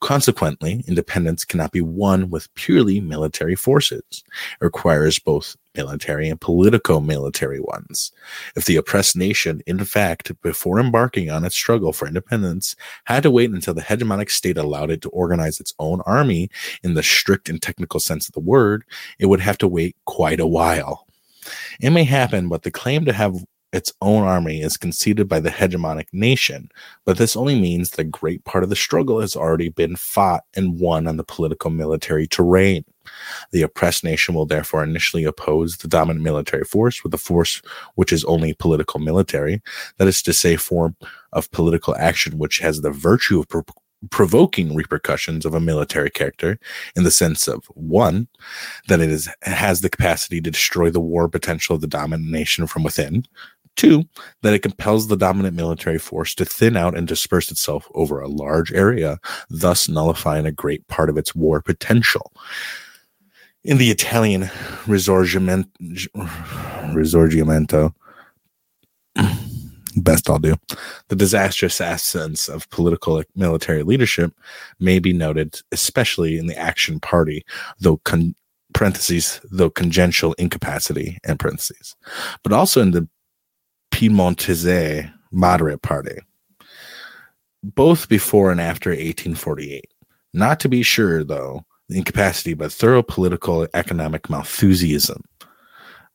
Consequently, 0.00 0.82
independence 0.88 1.44
cannot 1.44 1.72
be 1.72 1.82
won 1.82 2.30
with 2.30 2.52
purely 2.54 3.00
military 3.00 3.54
forces. 3.54 4.02
It 4.10 4.64
requires 4.64 5.18
both 5.18 5.56
military 5.76 6.28
and 6.28 6.40
politico 6.40 7.00
military 7.00 7.60
ones. 7.60 8.10
If 8.56 8.64
the 8.64 8.76
oppressed 8.76 9.14
nation, 9.14 9.62
in 9.66 9.84
fact, 9.84 10.32
before 10.42 10.80
embarking 10.80 11.30
on 11.30 11.44
its 11.44 11.54
struggle 11.54 11.92
for 11.92 12.08
independence, 12.08 12.74
had 13.04 13.22
to 13.24 13.30
wait 13.30 13.50
until 13.50 13.74
the 13.74 13.82
hegemonic 13.82 14.30
state 14.30 14.56
allowed 14.56 14.90
it 14.90 15.02
to 15.02 15.10
organize 15.10 15.60
its 15.60 15.74
own 15.78 16.00
army 16.06 16.50
in 16.82 16.94
the 16.94 17.02
strict 17.02 17.48
and 17.48 17.60
technical 17.60 18.00
sense 18.00 18.26
of 18.26 18.32
the 18.32 18.40
word, 18.40 18.84
it 19.18 19.26
would 19.26 19.40
have 19.40 19.58
to 19.58 19.68
wait 19.68 19.96
quite 20.06 20.40
a 20.40 20.46
while. 20.46 21.06
It 21.80 21.90
may 21.90 22.04
happen, 22.04 22.48
but 22.48 22.62
the 22.62 22.70
claim 22.70 23.04
to 23.04 23.12
have 23.12 23.44
its 23.72 23.92
own 24.00 24.24
army 24.24 24.60
is 24.60 24.76
conceded 24.76 25.28
by 25.28 25.40
the 25.40 25.50
hegemonic 25.50 26.06
nation, 26.12 26.70
but 27.04 27.18
this 27.18 27.36
only 27.36 27.60
means 27.60 27.90
that 27.90 28.10
great 28.10 28.44
part 28.44 28.64
of 28.64 28.70
the 28.70 28.76
struggle 28.76 29.20
has 29.20 29.36
already 29.36 29.68
been 29.68 29.96
fought 29.96 30.42
and 30.54 30.80
won 30.80 31.06
on 31.06 31.16
the 31.16 31.24
political 31.24 31.70
military 31.70 32.26
terrain. 32.26 32.84
The 33.52 33.62
oppressed 33.62 34.04
nation 34.04 34.34
will 34.34 34.46
therefore 34.46 34.82
initially 34.82 35.24
oppose 35.24 35.76
the 35.76 35.88
dominant 35.88 36.24
military 36.24 36.64
force 36.64 37.02
with 37.02 37.14
a 37.14 37.18
force 37.18 37.62
which 37.94 38.12
is 38.12 38.24
only 38.24 38.54
political 38.54 39.00
military, 39.00 39.62
that 39.98 40.08
is 40.08 40.22
to 40.22 40.32
say, 40.32 40.56
form 40.56 40.96
of 41.32 41.50
political 41.50 41.94
action 41.96 42.38
which 42.38 42.58
has 42.58 42.80
the 42.80 42.90
virtue 42.90 43.40
of 43.40 43.48
pro- 43.48 43.64
provoking 44.08 44.74
repercussions 44.74 45.44
of 45.44 45.54
a 45.54 45.60
military 45.60 46.10
character 46.10 46.58
in 46.96 47.04
the 47.04 47.10
sense 47.10 47.46
of 47.46 47.66
one, 47.74 48.28
that 48.88 49.00
it 49.00 49.10
is 49.10 49.28
has 49.42 49.82
the 49.82 49.90
capacity 49.90 50.40
to 50.40 50.50
destroy 50.50 50.90
the 50.90 51.00
war 51.00 51.28
potential 51.28 51.74
of 51.74 51.82
the 51.82 51.86
dominant 51.86 52.30
nation 52.30 52.66
from 52.66 52.82
within, 52.82 53.24
Two, 53.80 54.04
that 54.42 54.52
it 54.52 54.58
compels 54.58 55.08
the 55.08 55.16
dominant 55.16 55.56
military 55.56 55.96
force 55.96 56.34
to 56.34 56.44
thin 56.44 56.76
out 56.76 56.94
and 56.94 57.08
disperse 57.08 57.50
itself 57.50 57.90
over 57.94 58.20
a 58.20 58.28
large 58.28 58.70
area, 58.74 59.18
thus 59.48 59.88
nullifying 59.88 60.44
a 60.44 60.52
great 60.52 60.86
part 60.88 61.08
of 61.08 61.16
its 61.16 61.34
war 61.34 61.62
potential. 61.62 62.30
In 63.64 63.78
the 63.78 63.90
Italian 63.90 64.50
Risorgimento, 64.84 65.64
best 69.96 70.28
I'll 70.28 70.38
do. 70.38 70.56
The 71.08 71.16
disastrous 71.16 71.80
absence 71.80 72.50
of 72.50 72.68
political 72.68 73.22
military 73.34 73.82
leadership 73.82 74.34
may 74.78 74.98
be 74.98 75.14
noted, 75.14 75.58
especially 75.72 76.36
in 76.36 76.48
the 76.48 76.58
Action 76.58 77.00
Party, 77.00 77.46
though 77.78 77.96
con- 78.04 78.34
parentheses, 78.74 79.40
though 79.50 79.70
congenital 79.70 80.34
incapacity 80.34 81.16
and 81.24 81.38
parentheses, 81.38 81.96
but 82.42 82.52
also 82.52 82.82
in 82.82 82.90
the 82.90 83.08
Piemontese 84.00 85.04
Moderate 85.30 85.82
Party, 85.82 86.16
both 87.62 88.08
before 88.08 88.50
and 88.50 88.58
after 88.58 88.88
1848. 88.88 89.92
Not 90.32 90.58
to 90.60 90.70
be 90.70 90.82
sure, 90.82 91.22
though, 91.22 91.66
incapacity, 91.90 92.54
but 92.54 92.72
thorough 92.72 93.02
political 93.02 93.68
economic 93.74 94.30
Malthusianism 94.30 95.22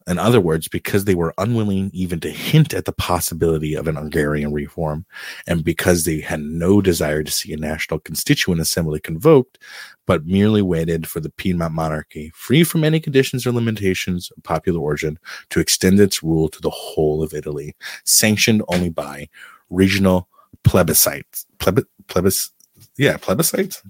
in 0.08 0.20
other 0.20 0.40
words, 0.40 0.68
because 0.68 1.06
they 1.06 1.16
were 1.16 1.34
unwilling 1.38 1.90
even 1.94 2.20
to 2.20 2.30
hint 2.30 2.74
at 2.74 2.86
the 2.86 2.92
possibility 2.92 3.74
of 3.74 3.88
an 3.88 3.98
agrarian 3.98 4.54
reform, 4.54 5.06
and 5.48 5.64
because 5.64 6.06
they 6.06 6.20
had 6.20 6.42
no 6.42 6.82
desire 6.82 7.24
to 7.24 7.32
see 7.32 7.54
a 7.54 7.58
national 7.58 8.00
constituent 8.00 8.62
assembly 8.62 9.00
convoked, 9.00 9.58
but 10.06 10.26
merely 10.26 10.62
waited 10.62 11.08
for 11.08 11.20
the 11.20 11.32
Piedmont 11.32 11.74
monarchy, 11.74 12.32
free 12.36 12.64
from 12.64 12.84
any 12.84 13.00
conditions 13.00 13.48
or 13.48 13.52
limitations 13.52 14.32
of 14.38 14.44
popular 14.44 14.80
origin, 14.80 15.18
to 15.50 15.60
extend 15.60 16.00
its 16.00 16.22
rule 16.22 16.50
to 16.50 16.62
the 16.62 16.70
whole 16.70 17.24
of 17.24 17.34
Italy, 17.34 17.76
sanctioned 18.04 18.62
only 18.68 18.90
by 18.90 19.28
regional 19.70 20.30
plebiscites. 20.64 21.46
Pleb- 21.58 21.88
plebis- 22.08 22.52
yeah, 22.98 23.18
plebiscites? 23.18 23.82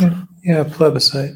Yeah, 0.00 0.22
yeah 0.42 0.64
plebiscite. 0.64 1.34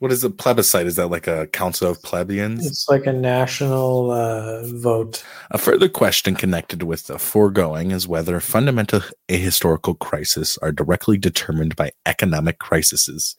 What 0.00 0.12
is 0.12 0.24
a 0.24 0.30
plebiscite? 0.30 0.86
Is 0.86 0.96
that 0.96 1.08
like 1.08 1.26
a 1.26 1.46
council 1.48 1.90
of 1.90 2.02
plebeians? 2.02 2.66
It's 2.66 2.88
like 2.88 3.04
a 3.04 3.12
national 3.12 4.10
uh, 4.10 4.62
vote. 4.64 5.22
A 5.50 5.58
further 5.58 5.90
question 5.90 6.34
connected 6.34 6.82
with 6.84 7.06
the 7.06 7.18
foregoing 7.18 7.90
is 7.90 8.08
whether 8.08 8.40
fundamental 8.40 9.02
ahistorical 9.28 9.98
crises 9.98 10.58
are 10.62 10.72
directly 10.72 11.18
determined 11.18 11.76
by 11.76 11.90
economic 12.06 12.60
crises. 12.60 13.36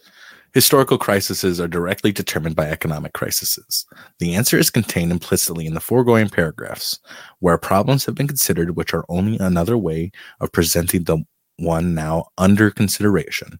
Historical 0.53 0.99
crises 0.99 1.59
are 1.59 1.67
directly 1.67 2.11
determined 2.11 2.55
by 2.55 2.67
economic 2.67 3.13
crises. 3.13 3.83
The 4.19 4.35
answer 4.35 4.59
is 4.59 4.69
contained 4.69 5.11
implicitly 5.11 5.65
in 5.65 5.73
the 5.73 5.79
foregoing 5.79 6.29
paragraphs, 6.29 6.99
where 7.39 7.57
problems 7.57 8.05
have 8.05 8.13
been 8.13 8.27
considered 8.27 8.75
which 8.75 8.93
are 8.93 9.05
only 9.09 9.39
another 9.39 9.79
way 9.79 10.11
of 10.39 10.51
presenting 10.51 11.05
the 11.05 11.23
one 11.61 11.93
now 11.93 12.25
under 12.37 12.71
consideration. 12.71 13.59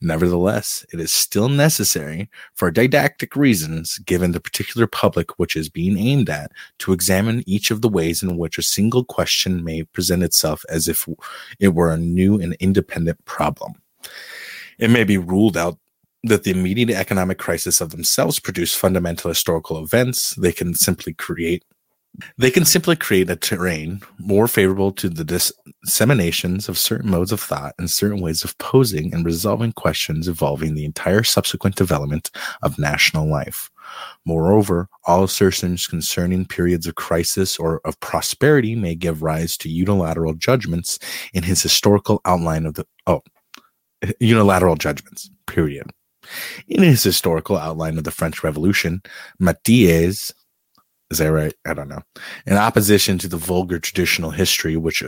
Nevertheless, 0.00 0.86
it 0.92 1.00
is 1.00 1.12
still 1.12 1.48
necessary 1.48 2.28
for 2.54 2.70
didactic 2.70 3.36
reasons, 3.36 3.98
given 3.98 4.32
the 4.32 4.40
particular 4.40 4.86
public 4.86 5.38
which 5.38 5.56
is 5.56 5.68
being 5.68 5.98
aimed 5.98 6.30
at, 6.30 6.52
to 6.78 6.92
examine 6.92 7.42
each 7.46 7.70
of 7.70 7.82
the 7.82 7.88
ways 7.88 8.22
in 8.22 8.36
which 8.38 8.58
a 8.58 8.62
single 8.62 9.04
question 9.04 9.64
may 9.64 9.82
present 9.82 10.22
itself 10.22 10.64
as 10.68 10.88
if 10.88 11.08
it 11.58 11.74
were 11.74 11.90
a 11.90 11.96
new 11.96 12.40
and 12.40 12.54
independent 12.60 13.24
problem. 13.24 13.74
It 14.78 14.90
may 14.90 15.04
be 15.04 15.18
ruled 15.18 15.56
out 15.56 15.78
that 16.22 16.44
the 16.44 16.50
immediate 16.50 16.90
economic 16.90 17.38
crisis 17.38 17.80
of 17.80 17.90
themselves 17.90 18.40
produce 18.40 18.74
fundamental 18.74 19.30
historical 19.30 19.82
events. 19.82 20.34
They 20.34 20.52
can 20.52 20.74
simply 20.74 21.14
create 21.14 21.64
they 22.36 22.50
can 22.50 22.64
simply 22.64 22.96
create 22.96 23.30
a 23.30 23.36
terrain 23.36 24.00
more 24.18 24.48
favorable 24.48 24.92
to 24.92 25.08
the 25.08 25.24
disseminations 25.24 26.68
of 26.68 26.78
certain 26.78 27.10
modes 27.10 27.32
of 27.32 27.40
thought 27.40 27.74
and 27.78 27.90
certain 27.90 28.20
ways 28.20 28.44
of 28.44 28.56
posing 28.58 29.14
and 29.14 29.24
resolving 29.24 29.72
questions 29.72 30.28
involving 30.28 30.74
the 30.74 30.84
entire 30.84 31.22
subsequent 31.22 31.76
development 31.76 32.30
of 32.62 32.78
national 32.78 33.26
life. 33.26 33.70
Moreover, 34.24 34.88
all 35.06 35.24
assertions 35.24 35.86
concerning 35.86 36.44
periods 36.46 36.86
of 36.86 36.94
crisis 36.94 37.58
or 37.58 37.80
of 37.84 37.98
prosperity 38.00 38.74
may 38.74 38.94
give 38.94 39.22
rise 39.22 39.56
to 39.58 39.68
unilateral 39.68 40.34
judgments 40.34 40.98
in 41.32 41.42
his 41.42 41.62
historical 41.62 42.20
outline 42.24 42.66
of 42.66 42.74
the 42.74 42.86
oh 43.06 43.22
unilateral 44.18 44.76
judgments. 44.76 45.30
Period. 45.46 45.90
In 46.68 46.82
his 46.82 47.02
historical 47.02 47.56
outline 47.56 47.98
of 47.98 48.04
the 48.04 48.10
French 48.10 48.44
Revolution, 48.44 49.02
Mathiez 49.40 50.32
is 51.10 51.18
that 51.18 51.32
right? 51.32 51.54
I 51.66 51.74
don't 51.74 51.88
know. 51.88 52.02
In 52.46 52.56
opposition 52.56 53.18
to 53.18 53.28
the 53.28 53.36
vulgar 53.36 53.78
traditional 53.78 54.30
history, 54.30 54.76
which 54.76 55.02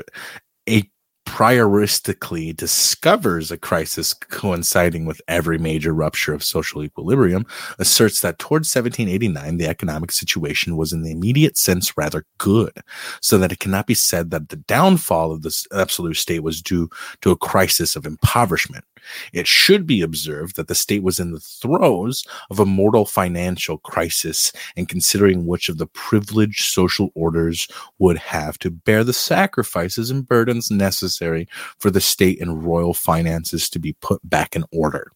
a 0.69 0.91
prioristically 1.25 2.55
discovers 2.55 3.51
a 3.51 3.57
crisis 3.57 4.13
coinciding 4.13 5.07
with 5.07 5.23
every 5.29 5.57
major 5.57 5.95
rupture 5.95 6.35
of 6.35 6.43
social 6.43 6.83
equilibrium, 6.83 7.47
asserts 7.79 8.21
that 8.21 8.39
towards 8.39 8.75
1789 8.75 9.57
the 9.57 9.67
economic 9.67 10.11
situation 10.11 10.77
was 10.77 10.93
in 10.93 11.03
the 11.03 11.13
immediate 11.13 11.57
sense 11.57 11.97
rather 11.97 12.25
good, 12.39 12.77
so 13.21 13.39
that 13.39 13.53
it 13.53 13.61
cannot 13.61 13.87
be 13.87 13.95
said 13.95 14.31
that 14.31 14.49
the 14.49 14.57
downfall 14.57 15.33
of 15.33 15.43
the 15.43 15.67
absolute 15.73 16.17
state 16.17 16.43
was 16.43 16.61
due 16.61 16.91
to 17.21 17.31
a 17.31 17.37
crisis 17.37 17.95
of 17.95 18.05
impoverishment. 18.05 18.85
It 19.33 19.47
should 19.47 19.87
be 19.87 20.03
observed 20.03 20.57
that 20.57 20.69
the 20.69 20.75
state 20.75 21.03
was 21.03 21.21
in 21.21 21.33
the 21.33 21.41
throes 21.41 22.25
of 22.51 22.59
a 22.59 22.67
mortal 22.67 23.05
financial 23.05 23.79
crisis, 23.79 24.53
and 24.77 24.89
considering 24.89 25.47
which 25.47 25.69
of 25.69 25.79
the 25.79 25.87
privileged 25.87 26.73
social 26.73 27.11
orders 27.15 27.69
would 27.99 28.19
have 28.19 28.59
to 28.61 28.71
bear 28.71 29.05
the 29.05 29.13
sacrifices 29.13 30.11
and 30.11 30.27
burdens 30.27 30.71
necessary 30.71 31.49
for 31.79 31.91
the 31.91 32.01
state 32.01 32.41
and 32.41 32.65
royal 32.65 32.95
finances 32.95 33.69
to 33.71 33.79
be 33.79 33.95
put 34.01 34.21
back 34.29 34.55
in 34.57 34.65
order. 34.73 35.13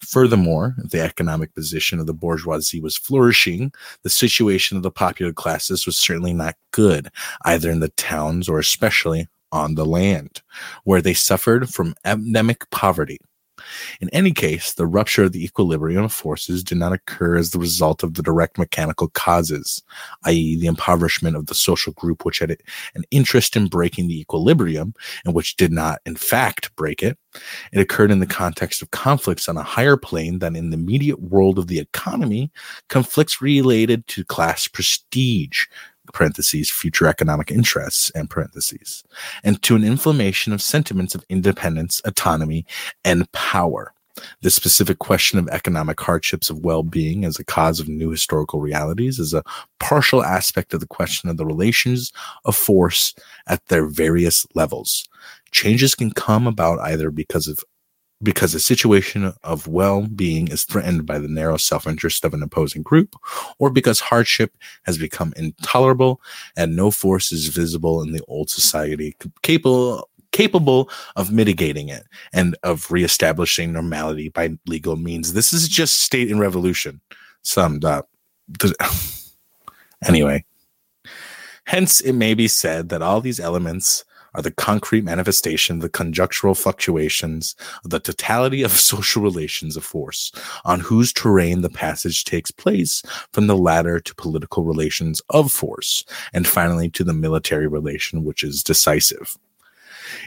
Furthermore, 0.00 0.76
the 0.78 1.00
economic 1.00 1.54
position 1.54 1.98
of 1.98 2.06
the 2.06 2.14
bourgeoisie 2.14 2.80
was 2.80 2.96
flourishing, 2.96 3.72
the 4.02 4.10
situation 4.10 4.76
of 4.76 4.82
the 4.82 4.90
popular 4.90 5.32
classes 5.32 5.86
was 5.86 5.98
certainly 5.98 6.32
not 6.32 6.56
good, 6.70 7.10
either 7.44 7.70
in 7.70 7.80
the 7.80 7.88
towns 7.90 8.48
or 8.48 8.58
especially 8.58 9.28
on 9.52 9.74
the 9.74 9.86
land, 9.86 10.42
where 10.84 11.02
they 11.02 11.14
suffered 11.14 11.68
from 11.68 11.94
endemic 12.04 12.68
poverty. 12.70 13.18
In 14.00 14.08
any 14.10 14.32
case, 14.32 14.74
the 14.74 14.86
rupture 14.86 15.24
of 15.24 15.32
the 15.32 15.44
equilibrium 15.44 16.04
of 16.04 16.12
forces 16.12 16.62
did 16.62 16.78
not 16.78 16.92
occur 16.92 17.36
as 17.36 17.50
the 17.50 17.58
result 17.58 18.02
of 18.02 18.14
the 18.14 18.22
direct 18.22 18.58
mechanical 18.58 19.08
causes, 19.08 19.82
i.e., 20.24 20.56
the 20.56 20.66
impoverishment 20.66 21.36
of 21.36 21.46
the 21.46 21.54
social 21.54 21.92
group 21.94 22.24
which 22.24 22.38
had 22.38 22.56
an 22.94 23.04
interest 23.10 23.56
in 23.56 23.68
breaking 23.68 24.08
the 24.08 24.20
equilibrium 24.20 24.94
and 25.24 25.34
which 25.34 25.56
did 25.56 25.72
not, 25.72 26.00
in 26.06 26.16
fact, 26.16 26.74
break 26.76 27.02
it. 27.02 27.18
It 27.72 27.80
occurred 27.80 28.10
in 28.10 28.20
the 28.20 28.26
context 28.26 28.82
of 28.82 28.90
conflicts 28.90 29.48
on 29.48 29.56
a 29.56 29.62
higher 29.62 29.96
plane 29.96 30.38
than 30.38 30.56
in 30.56 30.70
the 30.70 30.76
immediate 30.76 31.20
world 31.20 31.58
of 31.58 31.66
the 31.66 31.78
economy, 31.78 32.50
conflicts 32.88 33.42
related 33.42 34.06
to 34.08 34.24
class 34.24 34.68
prestige, 34.68 35.66
parentheses, 36.12 36.70
future 36.70 37.06
economic 37.06 37.50
interests, 37.50 38.10
and 38.14 38.30
parentheses, 38.30 39.04
and 39.44 39.62
to 39.62 39.76
an 39.76 39.84
inflammation 39.84 40.52
of 40.52 40.62
sentiments 40.62 41.14
of 41.14 41.24
independence, 41.28 42.00
autonomy, 42.04 42.66
and 43.04 43.30
power. 43.32 43.92
The 44.40 44.50
specific 44.50 44.98
question 44.98 45.38
of 45.38 45.48
economic 45.48 46.00
hardships 46.00 46.48
of 46.48 46.64
well 46.64 46.82
being 46.82 47.24
as 47.24 47.38
a 47.38 47.44
cause 47.44 47.80
of 47.80 47.88
new 47.88 48.10
historical 48.10 48.60
realities 48.60 49.18
is 49.18 49.34
a 49.34 49.44
partial 49.78 50.24
aspect 50.24 50.72
of 50.72 50.80
the 50.80 50.86
question 50.86 51.28
of 51.28 51.36
the 51.36 51.44
relations 51.44 52.12
of 52.46 52.56
force 52.56 53.14
at 53.46 53.66
their 53.66 53.86
various 53.86 54.46
levels. 54.54 55.06
Changes 55.50 55.94
can 55.94 56.10
come 56.10 56.46
about 56.46 56.78
either 56.80 57.10
because 57.10 57.46
of 57.46 57.62
because 58.22 58.54
a 58.54 58.60
situation 58.60 59.32
of 59.44 59.66
well 59.66 60.02
being 60.02 60.48
is 60.48 60.64
threatened 60.64 61.06
by 61.06 61.18
the 61.18 61.28
narrow 61.28 61.56
self 61.56 61.86
interest 61.86 62.24
of 62.24 62.34
an 62.34 62.42
opposing 62.42 62.82
group, 62.82 63.14
or 63.58 63.70
because 63.70 64.00
hardship 64.00 64.56
has 64.84 64.98
become 64.98 65.32
intolerable 65.36 66.20
and 66.56 66.76
no 66.76 66.90
force 66.90 67.32
is 67.32 67.48
visible 67.48 68.02
in 68.02 68.12
the 68.12 68.24
old 68.28 68.50
society 68.50 69.16
capable 69.42 70.08
capable 70.32 70.90
of 71.14 71.32
mitigating 71.32 71.88
it 71.88 72.04
and 72.32 72.56
of 72.62 72.90
reestablishing 72.90 73.72
normality 73.72 74.28
by 74.28 74.50
legal 74.66 74.96
means. 74.96 75.32
This 75.32 75.52
is 75.52 75.66
just 75.66 76.02
state 76.02 76.30
and 76.30 76.38
revolution 76.38 77.00
summed 77.42 77.84
up. 77.84 78.10
anyway, 80.06 80.44
hence 81.64 82.00
it 82.00 82.12
may 82.12 82.34
be 82.34 82.48
said 82.48 82.90
that 82.90 83.02
all 83.02 83.20
these 83.20 83.40
elements 83.40 84.04
are 84.36 84.42
the 84.42 84.52
concrete 84.52 85.02
manifestation, 85.02 85.78
the 85.78 85.88
conjunctural 85.88 86.56
fluctuations 86.56 87.56
of 87.84 87.90
the 87.90 87.98
totality 87.98 88.62
of 88.62 88.70
social 88.92 89.22
relations 89.22 89.76
of 89.76 89.84
force, 89.84 90.30
on 90.64 90.80
whose 90.80 91.12
terrain 91.12 91.62
the 91.62 91.70
passage 91.70 92.24
takes 92.24 92.50
place 92.50 93.02
from 93.32 93.46
the 93.46 93.56
latter 93.56 93.98
to 93.98 94.14
political 94.14 94.64
relations 94.64 95.20
of 95.30 95.50
force, 95.50 96.04
and 96.32 96.46
finally 96.46 96.90
to 96.90 97.02
the 97.02 97.14
military 97.14 97.66
relation, 97.66 98.24
which 98.24 98.42
is 98.42 98.62
decisive. 98.62 99.36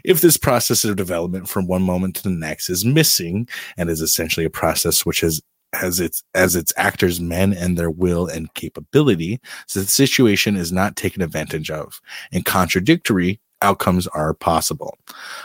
If 0.04 0.22
this 0.22 0.38
process 0.38 0.84
of 0.84 0.96
development 0.96 1.48
from 1.48 1.68
one 1.68 1.84
moment 1.84 2.16
to 2.18 2.24
the 2.24 2.30
next 2.30 2.70
is 2.70 2.84
missing 2.84 3.48
and 3.78 3.90
is 3.90 4.02
essentially 4.02 4.46
a 4.46 4.50
process 4.50 5.06
which 5.06 5.22
has 5.22 5.42
as 5.74 6.00
its 6.00 6.24
as 6.34 6.56
its 6.56 6.74
actors 6.78 7.20
men 7.20 7.54
and 7.54 7.78
their 7.78 7.92
will 7.92 8.26
and 8.26 8.52
capability 8.56 9.40
so 9.68 9.80
the 9.80 9.86
situation 9.86 10.56
is 10.56 10.72
not 10.72 10.96
taken 10.96 11.22
advantage 11.22 11.70
of 11.70 12.02
and 12.32 12.44
contradictory 12.44 13.40
outcomes 13.62 14.08
are 14.08 14.34
possible 14.34 14.98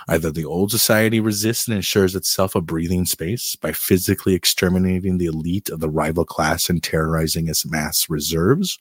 either 0.08 0.30
the 0.30 0.44
old 0.44 0.70
society 0.70 1.20
resists 1.20 1.66
and 1.66 1.76
ensures 1.76 2.14
itself 2.14 2.54
a 2.54 2.60
breathing 2.60 3.04
space 3.04 3.56
by 3.56 3.72
physically 3.72 4.34
exterminating 4.34 5.18
the 5.18 5.26
elite 5.26 5.68
of 5.68 5.80
the 5.80 5.90
rival 5.90 6.24
class 6.24 6.68
and 6.68 6.82
terrorizing 6.82 7.48
its 7.48 7.66
mass 7.66 8.08
reserves 8.08 8.78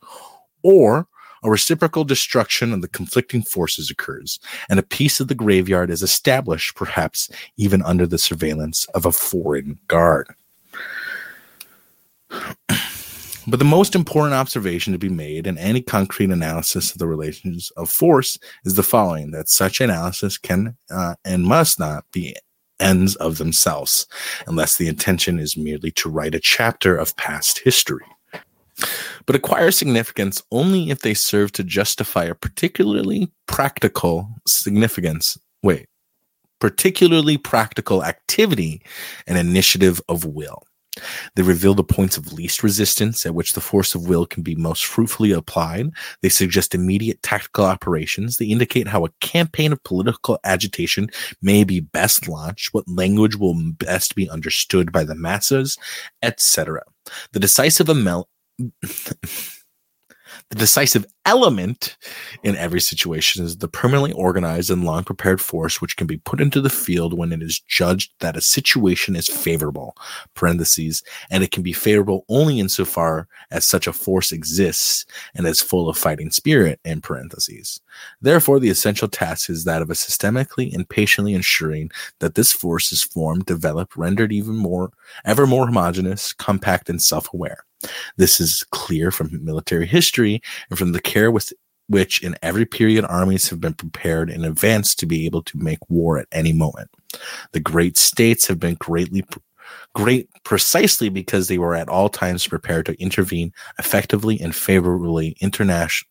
or 0.62 1.08
a 1.44 1.50
reciprocal 1.50 2.06
destruction 2.06 2.72
of 2.72 2.82
the 2.82 2.88
conflicting 2.88 3.42
forces 3.42 3.92
occurs, 3.92 4.40
and 4.70 4.80
a 4.80 4.84
piece 4.84 5.20
of 5.20 5.28
the 5.28 5.36
graveyard 5.36 5.90
is 5.90 6.02
established, 6.02 6.76
perhaps 6.76 7.30
even 7.58 7.82
under 7.82 8.08
the 8.08 8.18
surveillance 8.18 8.86
of 8.96 9.06
a 9.06 9.12
foreign 9.12 9.78
guard. 9.88 10.34
But 13.46 13.60
the 13.60 13.66
most 13.66 13.96
important 13.96 14.36
observation 14.36 14.94
to 14.94 15.00
be 15.00 15.10
made 15.10 15.48
in 15.48 15.58
any 15.58 15.82
concrete 15.82 16.30
analysis 16.30 16.92
of 16.92 16.98
the 16.98 17.08
relations 17.08 17.72
of 17.76 17.90
force 17.90 18.40
is 18.64 18.76
the 18.76 18.84
following 18.84 19.32
that 19.32 19.50
such 19.50 19.82
analysis 19.82 20.38
can 20.38 20.78
uh, 20.90 21.16
and 21.26 21.44
must 21.44 21.80
not 21.80 22.06
be 22.12 22.36
ends 22.80 23.16
of 23.18 23.38
themselves, 23.38 24.08
unless 24.48 24.78
the 24.78 24.88
intention 24.88 25.40
is 25.40 25.58
merely 25.58 25.92
to 25.92 26.10
write 26.10 26.36
a 26.36 26.40
chapter 26.40 26.96
of 26.96 27.16
past 27.18 27.60
history 27.60 28.06
but 29.26 29.36
acquire 29.36 29.72
significance 29.72 30.42
only 30.52 30.90
if 30.90 31.02
they 31.02 31.14
serve 31.14 31.52
to 31.54 31.64
justify 31.64 32.26
a 32.26 32.36
particularly 32.36 33.32
practical 33.48 34.30
significance. 34.48 35.38
Wait, 35.62 35.88
particularly 36.60 37.38
practical 37.38 38.04
activity 38.04 38.82
and 39.28 39.38
initiative 39.38 40.02
of 40.10 40.26
will. 40.26 40.64
They 41.36 41.44
reveal 41.44 41.74
the 41.74 41.84
points 41.84 42.18
of 42.18 42.34
least 42.34 42.64
resistance 42.64 43.26
at 43.26 43.36
which 43.36 43.54
the 43.54 43.62
force 43.62 43.96
of 43.96 44.08
will 44.08 44.26
can 44.26 44.44
be 44.44 44.56
most 44.56 44.86
fruitfully 44.86 45.32
applied. 45.32 45.92
They 46.22 46.30
suggest 46.30 46.76
immediate 46.76 47.22
tactical 47.22 47.66
operations. 47.66 48.38
They 48.38 48.46
indicate 48.46 48.88
how 48.88 49.06
a 49.06 49.12
campaign 49.22 49.72
of 49.72 49.84
political 49.84 50.40
agitation 50.44 51.10
may 51.42 51.64
be 51.64 51.80
best 51.80 52.28
launched, 52.28 52.74
what 52.74 52.88
language 52.88 53.36
will 53.36 53.56
best 53.74 54.16
be 54.16 54.30
understood 54.30 54.92
by 54.92 55.04
the 55.04 55.16
masses, 55.16 55.78
etc. 56.22 56.84
The 57.32 57.40
decisive 57.40 57.90
amel- 57.90 58.30
the 60.54 60.60
decisive 60.60 61.04
element 61.26 61.98
in 62.44 62.56
every 62.58 62.80
situation 62.80 63.44
is 63.44 63.58
the 63.58 63.68
permanently 63.68 64.12
organized 64.12 64.70
and 64.70 64.84
long 64.84 65.04
prepared 65.04 65.42
force 65.42 65.82
which 65.82 65.98
can 65.98 66.06
be 66.06 66.18
put 66.18 66.40
into 66.40 66.62
the 66.62 66.70
field 66.70 67.18
when 67.18 67.32
it 67.32 67.42
is 67.42 67.60
judged 67.62 68.12
that 68.20 68.38
a 68.38 68.42
situation 68.42 69.16
is 69.16 69.28
favorable 69.28 69.96
parentheses 70.36 71.02
and 71.32 71.44
it 71.44 71.50
can 71.50 71.64
be 71.64 71.74
favorable 71.74 72.24
only 72.30 72.60
insofar 72.60 73.28
as 73.50 73.66
such 73.66 73.88
a 73.88 73.94
force 73.94 74.32
exists 74.32 75.06
and 75.34 75.48
is 75.48 75.60
full 75.60 75.90
of 75.90 75.98
fighting 75.98 76.30
spirit 76.30 76.80
in 76.86 77.02
parentheses. 77.02 77.82
Therefore 78.22 78.60
the 78.60 78.70
essential 78.70 79.08
task 79.08 79.50
is 79.50 79.64
that 79.64 79.82
of 79.82 79.90
a 79.90 79.94
systemically 79.94 80.72
and 80.72 80.88
patiently 80.88 81.34
ensuring 81.34 81.90
that 82.20 82.36
this 82.36 82.54
force 82.54 82.92
is 82.92 83.02
formed 83.02 83.46
developed 83.46 83.98
rendered 83.98 84.32
even 84.32 84.56
more 84.56 84.92
ever 85.26 85.48
more 85.48 85.66
homogeneous 85.66 86.32
compact 86.32 86.92
and 86.92 87.02
self-aware 87.02 87.66
this 88.18 88.40
is 88.40 88.64
clear 88.72 89.12
from 89.12 89.44
military 89.44 89.86
history 89.86 90.42
and 90.70 90.80
from 90.80 90.92
the 90.92 91.02
care 91.02 91.32
with 91.32 91.52
which 91.88 92.24
in 92.24 92.36
every 92.42 92.66
period 92.66 93.06
armies 93.06 93.50
have 93.50 93.60
been 93.60 93.74
prepared 93.74 94.30
in 94.30 94.46
advance 94.46 94.96
to 94.96 95.06
be 95.06 95.26
able 95.26 95.44
to 95.44 95.58
make 95.58 95.80
war 95.90 96.18
at 96.18 96.28
any 96.32 96.54
moment. 96.54 96.90
The 97.52 97.60
great 97.60 97.98
states 97.98 98.48
have 98.48 98.60
been 98.60 98.76
greatly 98.76 99.24
great 99.96 100.30
precisely 100.44 101.10
because 101.10 101.48
they 101.48 101.58
were 101.58 101.76
at 101.76 101.90
all 101.90 102.10
times 102.10 102.48
prepared 102.48 102.86
to 102.86 103.02
intervene 103.02 103.52
effectively 103.80 104.40
and 104.40 104.56
favorably 104.56 105.38
international 105.40 106.10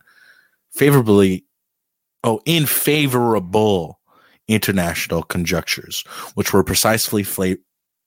favorably 0.70 1.44
oh 2.24 2.40
in 2.46 2.64
favorable 2.64 4.00
international 4.48 5.22
conjunctures 5.22 6.02
which 6.34 6.52
were 6.52 6.64
precisely 6.64 7.22
fla- 7.22 7.56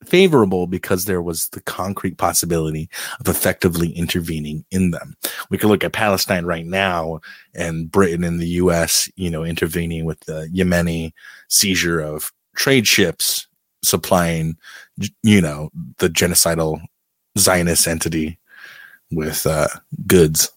favorable 0.07 0.67
because 0.67 1.05
there 1.05 1.21
was 1.21 1.49
the 1.49 1.61
concrete 1.61 2.17
possibility 2.17 2.89
of 3.19 3.27
effectively 3.27 3.91
intervening 3.91 4.65
in 4.71 4.91
them. 4.91 5.15
We 5.49 5.57
could 5.57 5.69
look 5.69 5.83
at 5.83 5.93
Palestine 5.93 6.45
right 6.45 6.65
now 6.65 7.21
and 7.53 7.91
Britain 7.91 8.23
and 8.23 8.39
the 8.39 8.47
US, 8.47 9.09
you 9.15 9.29
know, 9.29 9.43
intervening 9.43 10.05
with 10.05 10.19
the 10.21 10.49
Yemeni 10.53 11.13
seizure 11.49 11.99
of 11.99 12.31
trade 12.55 12.87
ships 12.87 13.47
supplying, 13.83 14.57
you 15.23 15.41
know, 15.41 15.69
the 15.97 16.09
genocidal 16.09 16.81
Zionist 17.37 17.87
entity 17.87 18.39
with 19.11 19.45
uh, 19.45 19.67
goods. 20.07 20.51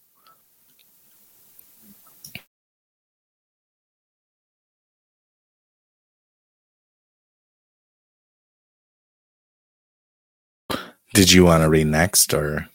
Did 11.18 11.32
you 11.32 11.44
want 11.44 11.64
to 11.64 11.68
read 11.68 11.88
next 11.88 12.32
or? 12.32 12.68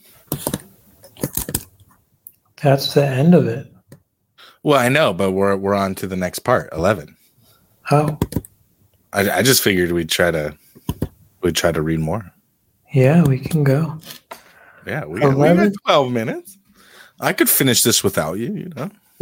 That's 2.62 2.94
the 2.94 3.08
end 3.08 3.34
of 3.34 3.48
it. 3.48 3.72
Well, 4.64 4.78
I 4.78 4.90
know, 4.90 5.14
but 5.14 5.32
we're 5.32 5.56
we're 5.56 5.74
on 5.74 5.96
to 5.96 6.08
the 6.08 6.18
next 6.18 6.40
part, 6.40 6.70
eleven. 6.74 7.16
Oh. 7.90 8.20
I, 9.14 9.30
I 9.32 9.42
just 9.44 9.64
figured 9.64 9.94
we'd 9.94 10.10
try 10.10 10.30
to 10.30 10.58
we'd 11.40 11.56
try 11.56 11.72
to 11.72 11.82
read 11.82 12.02
more. 12.02 12.34
Yeah, 12.94 13.24
we 13.24 13.40
can 13.40 13.64
go. 13.64 13.98
Yeah, 14.86 15.06
we 15.06 15.22
got, 15.22 15.38
we 15.38 15.48
got 15.48 15.72
twelve 15.86 16.12
minutes. 16.12 16.58
I 17.22 17.32
could 17.32 17.50
finish 17.50 17.82
this 17.82 18.04
without 18.04 18.34
you, 18.40 18.54
you 18.54 18.70
know. 18.76 18.92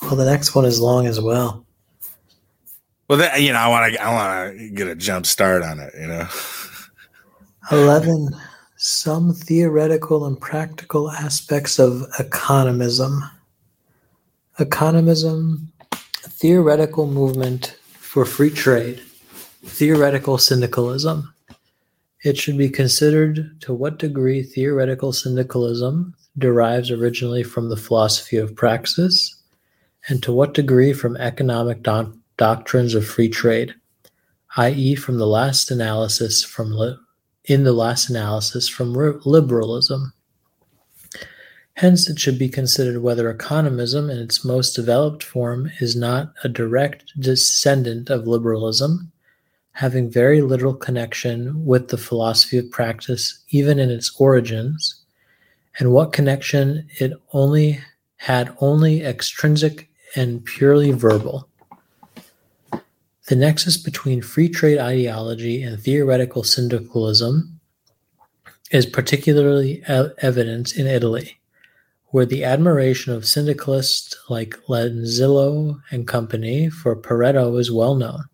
well, 0.00 0.14
the 0.14 0.24
next 0.24 0.54
one 0.54 0.64
is 0.64 0.78
long 0.78 1.08
as 1.08 1.20
well. 1.20 1.65
Well, 3.08 3.18
that, 3.18 3.40
you 3.40 3.52
know, 3.52 3.58
I 3.58 3.68
want 3.68 3.92
to, 3.92 4.02
I 4.02 4.12
want 4.12 4.58
to 4.58 4.68
get 4.70 4.88
a 4.88 4.94
jump 4.94 5.26
start 5.26 5.62
on 5.62 5.78
it. 5.80 5.92
You 5.98 6.08
know. 6.08 6.28
Eleven. 7.70 8.28
Some 8.78 9.32
theoretical 9.32 10.26
and 10.26 10.38
practical 10.38 11.10
aspects 11.10 11.78
of 11.78 12.04
economism. 12.18 13.20
Economism, 14.58 15.68
theoretical 15.92 17.06
movement 17.06 17.78
for 17.92 18.26
free 18.26 18.50
trade. 18.50 19.02
Theoretical 19.64 20.36
syndicalism. 20.36 21.32
It 22.22 22.36
should 22.36 22.58
be 22.58 22.68
considered 22.68 23.60
to 23.62 23.72
what 23.72 23.98
degree 23.98 24.42
theoretical 24.42 25.12
syndicalism 25.12 26.14
derives 26.38 26.90
originally 26.90 27.42
from 27.42 27.70
the 27.70 27.76
philosophy 27.76 28.36
of 28.36 28.54
praxis, 28.54 29.36
and 30.08 30.22
to 30.22 30.32
what 30.32 30.54
degree 30.54 30.92
from 30.92 31.16
economic 31.16 31.82
don- 31.82 32.20
doctrines 32.36 32.94
of 32.94 33.06
free 33.06 33.28
trade, 33.28 33.74
i.e., 34.56 34.94
from 34.94 35.18
the 35.18 35.26
last 35.26 35.70
analysis 35.70 36.44
from 36.44 36.72
li- 36.72 36.96
in 37.44 37.64
the 37.64 37.72
last 37.72 38.10
analysis 38.10 38.68
from 38.68 38.92
liberalism. 39.24 40.12
Hence, 41.74 42.08
it 42.08 42.18
should 42.18 42.38
be 42.38 42.48
considered 42.48 43.02
whether 43.02 43.32
economism 43.32 44.10
in 44.10 44.18
its 44.18 44.44
most 44.44 44.74
developed 44.74 45.22
form 45.22 45.70
is 45.78 45.94
not 45.94 46.32
a 46.42 46.48
direct 46.48 47.12
descendant 47.20 48.08
of 48.08 48.26
liberalism, 48.26 49.12
having 49.72 50.10
very 50.10 50.40
little 50.40 50.72
connection 50.72 51.66
with 51.66 51.88
the 51.88 51.98
philosophy 51.98 52.56
of 52.56 52.70
practice, 52.70 53.44
even 53.50 53.78
in 53.78 53.90
its 53.90 54.10
origins, 54.18 55.02
and 55.78 55.92
what 55.92 56.14
connection 56.14 56.88
it 56.98 57.12
only 57.34 57.78
had 58.16 58.56
only 58.60 59.04
extrinsic 59.04 59.90
and 60.14 60.44
purely 60.46 60.92
verbal. 60.92 61.45
The 63.26 63.34
nexus 63.36 63.76
between 63.76 64.22
free 64.22 64.48
trade 64.48 64.78
ideology 64.78 65.60
and 65.62 65.80
theoretical 65.80 66.44
syndicalism 66.44 67.58
is 68.70 68.86
particularly 68.86 69.82
evident 69.86 70.76
in 70.76 70.86
Italy, 70.86 71.40
where 72.06 72.26
the 72.26 72.44
admiration 72.44 73.12
of 73.12 73.26
syndicalists 73.26 74.16
like 74.28 74.54
Lanzillo 74.68 75.80
and 75.90 76.06
company 76.06 76.70
for 76.70 76.94
Pareto 76.94 77.58
is 77.58 77.72
well 77.72 77.96
known. 77.96 78.24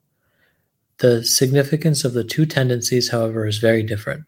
The 0.98 1.24
significance 1.24 2.04
of 2.04 2.12
the 2.12 2.22
two 2.22 2.44
tendencies, 2.44 3.10
however, 3.10 3.46
is 3.46 3.58
very 3.58 3.82
different. 3.82 4.24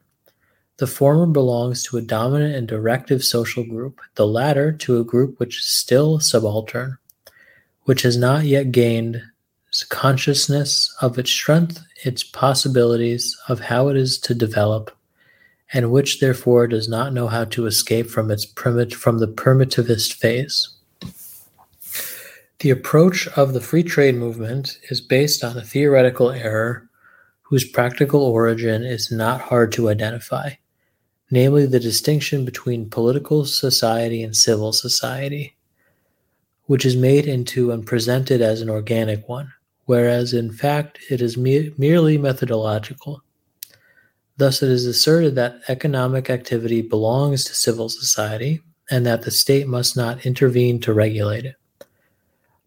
The 0.78 0.86
former 0.86 1.26
belongs 1.26 1.82
to 1.84 1.98
a 1.98 2.02
dominant 2.02 2.54
and 2.54 2.66
directive 2.66 3.22
social 3.22 3.64
group, 3.64 4.00
the 4.14 4.26
latter 4.26 4.72
to 4.72 4.98
a 4.98 5.04
group 5.04 5.38
which 5.38 5.58
is 5.58 5.66
still 5.66 6.20
subaltern, 6.20 6.96
which 7.82 8.00
has 8.00 8.16
not 8.16 8.44
yet 8.44 8.72
gained 8.72 9.22
consciousness 9.82 10.94
of 11.00 11.18
its 11.18 11.30
strength, 11.30 11.82
its 12.04 12.22
possibilities, 12.22 13.36
of 13.48 13.60
how 13.60 13.88
it 13.88 13.96
is 13.96 14.18
to 14.20 14.34
develop, 14.34 14.96
and 15.72 15.90
which 15.90 16.20
therefore 16.20 16.66
does 16.66 16.88
not 16.88 17.12
know 17.12 17.26
how 17.26 17.44
to 17.46 17.66
escape 17.66 18.08
from 18.08 18.30
its 18.30 18.46
primit- 18.46 18.94
from 18.94 19.18
the 19.18 19.26
primitivist 19.26 20.14
phase. 20.14 20.68
The 22.60 22.70
approach 22.70 23.26
of 23.36 23.52
the 23.52 23.60
free 23.60 23.82
trade 23.82 24.14
movement 24.14 24.78
is 24.90 25.00
based 25.00 25.42
on 25.42 25.58
a 25.58 25.62
theoretical 25.62 26.30
error 26.30 26.88
whose 27.42 27.68
practical 27.68 28.22
origin 28.22 28.84
is 28.84 29.10
not 29.10 29.40
hard 29.40 29.70
to 29.72 29.90
identify, 29.90 30.52
namely 31.30 31.66
the 31.66 31.80
distinction 31.80 32.44
between 32.44 32.88
political 32.88 33.44
society 33.44 34.22
and 34.22 34.34
civil 34.34 34.72
society, 34.72 35.56
which 36.64 36.86
is 36.86 36.96
made 36.96 37.26
into 37.26 37.70
and 37.70 37.86
presented 37.86 38.40
as 38.40 38.62
an 38.62 38.70
organic 38.70 39.28
one, 39.28 39.52
whereas 39.86 40.32
in 40.32 40.52
fact 40.52 40.98
it 41.10 41.20
is 41.20 41.36
me- 41.36 41.72
merely 41.76 42.18
methodological. 42.18 43.22
Thus, 44.36 44.62
it 44.62 44.68
is 44.68 44.86
asserted 44.86 45.36
that 45.36 45.60
economic 45.68 46.28
activity 46.28 46.82
belongs 46.82 47.44
to 47.44 47.54
civil 47.54 47.88
society 47.88 48.62
and 48.90 49.06
that 49.06 49.22
the 49.22 49.30
state 49.30 49.68
must 49.68 49.96
not 49.96 50.26
intervene 50.26 50.80
to 50.80 50.92
regulate 50.92 51.44
it. 51.44 51.56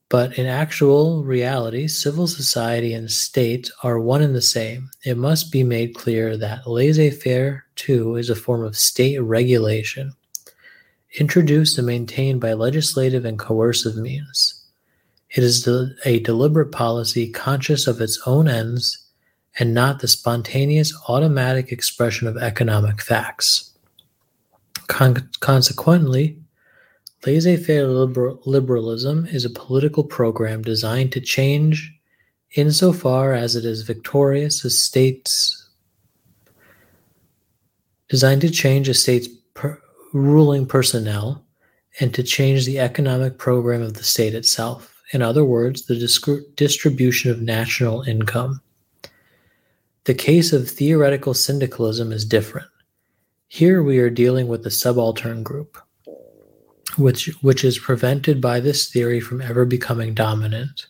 But 0.09 0.37
in 0.39 0.45
actual 0.45 1.23
reality, 1.23 1.87
civil 1.87 2.27
society 2.27 2.93
and 2.93 3.11
state 3.11 3.69
are 3.83 3.99
one 3.99 4.21
and 4.21 4.33
the 4.33 4.41
same. 4.41 4.89
It 5.03 5.17
must 5.17 5.51
be 5.51 5.63
made 5.63 5.95
clear 5.95 6.37
that 6.37 6.65
laissez 6.65 7.09
faire, 7.09 7.65
too, 7.75 8.15
is 8.15 8.29
a 8.29 8.35
form 8.35 8.63
of 8.63 8.77
state 8.77 9.17
regulation, 9.17 10.13
introduced 11.19 11.77
and 11.77 11.87
maintained 11.87 12.39
by 12.39 12.53
legislative 12.53 13.25
and 13.25 13.37
coercive 13.37 13.97
means. 13.97 14.56
It 15.31 15.43
is 15.43 15.67
a 16.05 16.19
deliberate 16.19 16.71
policy 16.71 17.29
conscious 17.29 17.87
of 17.87 17.99
its 17.99 18.19
own 18.25 18.47
ends 18.47 19.07
and 19.59 19.73
not 19.73 19.99
the 19.99 20.07
spontaneous 20.07 20.93
automatic 21.07 21.71
expression 21.71 22.27
of 22.27 22.37
economic 22.37 23.01
facts. 23.01 23.73
Con- 24.87 25.29
consequently, 25.39 26.39
laissez 27.25 27.57
faire 27.57 27.87
liber- 27.87 28.37
liberalism 28.45 29.25
is 29.25 29.43
a 29.43 29.49
political 29.49 30.03
program 30.03 30.61
designed 30.61 31.11
to 31.11 31.19
change, 31.19 31.93
insofar 32.53 33.33
as 33.33 33.55
it 33.55 33.65
is 33.65 33.81
victorious, 33.81 34.63
a 34.63 34.69
state's 34.69 35.67
designed 38.09 38.41
to 38.41 38.49
change 38.49 38.87
a 38.87 38.93
state's 38.93 39.27
per- 39.53 39.81
ruling 40.13 40.65
personnel 40.65 41.43
and 41.99 42.13
to 42.13 42.23
change 42.23 42.65
the 42.65 42.79
economic 42.79 43.37
program 43.37 43.81
of 43.81 43.95
the 43.95 44.03
state 44.03 44.33
itself. 44.33 44.96
In 45.13 45.21
other 45.21 45.45
words, 45.45 45.85
the 45.85 45.95
disc- 45.95 46.55
distribution 46.55 47.31
of 47.31 47.41
national 47.41 48.01
income. 48.03 48.61
The 50.03 50.13
case 50.13 50.53
of 50.53 50.69
theoretical 50.69 51.33
syndicalism 51.33 52.11
is 52.11 52.25
different. 52.25 52.67
Here 53.47 53.81
we 53.81 53.99
are 53.99 54.09
dealing 54.09 54.47
with 54.47 54.63
the 54.63 54.71
subaltern 54.71 55.43
group, 55.43 55.77
which, 56.97 57.27
which 57.41 57.63
is 57.63 57.79
prevented 57.79 58.41
by 58.41 58.59
this 58.59 58.89
theory 58.89 59.19
from 59.19 59.41
ever 59.41 59.65
becoming 59.65 60.13
dominant, 60.13 60.87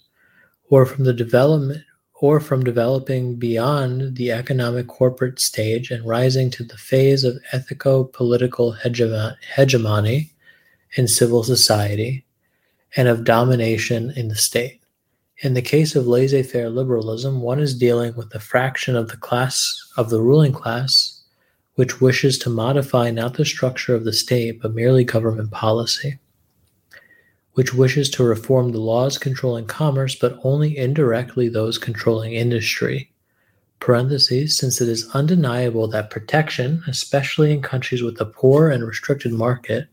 or 0.69 0.85
from 0.85 1.03
the 1.03 1.13
development 1.13 1.83
or 2.19 2.39
from 2.39 2.63
developing 2.63 3.35
beyond 3.35 4.15
the 4.15 4.31
economic 4.31 4.87
corporate 4.87 5.39
stage 5.39 5.91
and 5.91 6.05
rising 6.05 6.49
to 6.49 6.63
the 6.63 6.77
phase 6.77 7.23
of 7.23 7.37
ethico-political 7.53 8.71
hegemony 8.71 10.31
in 10.95 11.07
civil 11.07 11.43
society 11.43 12.25
and 12.95 13.07
of 13.07 13.23
domination 13.23 14.11
in 14.15 14.27
the 14.27 14.35
state. 14.35 14.81
In 15.39 15.53
the 15.53 15.61
case 15.61 15.95
of 15.95 16.07
laissez-faire 16.07 16.69
liberalism, 16.69 17.41
one 17.41 17.59
is 17.59 17.77
dealing 17.77 18.15
with 18.15 18.33
a 18.33 18.39
fraction 18.39 18.95
of 18.95 19.09
the 19.09 19.17
class 19.17 19.91
of 19.97 20.09
the 20.09 20.21
ruling 20.21 20.53
class 20.53 21.17
which 21.75 22.01
wishes 22.01 22.39
to 22.39 22.49
modify 22.49 23.11
not 23.11 23.35
the 23.35 23.45
structure 23.45 23.93
of 23.93 24.03
the 24.03 24.11
state 24.11 24.59
but 24.61 24.73
merely 24.73 25.03
government 25.03 25.51
policy, 25.51 26.17
which 27.53 27.71
wishes 27.71 28.09
to 28.09 28.23
reform 28.23 28.71
the 28.71 28.79
laws 28.79 29.19
controlling 29.19 29.67
commerce 29.67 30.15
but 30.15 30.39
only 30.43 30.75
indirectly 30.75 31.47
those 31.47 31.77
controlling 31.77 32.33
industry. 32.33 33.11
Parentheses, 33.79 34.57
since 34.57 34.81
it 34.81 34.89
is 34.89 35.07
undeniable 35.13 35.87
that 35.87 36.09
protection, 36.09 36.81
especially 36.87 37.51
in 37.53 37.61
countries 37.61 38.01
with 38.01 38.19
a 38.19 38.25
poor 38.25 38.71
and 38.71 38.83
restricted 38.83 39.31
market, 39.31 39.87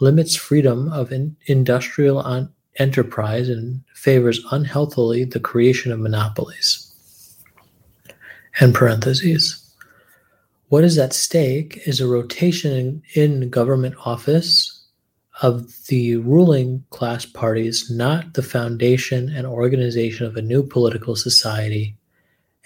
limits 0.00 0.36
freedom 0.36 0.92
of 0.92 1.12
in- 1.12 1.36
industrial 1.46 2.48
enterprise 2.76 3.48
and 3.48 3.82
favors 3.94 4.40
unhealthily 4.50 5.24
the 5.24 5.40
creation 5.40 5.92
of 5.92 5.98
monopolies. 5.98 6.82
And 8.60 8.74
parentheses. 8.74 9.62
What 10.68 10.84
is 10.84 10.98
at 10.98 11.12
stake 11.12 11.80
is 11.86 12.00
a 12.00 12.08
rotation 12.08 13.02
in 13.14 13.50
government 13.50 13.94
office 14.04 14.72
of 15.42 15.86
the 15.86 16.16
ruling 16.16 16.84
class 16.90 17.26
parties, 17.26 17.90
not 17.90 18.34
the 18.34 18.42
foundation 18.42 19.28
and 19.28 19.46
organization 19.46 20.26
of 20.26 20.36
a 20.36 20.42
new 20.42 20.62
political 20.62 21.14
society, 21.14 21.96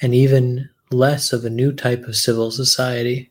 and 0.00 0.14
even 0.14 0.68
less 0.92 1.32
of 1.32 1.44
a 1.44 1.50
new 1.50 1.72
type 1.72 2.04
of 2.04 2.16
civil 2.16 2.50
society. 2.50 3.30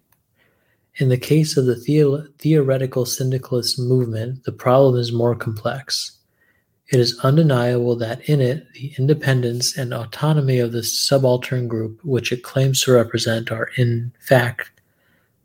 In 0.99 1.07
the 1.07 1.17
case 1.17 1.55
of 1.55 1.65
the, 1.65 1.75
the- 1.75 2.29
theoretical 2.39 3.05
syndicalist 3.05 3.79
movement, 3.79 4.43
the 4.43 4.51
problem 4.51 4.99
is 4.99 5.13
more 5.13 5.33
complex. 5.33 6.11
It 6.89 6.99
is 6.99 7.17
undeniable 7.19 7.95
that 7.97 8.27
in 8.27 8.41
it, 8.41 8.67
the 8.73 8.93
independence 8.97 9.77
and 9.77 9.93
autonomy 9.93 10.59
of 10.59 10.73
the 10.73 10.83
subaltern 10.83 11.67
group 11.67 12.03
which 12.03 12.31
it 12.33 12.43
claims 12.43 12.81
to 12.81 12.91
represent 12.91 13.51
are 13.51 13.69
in 13.77 14.11
fact 14.19 14.71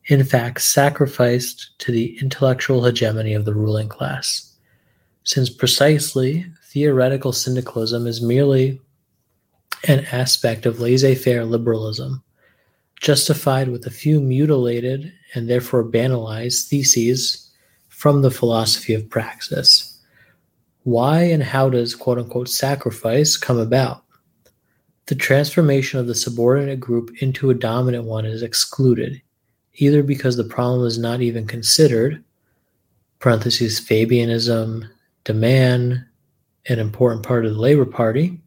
in 0.07 0.25
fact 0.25 0.61
sacrificed 0.61 1.71
to 1.79 1.93
the 1.93 2.19
intellectual 2.21 2.85
hegemony 2.85 3.35
of 3.35 3.45
the 3.45 3.55
ruling 3.55 3.89
class. 3.89 4.55
Since 5.23 5.51
precisely 5.51 6.47
theoretical 6.65 7.33
syndicalism 7.33 8.07
is 8.07 8.21
merely 8.21 8.81
an 9.87 10.07
aspect 10.13 10.67
of 10.67 10.81
laissez-faire 10.81 11.45
liberalism, 11.45 12.24
justified 13.01 13.69
with 13.69 13.87
a 13.87 13.91
few 13.91 14.21
mutilated 14.21 15.13
and 15.35 15.49
therefore 15.49 15.85
banalized 15.85 16.69
theses 16.69 17.51
from 17.89 18.23
the 18.23 18.31
philosophy 18.31 18.95
of 18.95 19.09
praxis 19.09 19.95
why 20.85 21.23
and 21.23 21.43
how 21.43 21.71
does 21.71 21.95
quote 21.95 22.19
unquote 22.19 22.49
sacrifice 22.49 23.37
come 23.37 23.59
about? 23.59 24.05
The 25.07 25.15
transformation 25.15 25.99
of 25.99 26.07
the 26.07 26.15
subordinate 26.15 26.81
group 26.81 27.11
into 27.21 27.51
a 27.51 27.55
dominant 27.55 28.05
one 28.05 28.25
is 28.25 28.43
excluded, 28.43 29.21
either 29.75 30.03
because 30.03 30.37
the 30.37 30.45
problem 30.45 30.87
is 30.87 30.99
not 30.99 31.21
even 31.21 31.47
considered, 31.47 32.23
parentheses, 33.19 33.81
Fabianism, 33.81 34.89
De 35.25 35.35
Man, 35.35 36.07
an 36.69 36.79
important 36.79 37.23
part 37.23 37.47
of 37.47 37.55
the 37.55 37.61
Labor 37.61 37.87
Party, 37.87 38.39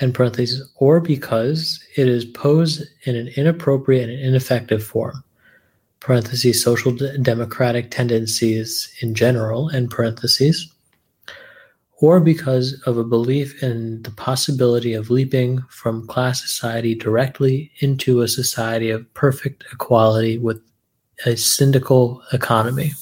and 0.00 0.14
parentheses, 0.14 0.70
or 0.76 1.00
because 1.00 1.82
it 1.96 2.08
is 2.08 2.24
posed 2.24 2.82
in 3.04 3.16
an 3.16 3.28
inappropriate 3.36 4.08
and 4.08 4.18
ineffective 4.18 4.82
form, 4.82 5.22
parentheses, 6.00 6.62
social 6.62 6.92
democratic 6.92 7.90
tendencies 7.90 8.92
in 9.00 9.14
general, 9.14 9.68
and 9.68 9.90
parentheses, 9.90 10.72
or 12.00 12.18
because 12.18 12.80
of 12.86 12.96
a 12.96 13.04
belief 13.04 13.62
in 13.62 14.02
the 14.02 14.10
possibility 14.10 14.92
of 14.92 15.10
leaping 15.10 15.62
from 15.68 16.06
class 16.08 16.40
society 16.42 16.94
directly 16.94 17.70
into 17.78 18.22
a 18.22 18.28
society 18.28 18.90
of 18.90 19.12
perfect 19.14 19.64
equality 19.72 20.36
with 20.38 20.60
a 21.26 21.36
syndical 21.36 22.20
economy. 22.32 22.92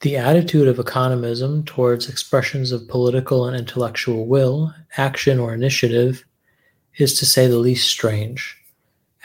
The 0.00 0.16
attitude 0.16 0.66
of 0.66 0.78
economism 0.78 1.66
towards 1.66 2.08
expressions 2.08 2.72
of 2.72 2.88
political 2.88 3.44
and 3.44 3.54
intellectual 3.54 4.26
will, 4.26 4.72
action, 4.96 5.38
or 5.38 5.52
initiative 5.52 6.24
is 6.96 7.18
to 7.18 7.26
say 7.26 7.46
the 7.46 7.58
least 7.58 7.86
strange, 7.86 8.56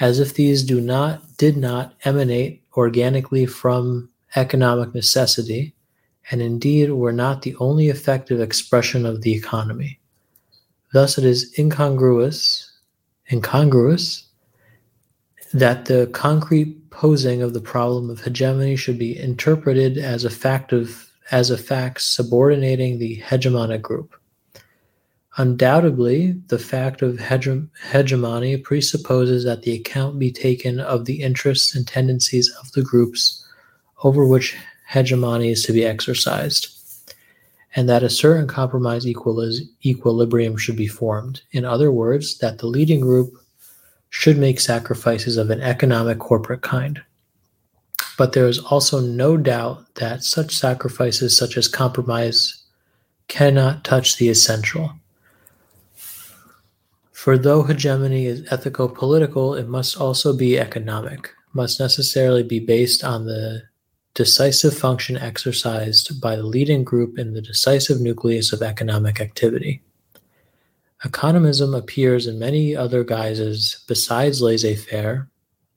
as 0.01 0.19
if 0.19 0.33
these 0.33 0.63
do 0.63 0.81
not 0.81 1.37
did 1.37 1.55
not 1.55 1.93
emanate 2.03 2.61
organically 2.75 3.45
from 3.45 4.09
economic 4.35 4.93
necessity, 4.93 5.73
and 6.29 6.41
indeed 6.41 6.91
were 6.91 7.13
not 7.13 7.43
the 7.43 7.55
only 7.55 7.87
effective 7.87 8.41
expression 8.41 9.05
of 9.05 9.21
the 9.21 9.33
economy. 9.33 9.97
Thus, 10.91 11.17
it 11.17 11.23
is 11.23 11.57
incongruous, 11.57 12.69
incongruous 13.31 14.24
that 15.55 15.85
the 15.85 16.07
concrete 16.07 16.89
posing 16.89 17.41
of 17.41 17.53
the 17.53 17.61
problem 17.61 18.09
of 18.09 18.19
hegemony 18.19 18.75
should 18.75 18.99
be 18.99 19.17
interpreted 19.17 19.97
as 19.97 20.25
a 20.25 20.29
fact 20.29 20.73
of 20.73 21.09
as 21.31 21.49
a 21.49 21.57
fact 21.57 22.01
subordinating 22.01 22.99
the 22.99 23.21
hegemonic 23.21 23.81
group. 23.81 24.15
Undoubtedly, 25.37 26.33
the 26.47 26.59
fact 26.59 27.01
of 27.01 27.15
hege- 27.15 27.69
hegemony 27.89 28.57
presupposes 28.57 29.45
that 29.45 29.61
the 29.61 29.73
account 29.73 30.19
be 30.19 30.29
taken 30.29 30.81
of 30.81 31.05
the 31.05 31.21
interests 31.21 31.73
and 31.73 31.87
tendencies 31.87 32.53
of 32.61 32.71
the 32.73 32.83
groups 32.83 33.47
over 34.03 34.25
which 34.25 34.57
hegemony 34.89 35.51
is 35.51 35.63
to 35.63 35.71
be 35.71 35.85
exercised, 35.85 36.67
and 37.77 37.87
that 37.87 38.03
a 38.03 38.09
certain 38.09 38.47
compromise 38.47 39.07
equilibrium 39.07 40.57
should 40.57 40.75
be 40.75 40.87
formed. 40.87 41.41
In 41.51 41.63
other 41.63 41.91
words, 41.91 42.39
that 42.39 42.57
the 42.57 42.67
leading 42.67 42.99
group 42.99 43.33
should 44.09 44.37
make 44.37 44.59
sacrifices 44.59 45.37
of 45.37 45.49
an 45.49 45.61
economic 45.61 46.19
corporate 46.19 46.61
kind. 46.61 47.01
But 48.17 48.33
there 48.33 48.47
is 48.47 48.59
also 48.59 48.99
no 48.99 49.35
doubt 49.35 49.95
that 49.95 50.23
such 50.23 50.55
sacrifices, 50.55 51.35
such 51.35 51.57
as 51.57 51.67
compromise, 51.67 52.63
cannot 53.27 53.83
touch 53.83 54.17
the 54.17 54.29
essential. 54.29 54.93
For 57.11 57.37
though 57.37 57.63
hegemony 57.63 58.27
is 58.27 58.41
ethico 58.43 58.93
political, 58.93 59.55
it 59.55 59.67
must 59.67 59.99
also 59.99 60.35
be 60.35 60.59
economic, 60.59 61.31
must 61.53 61.79
necessarily 61.79 62.43
be 62.43 62.59
based 62.59 63.03
on 63.03 63.25
the 63.25 63.63
decisive 64.13 64.77
function 64.77 65.17
exercised 65.17 66.21
by 66.21 66.35
the 66.35 66.43
leading 66.43 66.83
group 66.83 67.19
in 67.19 67.33
the 67.33 67.41
decisive 67.41 67.99
nucleus 67.99 68.53
of 68.53 68.61
economic 68.61 69.19
activity. 69.19 69.81
Economism 71.05 71.77
appears 71.77 72.25
in 72.25 72.39
many 72.39 72.75
other 72.75 73.03
guises 73.03 73.83
besides 73.87 74.41
laissez 74.41 74.75
faire, 74.75 75.29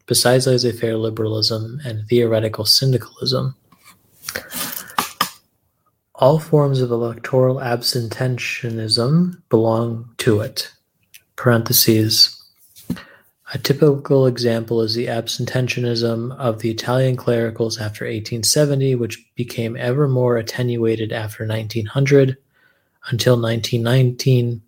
besides 0.06 0.46
laissez 0.46 0.72
faire 0.72 0.96
liberalism 0.96 1.78
and 1.84 2.08
theoretical 2.08 2.64
syndicalism. 2.64 3.54
All 6.14 6.38
forms 6.38 6.80
of 6.80 6.90
electoral 6.90 7.56
abstentionism 7.56 9.42
belong 9.50 10.08
to 10.16 10.40
it. 10.40 10.72
Parentheses. 11.36 12.34
A 13.52 13.58
typical 13.58 14.26
example 14.26 14.80
is 14.80 14.94
the 14.94 15.08
abstentionism 15.08 16.34
of 16.38 16.60
the 16.60 16.70
Italian 16.70 17.16
clericals 17.16 17.76
after 17.76 18.06
1870, 18.06 18.94
which 18.94 19.22
became 19.34 19.76
ever 19.76 20.08
more 20.08 20.38
attenuated 20.38 21.12
after 21.12 21.46
1900 21.46 22.38
until 23.10 23.38
1919 23.38 24.62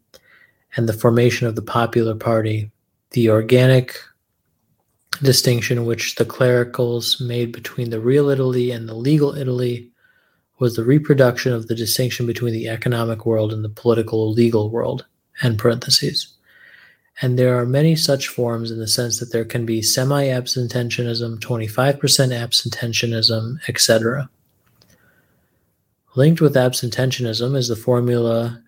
and 0.76 0.88
the 0.88 0.92
formation 0.92 1.46
of 1.46 1.56
the 1.56 1.62
Popular 1.62 2.14
Party. 2.14 2.70
The 3.10 3.30
organic 3.30 3.98
distinction 5.22 5.84
which 5.84 6.14
the 6.14 6.24
clericals 6.24 7.20
made 7.20 7.52
between 7.52 7.90
the 7.90 8.00
real 8.00 8.28
Italy 8.28 8.70
and 8.70 8.88
the 8.88 8.94
legal 8.94 9.34
Italy 9.34 9.90
was 10.58 10.76
the 10.76 10.84
reproduction 10.84 11.52
of 11.52 11.66
the 11.66 11.74
distinction 11.74 12.26
between 12.26 12.52
the 12.52 12.68
economic 12.68 13.26
world 13.26 13.52
and 13.52 13.64
the 13.64 13.68
political 13.68 14.30
legal 14.30 14.70
world. 14.70 15.06
End 15.42 15.58
parentheses. 15.58 16.34
And 17.22 17.38
there 17.38 17.58
are 17.58 17.66
many 17.66 17.96
such 17.96 18.28
forms 18.28 18.70
in 18.70 18.78
the 18.78 18.86
sense 18.86 19.20
that 19.20 19.32
there 19.32 19.44
can 19.44 19.66
be 19.66 19.82
semi 19.82 20.26
abstentionism, 20.26 21.38
25% 21.38 21.98
abstentionism, 21.98 23.58
etc. 23.68 24.30
Linked 26.14 26.40
with 26.40 26.54
abstentionism 26.54 27.56
is 27.56 27.68
the 27.68 27.76
formula, 27.76 28.62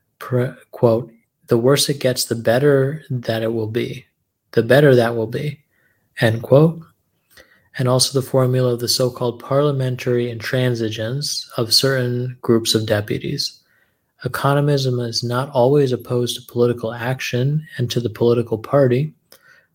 quote, 0.71 1.13
the 1.49 1.59
worse 1.59 1.89
it 1.89 2.01
gets, 2.01 2.25
the 2.25 2.35
better 2.35 3.05
that 3.11 3.43
it 3.43 3.53
will 3.53 3.67
be. 3.67 4.07
The 4.53 4.63
better 4.63 4.95
that 4.95 5.17
will 5.17 5.27
be. 5.27 5.61
End 6.21 6.43
quote. 6.43 6.81
And 7.79 7.89
also 7.89 8.19
the 8.19 8.27
formula 8.27 8.75
of 8.75 8.81
the 8.81 8.89
so 8.89 9.11
called 9.11 9.43
parliamentary 9.43 10.27
intransigence 10.27 11.47
of 11.57 11.73
certain 11.73 12.37
groups 12.43 12.75
of 12.75 12.87
deputies. 12.87 13.61
Economism 14.25 15.05
is 15.05 15.25
not 15.25 15.51
always 15.51 15.91
opposed 15.91 16.37
to 16.37 16.53
political 16.53 16.93
action 16.93 17.67
and 17.77 17.91
to 17.91 17.99
the 17.99 18.11
political 18.11 18.59
party, 18.59 19.13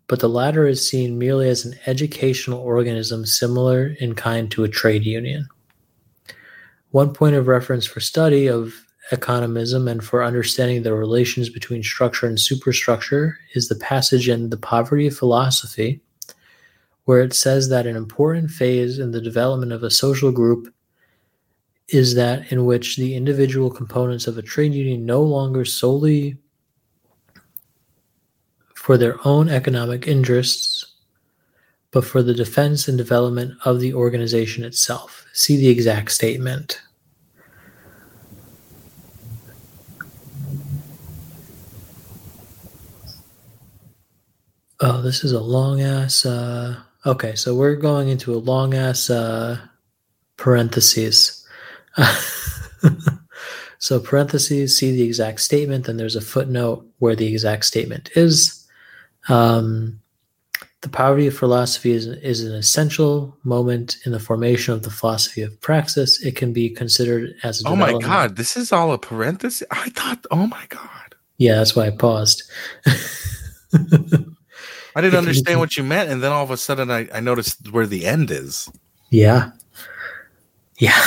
but 0.08 0.20
the 0.20 0.30
latter 0.30 0.66
is 0.66 0.88
seen 0.88 1.18
merely 1.18 1.50
as 1.50 1.66
an 1.66 1.76
educational 1.86 2.60
organism 2.60 3.26
similar 3.26 3.88
in 4.00 4.16
kind 4.16 4.50
to 4.52 4.64
a 4.64 4.70
trade 4.70 5.04
union. 5.06 5.48
One 6.92 7.14
point 7.14 7.36
of 7.36 7.48
reference 7.48 7.86
for 7.86 8.00
study 8.00 8.48
of 8.48 8.74
economism 9.12 9.90
and 9.90 10.04
for 10.04 10.24
understanding 10.24 10.84
the 10.84 10.94
relations 10.94 11.50
between 11.50 11.84
structure 11.84 12.28
and 12.28 12.40
superstructure 12.40 13.38
is 13.54 13.68
the 13.68 13.76
passage 13.76 14.28
in 14.28 14.50
The 14.50 14.58
Poverty 14.58 15.08
of 15.08 15.18
Philosophy, 15.18 16.02
where 17.06 17.22
it 17.22 17.34
says 17.34 17.70
that 17.70 17.88
an 17.88 17.96
important 17.96 18.52
phase 18.52 19.00
in 19.00 19.12
the 19.12 19.22
development 19.22 19.72
of 19.72 19.84
a 19.84 19.90
social 19.90 20.32
group 20.32 20.74
is 21.88 22.16
that 22.16 22.52
in 22.52 22.66
which 22.66 22.98
the 22.98 23.16
individual 23.16 23.70
components 23.70 24.28
of 24.28 24.38
a 24.38 24.42
trade 24.42 24.74
union 24.74 25.06
no 25.06 25.22
longer 25.22 25.64
solely 25.64 26.38
for 28.76 28.98
their 28.98 29.26
own 29.26 29.50
economic 29.50 30.08
interests, 30.08 30.96
but 31.92 32.04
for 32.04 32.22
the 32.22 32.34
defense 32.34 32.88
and 32.88 32.98
development 32.98 33.54
of 33.64 33.80
the 33.80 33.94
organization 33.94 34.66
itself. 34.66 35.26
See 35.34 35.56
the 35.56 35.70
exact 35.70 36.12
statement. 36.12 36.82
Oh, 44.80 45.02
this 45.02 45.24
is 45.24 45.32
a 45.32 45.40
long 45.40 45.82
ass. 45.82 46.26
Uh, 46.26 46.76
okay, 47.06 47.36
so 47.36 47.56
we're 47.56 47.76
going 47.76 48.10
into 48.10 48.34
a 48.34 48.38
long 48.38 48.74
ass 48.74 49.10
uh, 49.10 49.60
parentheses. 50.38 51.46
so 53.80 54.00
parentheses, 54.00 54.78
see 54.78 54.92
the 54.92 55.04
exact 55.04 55.42
statement. 55.42 55.86
Then 55.86 55.98
there's 55.98 56.16
a 56.16 56.22
footnote 56.22 56.86
where 57.00 57.16
the 57.16 57.28
exact 57.28 57.66
statement 57.66 58.12
is. 58.16 58.68
Um, 59.30 60.00
the 60.82 60.90
poverty 60.90 61.26
of 61.26 61.36
philosophy 61.36 61.92
is, 61.92 62.06
is 62.06 62.44
an 62.44 62.54
essential 62.54 63.36
moment 63.44 63.98
in 64.06 64.12
the 64.12 64.20
formation 64.20 64.76
of 64.76 64.84
the 64.84 64.92
philosophy 64.92 65.42
of 65.42 65.60
praxis. 65.60 66.24
It 66.24 66.36
can 66.36 66.54
be 66.54 66.70
considered 66.70 67.36
as 67.42 67.64
a. 67.64 67.68
Oh 67.68 67.76
my 67.76 67.98
god! 67.98 68.36
This 68.36 68.56
is 68.56 68.72
all 68.72 68.94
a 68.94 69.00
parenthesis. 69.00 69.68
I 69.72 69.90
thought. 69.90 70.26
Oh 70.30 70.46
my 70.46 70.66
god. 70.70 71.16
Yeah, 71.38 71.56
that's 71.56 71.76
why 71.76 71.88
I 71.88 71.92
paused. 71.92 72.44
I 74.98 75.02
didn't 75.02 75.20
understand 75.20 75.60
what 75.60 75.78
you 75.78 75.84
meant, 75.84 76.10
and 76.10 76.24
then 76.24 76.32
all 76.32 76.44
of 76.44 76.50
a 76.50 76.58
sudden 76.58 76.90
I, 76.90 77.08
I 77.14 77.20
noticed 77.20 77.72
where 77.72 77.86
the 77.86 78.08
end 78.08 78.32
is. 78.32 78.68
Yeah. 79.12 79.52
Yeah. 80.80 81.00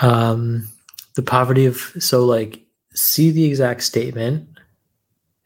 Um 0.00 0.68
the 1.14 1.22
poverty 1.22 1.66
of 1.66 1.92
so 1.98 2.24
like 2.24 2.62
see 2.94 3.30
the 3.30 3.44
exact 3.44 3.82
statement 3.82 4.48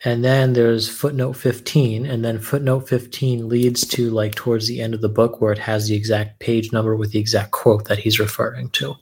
and 0.05 0.25
then 0.25 0.53
there's 0.53 0.89
footnote 0.89 1.35
15 1.35 2.07
and 2.07 2.25
then 2.25 2.39
footnote 2.39 2.89
15 2.89 3.49
leads 3.49 3.87
to 3.87 4.11
like 4.11 4.35
towards 4.35 4.67
the 4.67 4.81
end 4.81 4.95
of 4.95 5.01
the 5.01 5.09
book 5.09 5.41
where 5.41 5.53
it 5.53 5.59
has 5.59 5.89
the 5.89 5.95
exact 5.95 6.41
page 6.41 6.73
number 6.73 6.97
with 6.97 7.13
the 7.13 7.21
exact 7.21 7.53
quote 7.53 7.85
that 7.87 7.99
he's 7.99 8.19
referring 8.19 8.71
to 8.71 8.97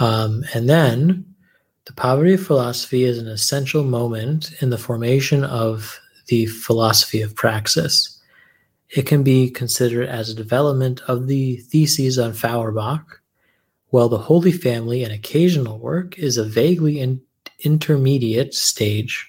um, 0.00 0.44
and 0.54 0.68
then 0.68 1.27
the 1.88 1.94
poverty 1.94 2.34
of 2.34 2.46
philosophy 2.46 3.04
is 3.04 3.16
an 3.16 3.28
essential 3.28 3.82
moment 3.82 4.52
in 4.60 4.68
the 4.68 4.76
formation 4.76 5.42
of 5.42 5.98
the 6.26 6.44
philosophy 6.44 7.22
of 7.22 7.34
praxis. 7.34 8.20
It 8.90 9.06
can 9.06 9.22
be 9.22 9.48
considered 9.48 10.06
as 10.06 10.28
a 10.28 10.34
development 10.34 11.00
of 11.08 11.28
the 11.28 11.56
theses 11.56 12.18
on 12.18 12.34
Feuerbach, 12.34 13.22
while 13.88 14.10
the 14.10 14.18
Holy 14.18 14.52
Family 14.52 15.02
and 15.02 15.14
occasional 15.14 15.78
work 15.78 16.18
is 16.18 16.36
a 16.36 16.44
vaguely 16.44 17.00
in, 17.00 17.22
intermediate 17.64 18.52
stage, 18.52 19.26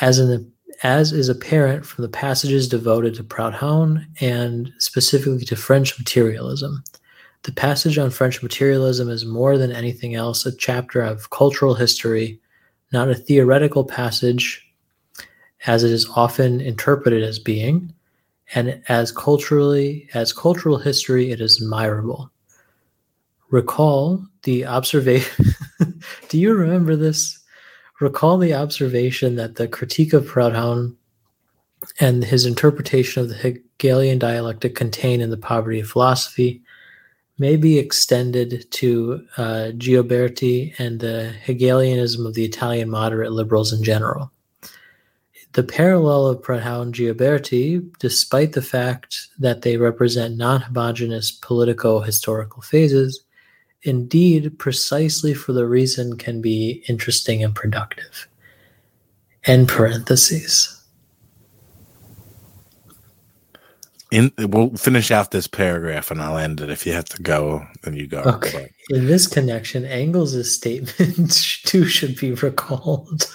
as, 0.00 0.18
an, 0.18 0.52
as 0.82 1.12
is 1.12 1.28
apparent 1.28 1.86
from 1.86 2.02
the 2.02 2.08
passages 2.08 2.68
devoted 2.68 3.14
to 3.14 3.22
Proudhon 3.22 4.04
and 4.20 4.72
specifically 4.80 5.44
to 5.44 5.54
French 5.54 5.96
materialism. 5.96 6.82
The 7.42 7.52
passage 7.52 7.98
on 7.98 8.10
French 8.10 8.42
materialism 8.42 9.08
is 9.08 9.24
more 9.24 9.56
than 9.56 9.72
anything 9.72 10.14
else 10.14 10.46
a 10.46 10.54
chapter 10.54 11.00
of 11.00 11.30
cultural 11.30 11.74
history, 11.74 12.40
not 12.92 13.08
a 13.08 13.14
theoretical 13.14 13.84
passage 13.84 14.62
as 15.66 15.84
it 15.84 15.90
is 15.90 16.08
often 16.14 16.60
interpreted 16.60 17.22
as 17.22 17.38
being, 17.38 17.92
and 18.54 18.80
as 18.88 19.10
culturally 19.10 20.08
as 20.14 20.32
cultural 20.32 20.78
history 20.78 21.30
it 21.30 21.40
is 21.40 21.60
admirable. 21.60 22.30
Recall 23.50 24.24
the 24.42 24.66
observation 24.66 25.54
Do 26.28 26.38
you 26.38 26.54
remember 26.54 26.96
this? 26.96 27.38
Recall 28.00 28.38
the 28.38 28.54
observation 28.54 29.36
that 29.36 29.56
the 29.56 29.68
critique 29.68 30.12
of 30.12 30.26
Proudhon 30.26 30.96
and 32.00 32.24
his 32.24 32.44
interpretation 32.44 33.22
of 33.22 33.28
the 33.28 33.36
Hegelian 33.36 34.18
dialectic 34.18 34.74
contained 34.74 35.22
in 35.22 35.30
the 35.30 35.36
poverty 35.36 35.80
of 35.80 35.88
philosophy 35.88 36.62
may 37.38 37.56
be 37.56 37.78
extended 37.78 38.66
to 38.70 39.26
uh, 39.36 39.70
Gioberti 39.76 40.78
and 40.78 41.00
the 41.00 41.34
Hegelianism 41.44 42.24
of 42.24 42.34
the 42.34 42.44
Italian 42.44 42.88
moderate 42.88 43.32
liberals 43.32 43.72
in 43.72 43.84
general. 43.84 44.30
The 45.52 45.62
parallel 45.62 46.26
of 46.26 46.42
Proudhon 46.42 46.82
and 46.82 46.94
Gioberti, 46.94 47.90
despite 47.98 48.52
the 48.52 48.62
fact 48.62 49.28
that 49.38 49.62
they 49.62 49.76
represent 49.76 50.36
non 50.36 50.60
homogeneous 50.60 51.30
politico 51.30 52.00
historical 52.00 52.62
phases, 52.62 53.22
indeed, 53.82 54.58
precisely 54.58 55.32
for 55.32 55.52
the 55.52 55.66
reason 55.66 56.18
can 56.18 56.42
be 56.42 56.84
interesting 56.88 57.42
and 57.42 57.54
productive. 57.54 58.28
End 59.44 59.68
parentheses. 59.68 60.75
In 64.10 64.32
we'll 64.38 64.70
finish 64.76 65.10
out 65.10 65.30
this 65.30 65.46
paragraph 65.46 66.10
and 66.10 66.22
I'll 66.22 66.38
end 66.38 66.60
it. 66.60 66.70
If 66.70 66.86
you 66.86 66.92
have 66.92 67.06
to 67.06 67.22
go, 67.22 67.66
then 67.82 67.94
you 67.94 68.06
go. 68.06 68.22
Okay. 68.22 68.70
But. 68.88 68.98
In 68.98 69.06
this 69.06 69.26
connection, 69.26 69.84
Engels' 69.84 70.50
statement 70.50 71.32
too 71.64 71.86
should 71.86 72.16
be 72.16 72.32
recalled. 72.32 73.34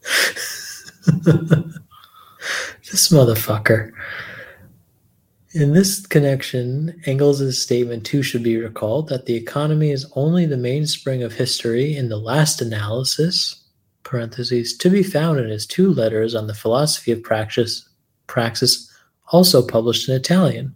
this 2.90 3.08
motherfucker. 3.10 3.90
In 5.54 5.72
this 5.72 6.06
connection, 6.06 7.00
Engels' 7.06 7.58
statement 7.58 8.04
too 8.04 8.22
should 8.22 8.42
be 8.42 8.58
recalled 8.58 9.08
that 9.08 9.26
the 9.26 9.34
economy 9.34 9.90
is 9.90 10.10
only 10.14 10.46
the 10.46 10.56
mainspring 10.56 11.22
of 11.22 11.32
history 11.32 11.96
in 11.96 12.10
the 12.10 12.18
last 12.18 12.60
analysis, 12.60 13.64
parentheses, 14.04 14.76
to 14.76 14.90
be 14.90 15.02
found 15.02 15.40
in 15.40 15.48
his 15.48 15.66
two 15.66 15.92
letters 15.92 16.34
on 16.34 16.46
the 16.46 16.54
philosophy 16.54 17.10
of 17.10 17.22
praxis, 17.22 17.88
praxis 18.26 18.85
also 19.28 19.66
published 19.66 20.08
in 20.08 20.14
Italian, 20.14 20.74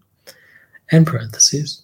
end 0.91 1.07
parentheses. 1.07 1.83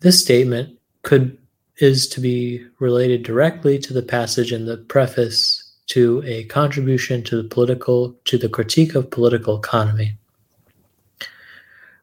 This 0.00 0.22
statement 0.22 0.78
could 1.02 1.38
is 1.78 2.08
to 2.08 2.20
be 2.20 2.64
related 2.78 3.22
directly 3.22 3.78
to 3.78 3.92
the 3.92 4.02
passage 4.02 4.52
in 4.52 4.64
the 4.64 4.78
preface 4.78 5.62
to 5.88 6.22
a 6.24 6.44
contribution 6.44 7.22
to 7.22 7.42
the 7.42 7.48
political 7.48 8.16
to 8.24 8.38
the 8.38 8.48
critique 8.48 8.94
of 8.94 9.10
political 9.10 9.58
economy 9.58 10.16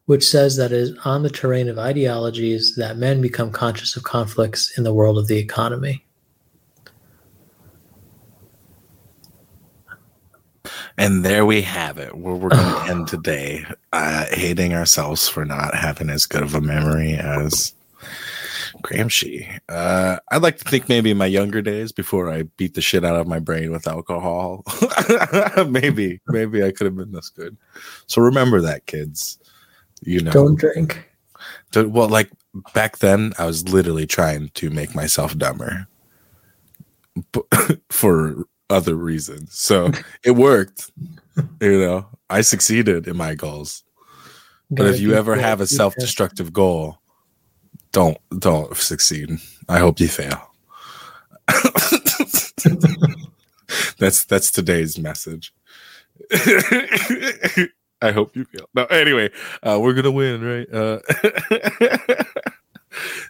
which 0.05 0.27
says 0.27 0.57
that 0.57 0.71
it 0.71 0.77
is 0.77 0.97
on 1.05 1.23
the 1.23 1.29
terrain 1.29 1.69
of 1.69 1.79
ideologies 1.79 2.75
that 2.75 2.97
men 2.97 3.21
become 3.21 3.51
conscious 3.51 3.95
of 3.95 4.03
conflicts 4.03 4.77
in 4.77 4.83
the 4.83 4.93
world 4.93 5.17
of 5.17 5.27
the 5.27 5.37
economy. 5.37 6.05
And 10.97 11.25
there 11.25 11.45
we 11.45 11.61
have 11.63 11.97
it. 11.97 12.15
Where 12.15 12.35
we're 12.35 12.49
going 12.49 12.85
to 12.85 12.91
end 12.91 13.07
today, 13.07 13.65
uh, 13.91 14.25
hating 14.31 14.73
ourselves 14.73 15.27
for 15.27 15.45
not 15.45 15.75
having 15.75 16.09
as 16.09 16.25
good 16.25 16.43
of 16.43 16.55
a 16.55 16.61
memory 16.61 17.13
as 17.13 17.73
Gramsci. 18.81 19.59
Uh, 19.69 20.17
I'd 20.31 20.41
like 20.41 20.57
to 20.57 20.69
think 20.69 20.89
maybe 20.89 21.11
in 21.11 21.17
my 21.17 21.25
younger 21.25 21.61
days, 21.61 21.91
before 21.91 22.29
I 22.29 22.43
beat 22.57 22.73
the 22.73 22.81
shit 22.81 23.05
out 23.05 23.15
of 23.15 23.27
my 23.27 23.39
brain 23.39 23.71
with 23.71 23.87
alcohol, 23.87 24.63
maybe, 25.67 26.19
maybe 26.27 26.63
I 26.63 26.71
could 26.71 26.85
have 26.85 26.95
been 26.95 27.11
this 27.11 27.29
good. 27.29 27.57
So 28.07 28.21
remember 28.21 28.61
that, 28.61 28.85
kids. 28.85 29.39
You 30.01 30.21
know, 30.21 30.31
don't 30.31 30.59
drink. 30.59 31.09
well, 31.73 32.09
like 32.09 32.29
back 32.73 32.97
then, 32.97 33.33
I 33.39 33.45
was 33.45 33.69
literally 33.69 34.05
trying 34.05 34.49
to 34.55 34.69
make 34.69 34.93
myself 34.93 35.37
dumber 35.37 35.87
for 37.89 38.45
other 38.69 38.95
reasons. 38.95 39.57
So 39.57 39.91
it 40.23 40.31
worked. 40.31 40.91
you 41.61 41.79
know, 41.79 42.07
I 42.29 42.41
succeeded 42.41 43.07
in 43.07 43.17
my 43.17 43.35
goals. 43.35 43.83
But 44.69 44.87
if 44.87 44.99
you 44.99 45.13
ever 45.13 45.35
have 45.35 45.61
a 45.61 45.67
self-destructive 45.67 46.51
goal, 46.51 46.97
don't 47.91 48.17
don't 48.39 48.75
succeed. 48.75 49.29
I 49.69 49.77
hope 49.77 49.99
you 49.99 50.07
fail. 50.07 50.49
that's 53.99 54.25
that's 54.25 54.49
today's 54.51 54.97
message. 54.97 55.53
I 56.33 58.11
hope 58.11 58.35
you 58.35 58.45
feel. 58.45 58.67
No, 58.73 58.85
anyway, 58.85 59.29
uh, 59.61 59.77
we're 59.79 59.93
gonna 59.93 60.11
win, 60.11 60.41
right? 60.41 60.67
Uh, 60.73 60.99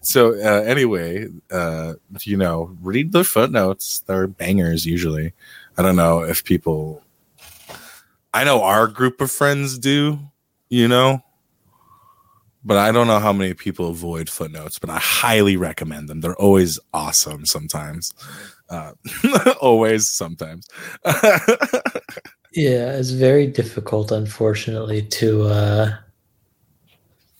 so 0.04 0.34
uh, 0.34 0.64
anyway, 0.64 1.28
uh, 1.52 1.94
you 2.22 2.38
know, 2.38 2.76
read 2.82 3.12
the 3.12 3.24
footnotes. 3.24 4.00
They're 4.00 4.28
bangers 4.28 4.86
usually. 4.86 5.34
I 5.78 5.82
don't 5.82 5.96
know 5.96 6.24
if 6.24 6.44
people. 6.44 7.02
I 8.34 8.44
know 8.44 8.64
our 8.64 8.88
group 8.88 9.22
of 9.22 9.32
friends 9.32 9.78
do, 9.78 10.20
you 10.70 10.88
know, 10.88 11.24
but 12.64 12.78
I 12.78 12.92
don't 12.92 13.08
know 13.08 13.20
how 13.20 13.34
many 13.34 13.54
people 13.54 13.90
avoid 13.90 14.30
footnotes. 14.30 14.80
But 14.80 14.90
I 14.90 14.98
highly 15.00 15.58
recommend 15.58 16.10
them. 16.10 16.22
They're 16.22 16.36
always 16.36 16.80
awesome. 16.94 17.46
Sometimes, 17.46 18.14
uh, 18.70 18.94
always, 19.62 20.10
sometimes. 20.10 20.68
Yeah, 22.54 22.94
it's 22.98 23.10
very 23.10 23.48
difficult, 23.48 24.12
unfortunately, 24.12 25.02
to 25.02 25.44
uh, 25.46 25.96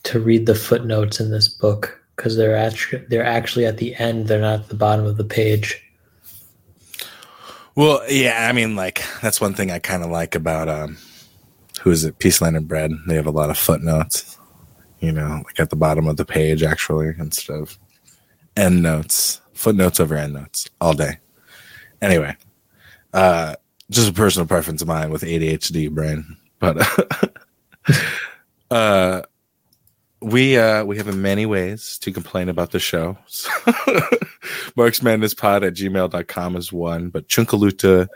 to 0.04 0.20
read 0.20 0.48
the 0.48 0.56
footnotes 0.56 1.20
in 1.20 1.30
this 1.30 1.48
book 1.48 2.03
because 2.16 2.38
they're 2.38 2.58
actually 2.58 3.06
they're 3.10 3.26
actually 3.26 3.66
at 3.66 3.78
the 3.78 3.96
end. 3.96 4.28
They're 4.28 4.42
not 4.42 4.62
at 4.62 4.70
the 4.70 4.76
bottom 4.76 5.06
of 5.06 5.18
the 5.18 5.24
page. 5.24 5.82
Well, 7.76 8.02
yeah, 8.08 8.48
I 8.50 8.54
mean, 8.54 8.76
like 8.76 9.04
that's 9.22 9.42
one 9.42 9.54
thing 9.54 9.72
I 9.72 9.80
kind 9.80 10.04
of 10.04 10.10
like 10.10 10.36
about 10.36 10.70
um, 10.70 10.98
who 11.82 11.92
is 11.92 12.06
it? 12.06 12.20
Peace, 12.20 12.42
Land, 12.42 12.56
and 12.56 12.68
Bread. 12.68 12.92
They 13.08 13.16
have 13.16 13.28
a 13.28 13.32
lot 13.32 13.50
of 13.50 13.58
footnotes, 13.58 14.38
you 15.00 15.12
know, 15.12 15.42
like 15.46 15.60
at 15.60 15.70
the 15.70 15.76
bottom 15.76 16.08
of 16.08 16.18
the 16.18 16.26
page, 16.26 16.64
actually, 16.64 17.14
instead 17.18 17.58
of 17.58 17.78
end 18.56 18.84
notes, 18.84 19.42
footnotes 19.54 20.00
over 20.00 20.16
end 20.16 20.34
notes 20.34 20.70
all 20.80 20.94
day. 20.94 21.18
Anyway, 22.02 22.36
uh, 23.14 23.56
just 23.90 24.10
a 24.10 24.14
personal 24.14 24.48
preference 24.48 24.82
of 24.82 24.88
mine 24.88 25.10
with 25.10 25.24
ADHD 25.24 25.90
brain, 25.90 26.38
but 26.60 26.78
uh, 28.72 29.22
we 30.24 30.58
uh, 30.58 30.84
we 30.86 30.98
have 30.98 31.14
many 31.16 31.46
ways 31.46 31.98
to 32.00 32.12
complain 32.12 32.50
about 32.50 32.72
the 32.72 32.80
show. 32.80 33.18
Marx 34.76 35.02
Madness 35.02 35.34
Pod 35.34 35.64
at 35.64 35.74
gmail.com 35.74 36.56
is 36.56 36.72
one, 36.72 37.10
but 37.10 37.28
Chunkaluta 37.28 38.08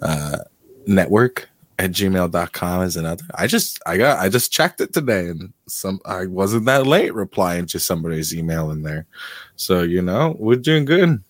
uh, 0.00 0.38
Network 0.86 1.48
at 1.78 1.92
gmail.com 1.92 2.82
is 2.82 2.96
another. 2.96 3.24
I 3.34 3.46
just 3.46 3.80
I 3.86 3.96
got 3.96 4.18
I 4.18 4.28
just 4.28 4.52
checked 4.52 4.80
it 4.80 4.92
today 4.92 5.28
and 5.28 5.52
some 5.68 6.00
I 6.04 6.26
wasn't 6.26 6.66
that 6.66 6.86
late 6.86 7.14
replying 7.14 7.66
to 7.66 7.78
somebody's 7.80 8.34
email 8.34 8.70
in 8.70 8.82
there. 8.82 9.06
So 9.56 9.82
you 9.82 10.02
know, 10.02 10.36
we're 10.38 10.56
doing 10.56 10.84
good. 10.84 11.22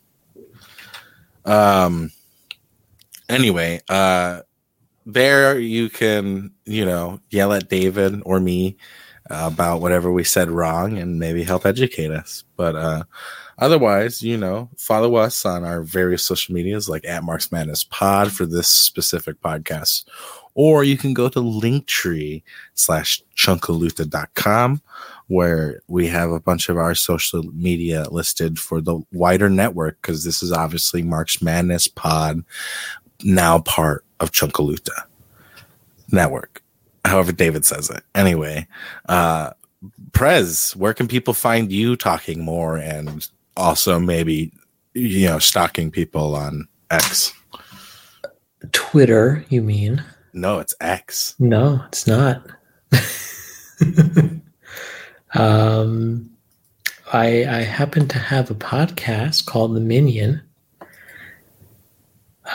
Um 1.45 2.11
anyway, 3.29 3.81
uh, 3.89 4.41
there 5.05 5.59
you 5.59 5.91
can, 5.91 6.53
you 6.65 6.85
know, 6.85 7.21
yell 7.31 7.53
at 7.53 7.69
David 7.69 8.23
or 8.25 8.41
me 8.41 8.77
about 9.33 9.81
whatever 9.81 10.13
we 10.13 10.25
said 10.25 10.51
wrong 10.51 10.99
and 10.99 11.19
maybe 11.19 11.43
help 11.43 11.65
educate 11.65 12.11
us. 12.11 12.45
But 12.57 12.77
uh, 12.77 13.05
otherwise, 13.59 14.23
you 14.23 14.37
know, 14.37 14.69
follow 14.77 15.17
us 15.17 15.47
on 15.47 15.65
our 15.65 15.83
various 15.83 16.23
social 16.23 16.55
medias 16.55 16.89
like 16.89 17.05
at 17.07 17.25
Marx 17.25 17.51
Madness 17.51 17.85
Pod 17.85 18.31
for 18.31 18.45
this 18.45 18.69
specific 18.69 19.41
podcast. 19.41 20.05
Or 20.55 20.85
you 20.85 20.99
can 20.99 21.15
go 21.15 21.31
to 21.31 21.39
linktree 21.41 22.43
slash 22.75 23.23
chunkaluta.com 23.37 24.83
where 25.29 25.81
we 25.89 26.07
have 26.09 26.31
a 26.31 26.41
bunch 26.41 26.69
of 26.69 26.77
our 26.77 26.95
social 26.95 27.43
media 27.55 28.05
listed 28.11 28.59
for 28.59 28.83
the 28.83 29.01
wider 29.13 29.49
network 29.49 30.01
because 30.03 30.25
this 30.25 30.43
is 30.43 30.53
obviously 30.53 31.03
Marx 31.03 31.41
Madness 31.41 31.89
Pod 31.89 32.45
now 33.25 33.61
part 33.61 34.05
of 34.21 34.31
Chunkaluta 34.31 35.05
Network. 36.11 36.62
However, 37.05 37.33
David 37.33 37.65
says 37.65 37.91
it. 37.91 38.03
Anyway, 38.15 38.67
uh, 39.09 39.51
Prez, 40.13 40.77
where 40.77 40.95
can 40.95 41.09
people 41.09 41.35
find 41.35 41.73
you 41.73 41.97
talking 41.97 42.45
more 42.45 42.77
and 42.77 43.29
also 43.57 43.99
maybe, 43.99 44.53
you 44.95 45.27
know, 45.27 45.39
stalking 45.39 45.91
people 45.91 46.35
on 46.37 46.69
X? 46.91 47.33
Twitter, 48.71 49.45
you 49.49 49.63
mean? 49.63 50.05
No, 50.33 50.61
it's 50.61 50.75
X. 50.81 51.35
No, 51.39 51.83
it's 51.89 52.07
not. 52.07 52.47
um, 55.35 56.31
I 57.13 57.45
I 57.45 57.63
happen 57.63 58.07
to 58.09 58.19
have 58.19 58.51
a 58.51 58.55
podcast 58.55 59.47
called 59.47 59.75
The 59.75 59.81
Minyan 59.81 60.43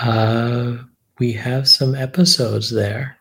uh, 0.01 0.77
we 1.19 1.31
have 1.33 1.67
some 1.67 1.95
episodes 1.95 2.69
there. 2.69 3.16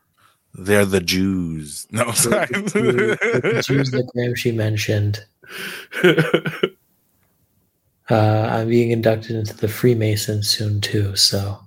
They're 0.59 0.85
the 0.85 1.01
Jews. 1.01 1.87
No, 1.93 2.11
sorry. 2.13 2.47
The, 2.47 3.19
the, 3.43 3.63
Jews 3.63 3.91
that 3.93 4.11
Gramsci 4.15 4.55
mentioned. 4.55 5.25
Uh, 8.09 8.49
I'm 8.53 8.69
being 8.69 8.93
inducted 8.93 9.35
into 9.35 9.57
the 9.57 9.67
Freemasons 9.67 10.49
soon 10.49 10.81
too. 10.81 11.17
So 11.17 11.59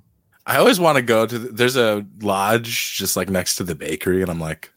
I 0.45 0.57
always 0.57 0.79
want 0.79 0.95
to 0.95 1.01
go 1.01 1.25
to. 1.25 1.37
The, 1.37 1.49
there's 1.49 1.75
a 1.75 2.05
lodge 2.21 2.95
just 2.95 3.17
like 3.17 3.29
next 3.29 3.57
to 3.57 3.63
the 3.63 3.75
bakery, 3.75 4.21
and 4.21 4.31
I'm 4.31 4.39
like, 4.39 4.71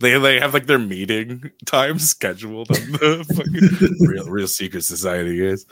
they 0.00 0.18
they 0.18 0.38
have 0.38 0.52
like 0.52 0.66
their 0.66 0.78
meeting 0.78 1.50
time 1.64 1.98
scheduled 1.98 2.70
on 2.70 2.92
the 2.92 3.96
real 4.06 4.28
real 4.28 4.48
secret 4.48 4.84
society 4.84 5.44
is. 5.44 5.64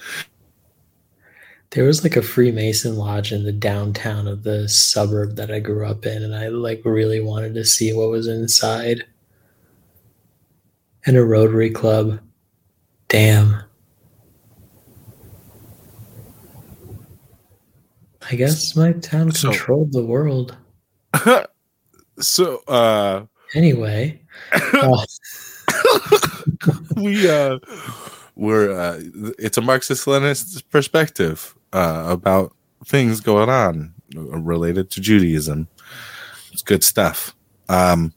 There 1.71 1.85
was 1.85 2.03
like 2.05 2.17
a 2.17 2.23
Freemason 2.23 2.97
lodge 2.97 3.33
in 3.33 3.45
the 3.45 3.53
downtown 3.53 4.29
of 4.29 4.45
the 4.45 4.69
suburb 4.69 5.37
that 5.37 5.51
I 5.51 5.59
grew 5.59 5.87
up 5.87 6.07
in, 6.07 6.23
and 6.23 6.35
I 6.35 6.49
like 6.49 6.83
really 6.85 7.21
wanted 7.21 7.55
to 7.55 7.65
see 7.65 7.93
what 7.93 8.11
was 8.11 8.29
inside. 8.29 9.05
And 11.05 11.17
a 11.17 11.25
Rotary 11.25 11.71
Club. 11.71 12.21
Damn. 13.09 13.63
I 18.29 18.35
guess 18.35 18.75
my 18.75 18.93
town 18.93 19.31
so, 19.33 19.51
controlled 19.51 19.93
the 19.93 20.05
world. 20.05 20.57
so, 22.19 22.63
uh, 22.67 23.25
anyway, 23.55 24.21
uh, 24.53 25.07
we 26.97 27.29
uh, 27.31 27.59
we're 28.37 28.71
uh, 28.71 29.01
it's 29.39 29.59
a 29.59 29.63
Marxist-Leninist 29.63 30.63
perspective 30.71 31.55
uh, 31.73 32.07
about 32.09 32.55
things 32.85 33.21
going 33.21 33.49
on 33.49 33.95
related 34.15 34.91
to 34.93 35.01
Judaism. 35.01 35.69
It's 36.53 36.63
good 36.63 36.85
stuff. 36.85 37.35
Um, 37.69 38.13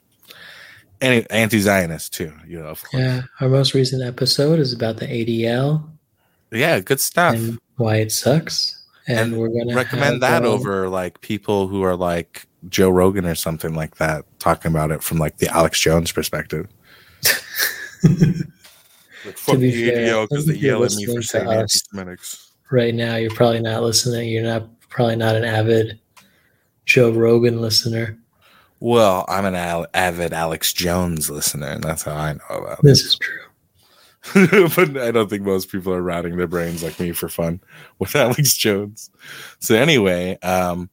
any 1.01 1.27
anti-Zionist 1.29 2.13
too. 2.13 2.33
You 2.45 2.59
know, 2.59 2.67
of 2.67 2.83
course. 2.83 3.01
Yeah, 3.01 3.21
our 3.39 3.49
most 3.49 3.73
recent 3.73 4.03
episode 4.03 4.59
is 4.59 4.73
about 4.73 4.97
the 4.97 5.07
ADL 5.07 5.89
yeah, 6.51 6.79
good 6.79 6.99
stuff. 6.99 7.35
and 7.35 7.59
why 7.77 7.97
it 7.97 8.11
sucks. 8.11 8.75
And, 9.07 9.19
And 9.19 9.37
we're 9.37 9.49
gonna 9.49 9.75
Recommend 9.75 10.21
that 10.21 10.43
um, 10.45 10.51
over 10.51 10.89
like 10.89 11.21
people 11.21 11.67
who 11.67 11.83
are 11.83 11.95
like 11.95 12.45
Joe 12.67 12.89
Rogan 12.89 13.25
or 13.25 13.35
something 13.35 13.73
like 13.73 13.95
that, 13.95 14.25
talking 14.39 14.71
about 14.71 14.91
it 14.91 15.03
from 15.03 15.17
like 15.17 15.37
the 15.37 15.47
Alex 15.49 15.79
Jones 15.79 16.11
perspective. 16.11 16.67
Like, 19.29 19.37
fuck 19.37 19.59
be 19.59 19.69
the 19.69 19.89
fair, 19.91 20.27
because 20.27 20.45
they 20.47 20.55
yell 20.55 20.83
at 20.83 20.95
me 20.95 21.05
for 21.05 21.21
saying 21.21 21.47
anti-Semitics. 21.47 22.49
right 22.71 22.95
now. 22.95 23.15
You're 23.15 23.29
probably 23.35 23.61
not 23.61 23.83
listening. 23.83 24.29
You're 24.29 24.43
not 24.43 24.67
probably 24.89 25.15
not 25.17 25.35
an 25.35 25.43
avid 25.43 25.99
Joe 26.85 27.11
Rogan 27.11 27.61
listener. 27.61 28.17
Well, 28.79 29.25
I'm 29.27 29.45
an 29.45 29.53
al- 29.55 29.85
avid 29.93 30.33
Alex 30.33 30.73
Jones 30.73 31.29
listener, 31.29 31.67
and 31.67 31.83
that's 31.83 32.01
how 32.03 32.15
I 32.15 32.33
know 32.33 32.57
about 32.57 32.81
This 32.81 33.03
is 33.03 33.17
true. 33.19 33.37
but 34.75 34.97
I 34.97 35.11
don't 35.11 35.29
think 35.29 35.43
most 35.43 35.71
people 35.71 35.93
are 35.93 36.01
routing 36.01 36.37
their 36.37 36.47
brains 36.47 36.81
like 36.83 36.99
me 36.99 37.11
for 37.11 37.29
fun 37.29 37.61
with 37.99 38.15
Alex 38.15 38.55
Jones. 38.55 39.11
So 39.59 39.75
anyway, 39.75 40.39
um, 40.39 40.89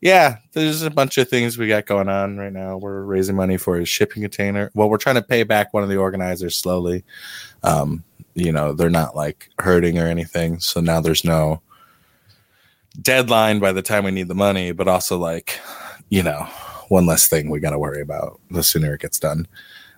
yeah, 0.00 0.36
there's 0.52 0.82
a 0.82 0.90
bunch 0.90 1.18
of 1.18 1.28
things 1.28 1.58
we 1.58 1.66
got 1.68 1.86
going 1.86 2.08
on 2.08 2.36
right 2.36 2.52
now. 2.52 2.76
We're 2.76 3.02
raising 3.02 3.36
money 3.36 3.56
for 3.56 3.78
a 3.78 3.84
shipping 3.84 4.22
container. 4.22 4.70
Well, 4.74 4.88
we're 4.88 4.98
trying 4.98 5.16
to 5.16 5.22
pay 5.22 5.42
back 5.42 5.74
one 5.74 5.82
of 5.82 5.88
the 5.88 5.96
organizers 5.96 6.56
slowly. 6.56 7.04
Um, 7.62 8.04
you 8.34 8.52
know, 8.52 8.72
they're 8.72 8.90
not 8.90 9.16
like 9.16 9.50
hurting 9.58 9.98
or 9.98 10.06
anything. 10.06 10.60
So 10.60 10.80
now 10.80 11.00
there's 11.00 11.24
no 11.24 11.60
deadline 13.02 13.58
by 13.58 13.72
the 13.72 13.82
time 13.82 14.04
we 14.04 14.12
need 14.12 14.28
the 14.28 14.34
money, 14.34 14.70
but 14.72 14.86
also 14.86 15.18
like, 15.18 15.58
you 16.10 16.22
know, 16.22 16.46
one 16.88 17.06
less 17.06 17.26
thing 17.26 17.50
we 17.50 17.60
got 17.60 17.70
to 17.70 17.78
worry 17.78 18.00
about 18.00 18.40
the 18.50 18.62
sooner 18.62 18.94
it 18.94 19.00
gets 19.00 19.18
done. 19.18 19.46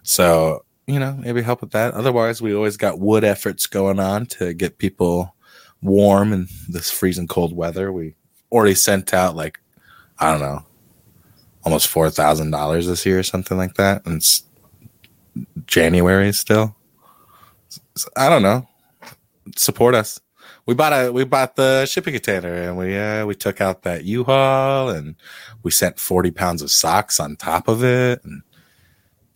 So, 0.02 0.64
you 0.86 0.98
know, 0.98 1.12
maybe 1.18 1.42
help 1.42 1.60
with 1.60 1.72
that. 1.72 1.94
Otherwise, 1.94 2.40
we 2.40 2.54
always 2.54 2.78
got 2.78 2.98
wood 2.98 3.22
efforts 3.22 3.66
going 3.66 4.00
on 4.00 4.26
to 4.26 4.54
get 4.54 4.78
people 4.78 5.34
warm 5.82 6.32
in 6.32 6.48
this 6.68 6.90
freezing 6.90 7.28
cold 7.28 7.54
weather. 7.54 7.92
We 7.92 8.14
already 8.50 8.74
sent 8.74 9.12
out 9.12 9.36
like, 9.36 9.60
I 10.20 10.30
don't 10.30 10.40
know, 10.40 10.64
almost 11.64 11.88
four 11.88 12.10
thousand 12.10 12.50
dollars 12.50 12.86
this 12.86 13.04
year 13.06 13.18
or 13.18 13.22
something 13.22 13.56
like 13.56 13.74
that. 13.74 14.04
And 14.06 14.16
it's 14.16 14.44
January 15.66 16.32
still. 16.32 16.76
So, 17.96 18.08
I 18.16 18.28
don't 18.28 18.42
know. 18.42 18.68
Support 19.56 19.94
us. 19.94 20.20
We 20.66 20.74
bought 20.74 20.92
a 20.92 21.10
we 21.10 21.24
bought 21.24 21.56
the 21.56 21.86
shipping 21.86 22.12
container 22.12 22.52
and 22.52 22.76
we 22.76 22.96
uh 22.96 23.26
we 23.26 23.34
took 23.34 23.60
out 23.60 23.82
that 23.82 24.04
U-Haul 24.04 24.90
and 24.90 25.16
we 25.62 25.70
sent 25.70 25.98
40 25.98 26.30
pounds 26.30 26.62
of 26.62 26.70
socks 26.70 27.18
on 27.18 27.36
top 27.36 27.66
of 27.66 27.82
it. 27.82 28.22
And 28.24 28.42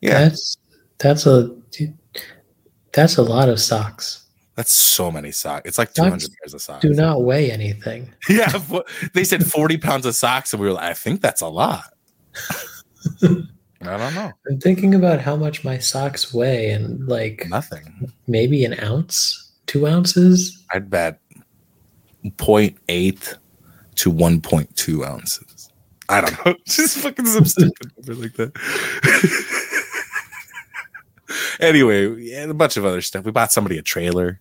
yeah, 0.01 0.21
That's 0.21 0.59
that's 0.99 1.27
a 1.27 1.51
that's 2.93 3.17
a 3.17 3.23
lot 3.23 3.49
of 3.49 3.61
socks. 3.61 4.24
That's 4.57 4.73
so 4.73 5.11
many 5.11 5.31
socks. 5.33 5.63
It's 5.69 5.79
like 5.79 5.89
Socks 5.89 5.97
200 6.07 6.31
pairs 6.41 6.55
of 6.55 6.63
socks. 6.63 6.83
Do 6.83 6.91
not 6.95 7.23
weigh 7.25 7.51
anything. 7.51 8.13
Yeah, 8.29 8.53
they 9.13 9.25
said 9.25 9.45
40 9.47 9.79
pounds 9.79 10.07
of 10.07 10.15
socks, 10.15 10.53
and 10.53 10.61
we 10.63 10.69
were 10.69 10.75
like, 10.75 10.85
I 10.91 10.95
think 10.95 11.21
that's 11.21 11.41
a 11.41 11.49
lot. 11.49 11.85
I 13.23 13.99
don't 13.99 14.15
know. 14.15 14.33
I'm 14.49 14.59
thinking 14.61 14.95
about 14.95 15.21
how 15.21 15.37
much 15.37 15.63
my 15.65 15.79
socks 15.79 16.33
weigh 16.33 16.71
and 16.71 17.07
like 17.07 17.45
Nothing. 17.49 18.11
maybe 18.27 18.65
an 18.65 18.79
ounce, 18.83 19.53
two 19.67 19.87
ounces. 19.87 20.63
I'd 20.73 20.89
bet 20.89 21.21
0.8 22.25 23.37
to 23.97 24.13
1.2 24.13 25.07
ounces. 25.07 25.71
I 26.09 26.21
don't 26.23 26.47
know. 26.47 26.55
Just 26.67 26.99
fucking 26.99 27.27
some 27.27 27.45
stupid 27.45 27.93
number 27.97 28.15
like 28.23 28.35
that. 28.35 28.53
Anyway, 31.61 32.33
a 32.35 32.55
bunch 32.55 32.77
of 32.77 32.85
other 32.85 33.01
stuff. 33.01 33.25
We 33.25 33.33
bought 33.33 33.53
somebody 33.53 33.79
a 33.79 33.83
trailer. 33.83 34.41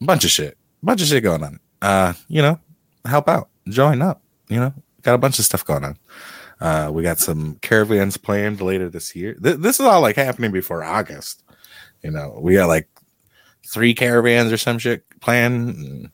A 0.00 0.04
bunch 0.04 0.24
of 0.24 0.30
shit. 0.30 0.56
A 0.82 0.86
bunch 0.86 1.02
of 1.02 1.08
shit 1.08 1.22
going 1.22 1.44
on. 1.44 1.60
Uh, 1.82 2.12
you 2.28 2.42
know, 2.42 2.58
help 3.04 3.28
out. 3.28 3.48
Join 3.68 4.02
up. 4.02 4.22
You 4.48 4.56
know, 4.56 4.74
got 5.02 5.14
a 5.14 5.18
bunch 5.18 5.38
of 5.38 5.44
stuff 5.44 5.64
going 5.64 5.84
on. 5.84 5.98
Uh, 6.60 6.90
we 6.92 7.02
got 7.02 7.18
some 7.18 7.56
caravans 7.62 8.16
planned 8.16 8.60
later 8.60 8.88
this 8.90 9.16
year. 9.16 9.34
Th- 9.34 9.56
this 9.56 9.80
is 9.80 9.86
all 9.86 10.00
like 10.02 10.16
happening 10.16 10.52
before 10.52 10.84
August. 10.84 11.42
You 12.02 12.10
know, 12.10 12.38
we 12.40 12.54
got 12.54 12.68
like 12.68 12.88
three 13.66 13.94
caravans 13.94 14.52
or 14.52 14.56
some 14.56 14.78
shit 14.78 15.04
planned. 15.20 16.10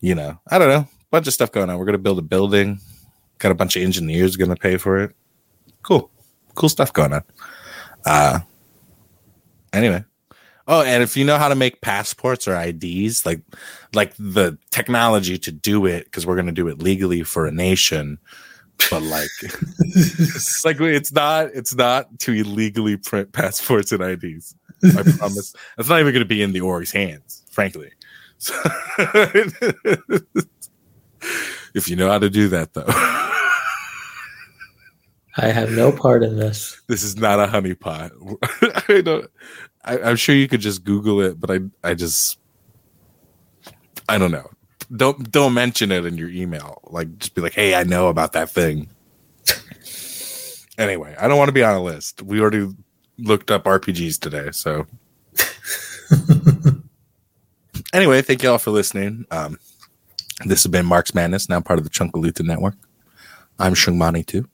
you 0.00 0.14
know, 0.14 0.38
I 0.48 0.58
don't 0.58 0.68
know. 0.68 0.88
Bunch 1.10 1.26
of 1.26 1.34
stuff 1.34 1.52
going 1.52 1.70
on. 1.70 1.78
We're 1.78 1.84
gonna 1.84 1.98
build 1.98 2.18
a 2.18 2.22
building. 2.22 2.80
Got 3.38 3.52
a 3.52 3.54
bunch 3.54 3.76
of 3.76 3.82
engineers 3.82 4.36
gonna 4.36 4.56
pay 4.56 4.76
for 4.76 4.98
it. 4.98 5.14
Cool, 5.82 6.10
cool 6.54 6.68
stuff 6.68 6.92
going 6.92 7.12
on. 7.12 7.24
Uh, 8.04 8.40
anyway. 9.72 10.04
Oh, 10.68 10.82
and 10.82 11.02
if 11.02 11.16
you 11.16 11.24
know 11.24 11.38
how 11.38 11.48
to 11.48 11.54
make 11.54 11.80
passports 11.80 12.48
or 12.48 12.60
IDs, 12.60 13.24
like 13.24 13.40
like 13.94 14.14
the 14.18 14.58
technology 14.70 15.38
to 15.38 15.52
do 15.52 15.86
it, 15.86 16.04
because 16.04 16.26
we're 16.26 16.36
gonna 16.36 16.52
do 16.52 16.68
it 16.68 16.82
legally 16.82 17.22
for 17.22 17.46
a 17.46 17.52
nation, 17.52 18.18
but 18.90 19.02
like 19.02 19.30
it's 19.42 20.64
like 20.64 20.80
it's 20.80 21.12
not 21.12 21.50
it's 21.54 21.74
not 21.74 22.18
to 22.20 22.32
illegally 22.32 22.96
print 22.96 23.32
passports 23.32 23.92
and 23.92 24.02
IDs. 24.02 24.54
I 24.84 25.02
promise. 25.02 25.54
That's 25.76 25.88
not 25.88 26.00
even 26.00 26.12
going 26.12 26.24
to 26.24 26.28
be 26.28 26.42
in 26.42 26.52
the 26.52 26.60
org's 26.60 26.92
hands, 26.92 27.42
frankly. 27.50 27.90
So, 28.38 28.54
if 31.74 31.88
you 31.88 31.96
know 31.96 32.10
how 32.10 32.18
to 32.18 32.28
do 32.28 32.48
that, 32.48 32.74
though, 32.74 32.84
I 35.36 35.48
have 35.48 35.70
no 35.70 35.92
part 35.92 36.22
in 36.22 36.36
this. 36.36 36.80
this 36.86 37.02
is 37.02 37.16
not 37.16 37.40
a 37.40 37.46
honeypot. 37.46 38.10
I 38.88 39.00
don't. 39.02 39.30
I, 39.84 39.98
I'm 40.00 40.16
sure 40.16 40.34
you 40.34 40.48
could 40.48 40.60
just 40.60 40.84
Google 40.84 41.20
it, 41.20 41.38
but 41.40 41.50
I 41.50 41.60
I 41.84 41.94
just 41.94 42.38
I 44.08 44.18
don't 44.18 44.30
know. 44.30 44.50
Don't 44.94 45.30
don't 45.30 45.54
mention 45.54 45.92
it 45.92 46.06
in 46.06 46.16
your 46.16 46.30
email. 46.30 46.80
Like 46.84 47.18
just 47.18 47.34
be 47.34 47.42
like, 47.42 47.54
hey, 47.54 47.74
I 47.74 47.82
know 47.84 48.08
about 48.08 48.32
that 48.32 48.50
thing. 48.50 48.88
anyway, 50.78 51.14
I 51.18 51.28
don't 51.28 51.38
want 51.38 51.48
to 51.48 51.52
be 51.52 51.64
on 51.64 51.74
a 51.74 51.82
list. 51.82 52.22
We 52.22 52.40
already 52.40 52.68
looked 53.18 53.50
up 53.50 53.64
RPGs 53.64 54.18
today, 54.20 54.50
so 54.52 54.86
anyway, 57.92 58.22
thank 58.22 58.42
you 58.42 58.50
all 58.50 58.58
for 58.58 58.70
listening. 58.70 59.24
Um, 59.30 59.58
this 60.44 60.62
has 60.62 60.70
been 60.70 60.86
Marx 60.86 61.14
Madness, 61.14 61.48
now 61.48 61.60
part 61.60 61.78
of 61.78 61.84
the 61.84 61.90
Chunkaluta 61.90 62.44
Network. 62.44 62.74
I'm 63.58 63.74
Shungmani 63.74 64.24
too, 64.24 64.48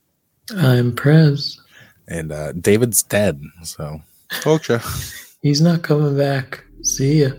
I'm 0.51 0.95
Prez. 0.95 1.61
and 2.09 2.33
uh, 2.33 2.53
David's 2.53 3.03
dead. 3.03 3.41
So, 3.63 4.01
told 4.41 4.69
ya. 4.69 4.81
He's 5.43 5.61
not 5.61 5.83
coming 5.83 6.17
back. 6.17 6.65
See 6.83 7.23
ya. 7.23 7.31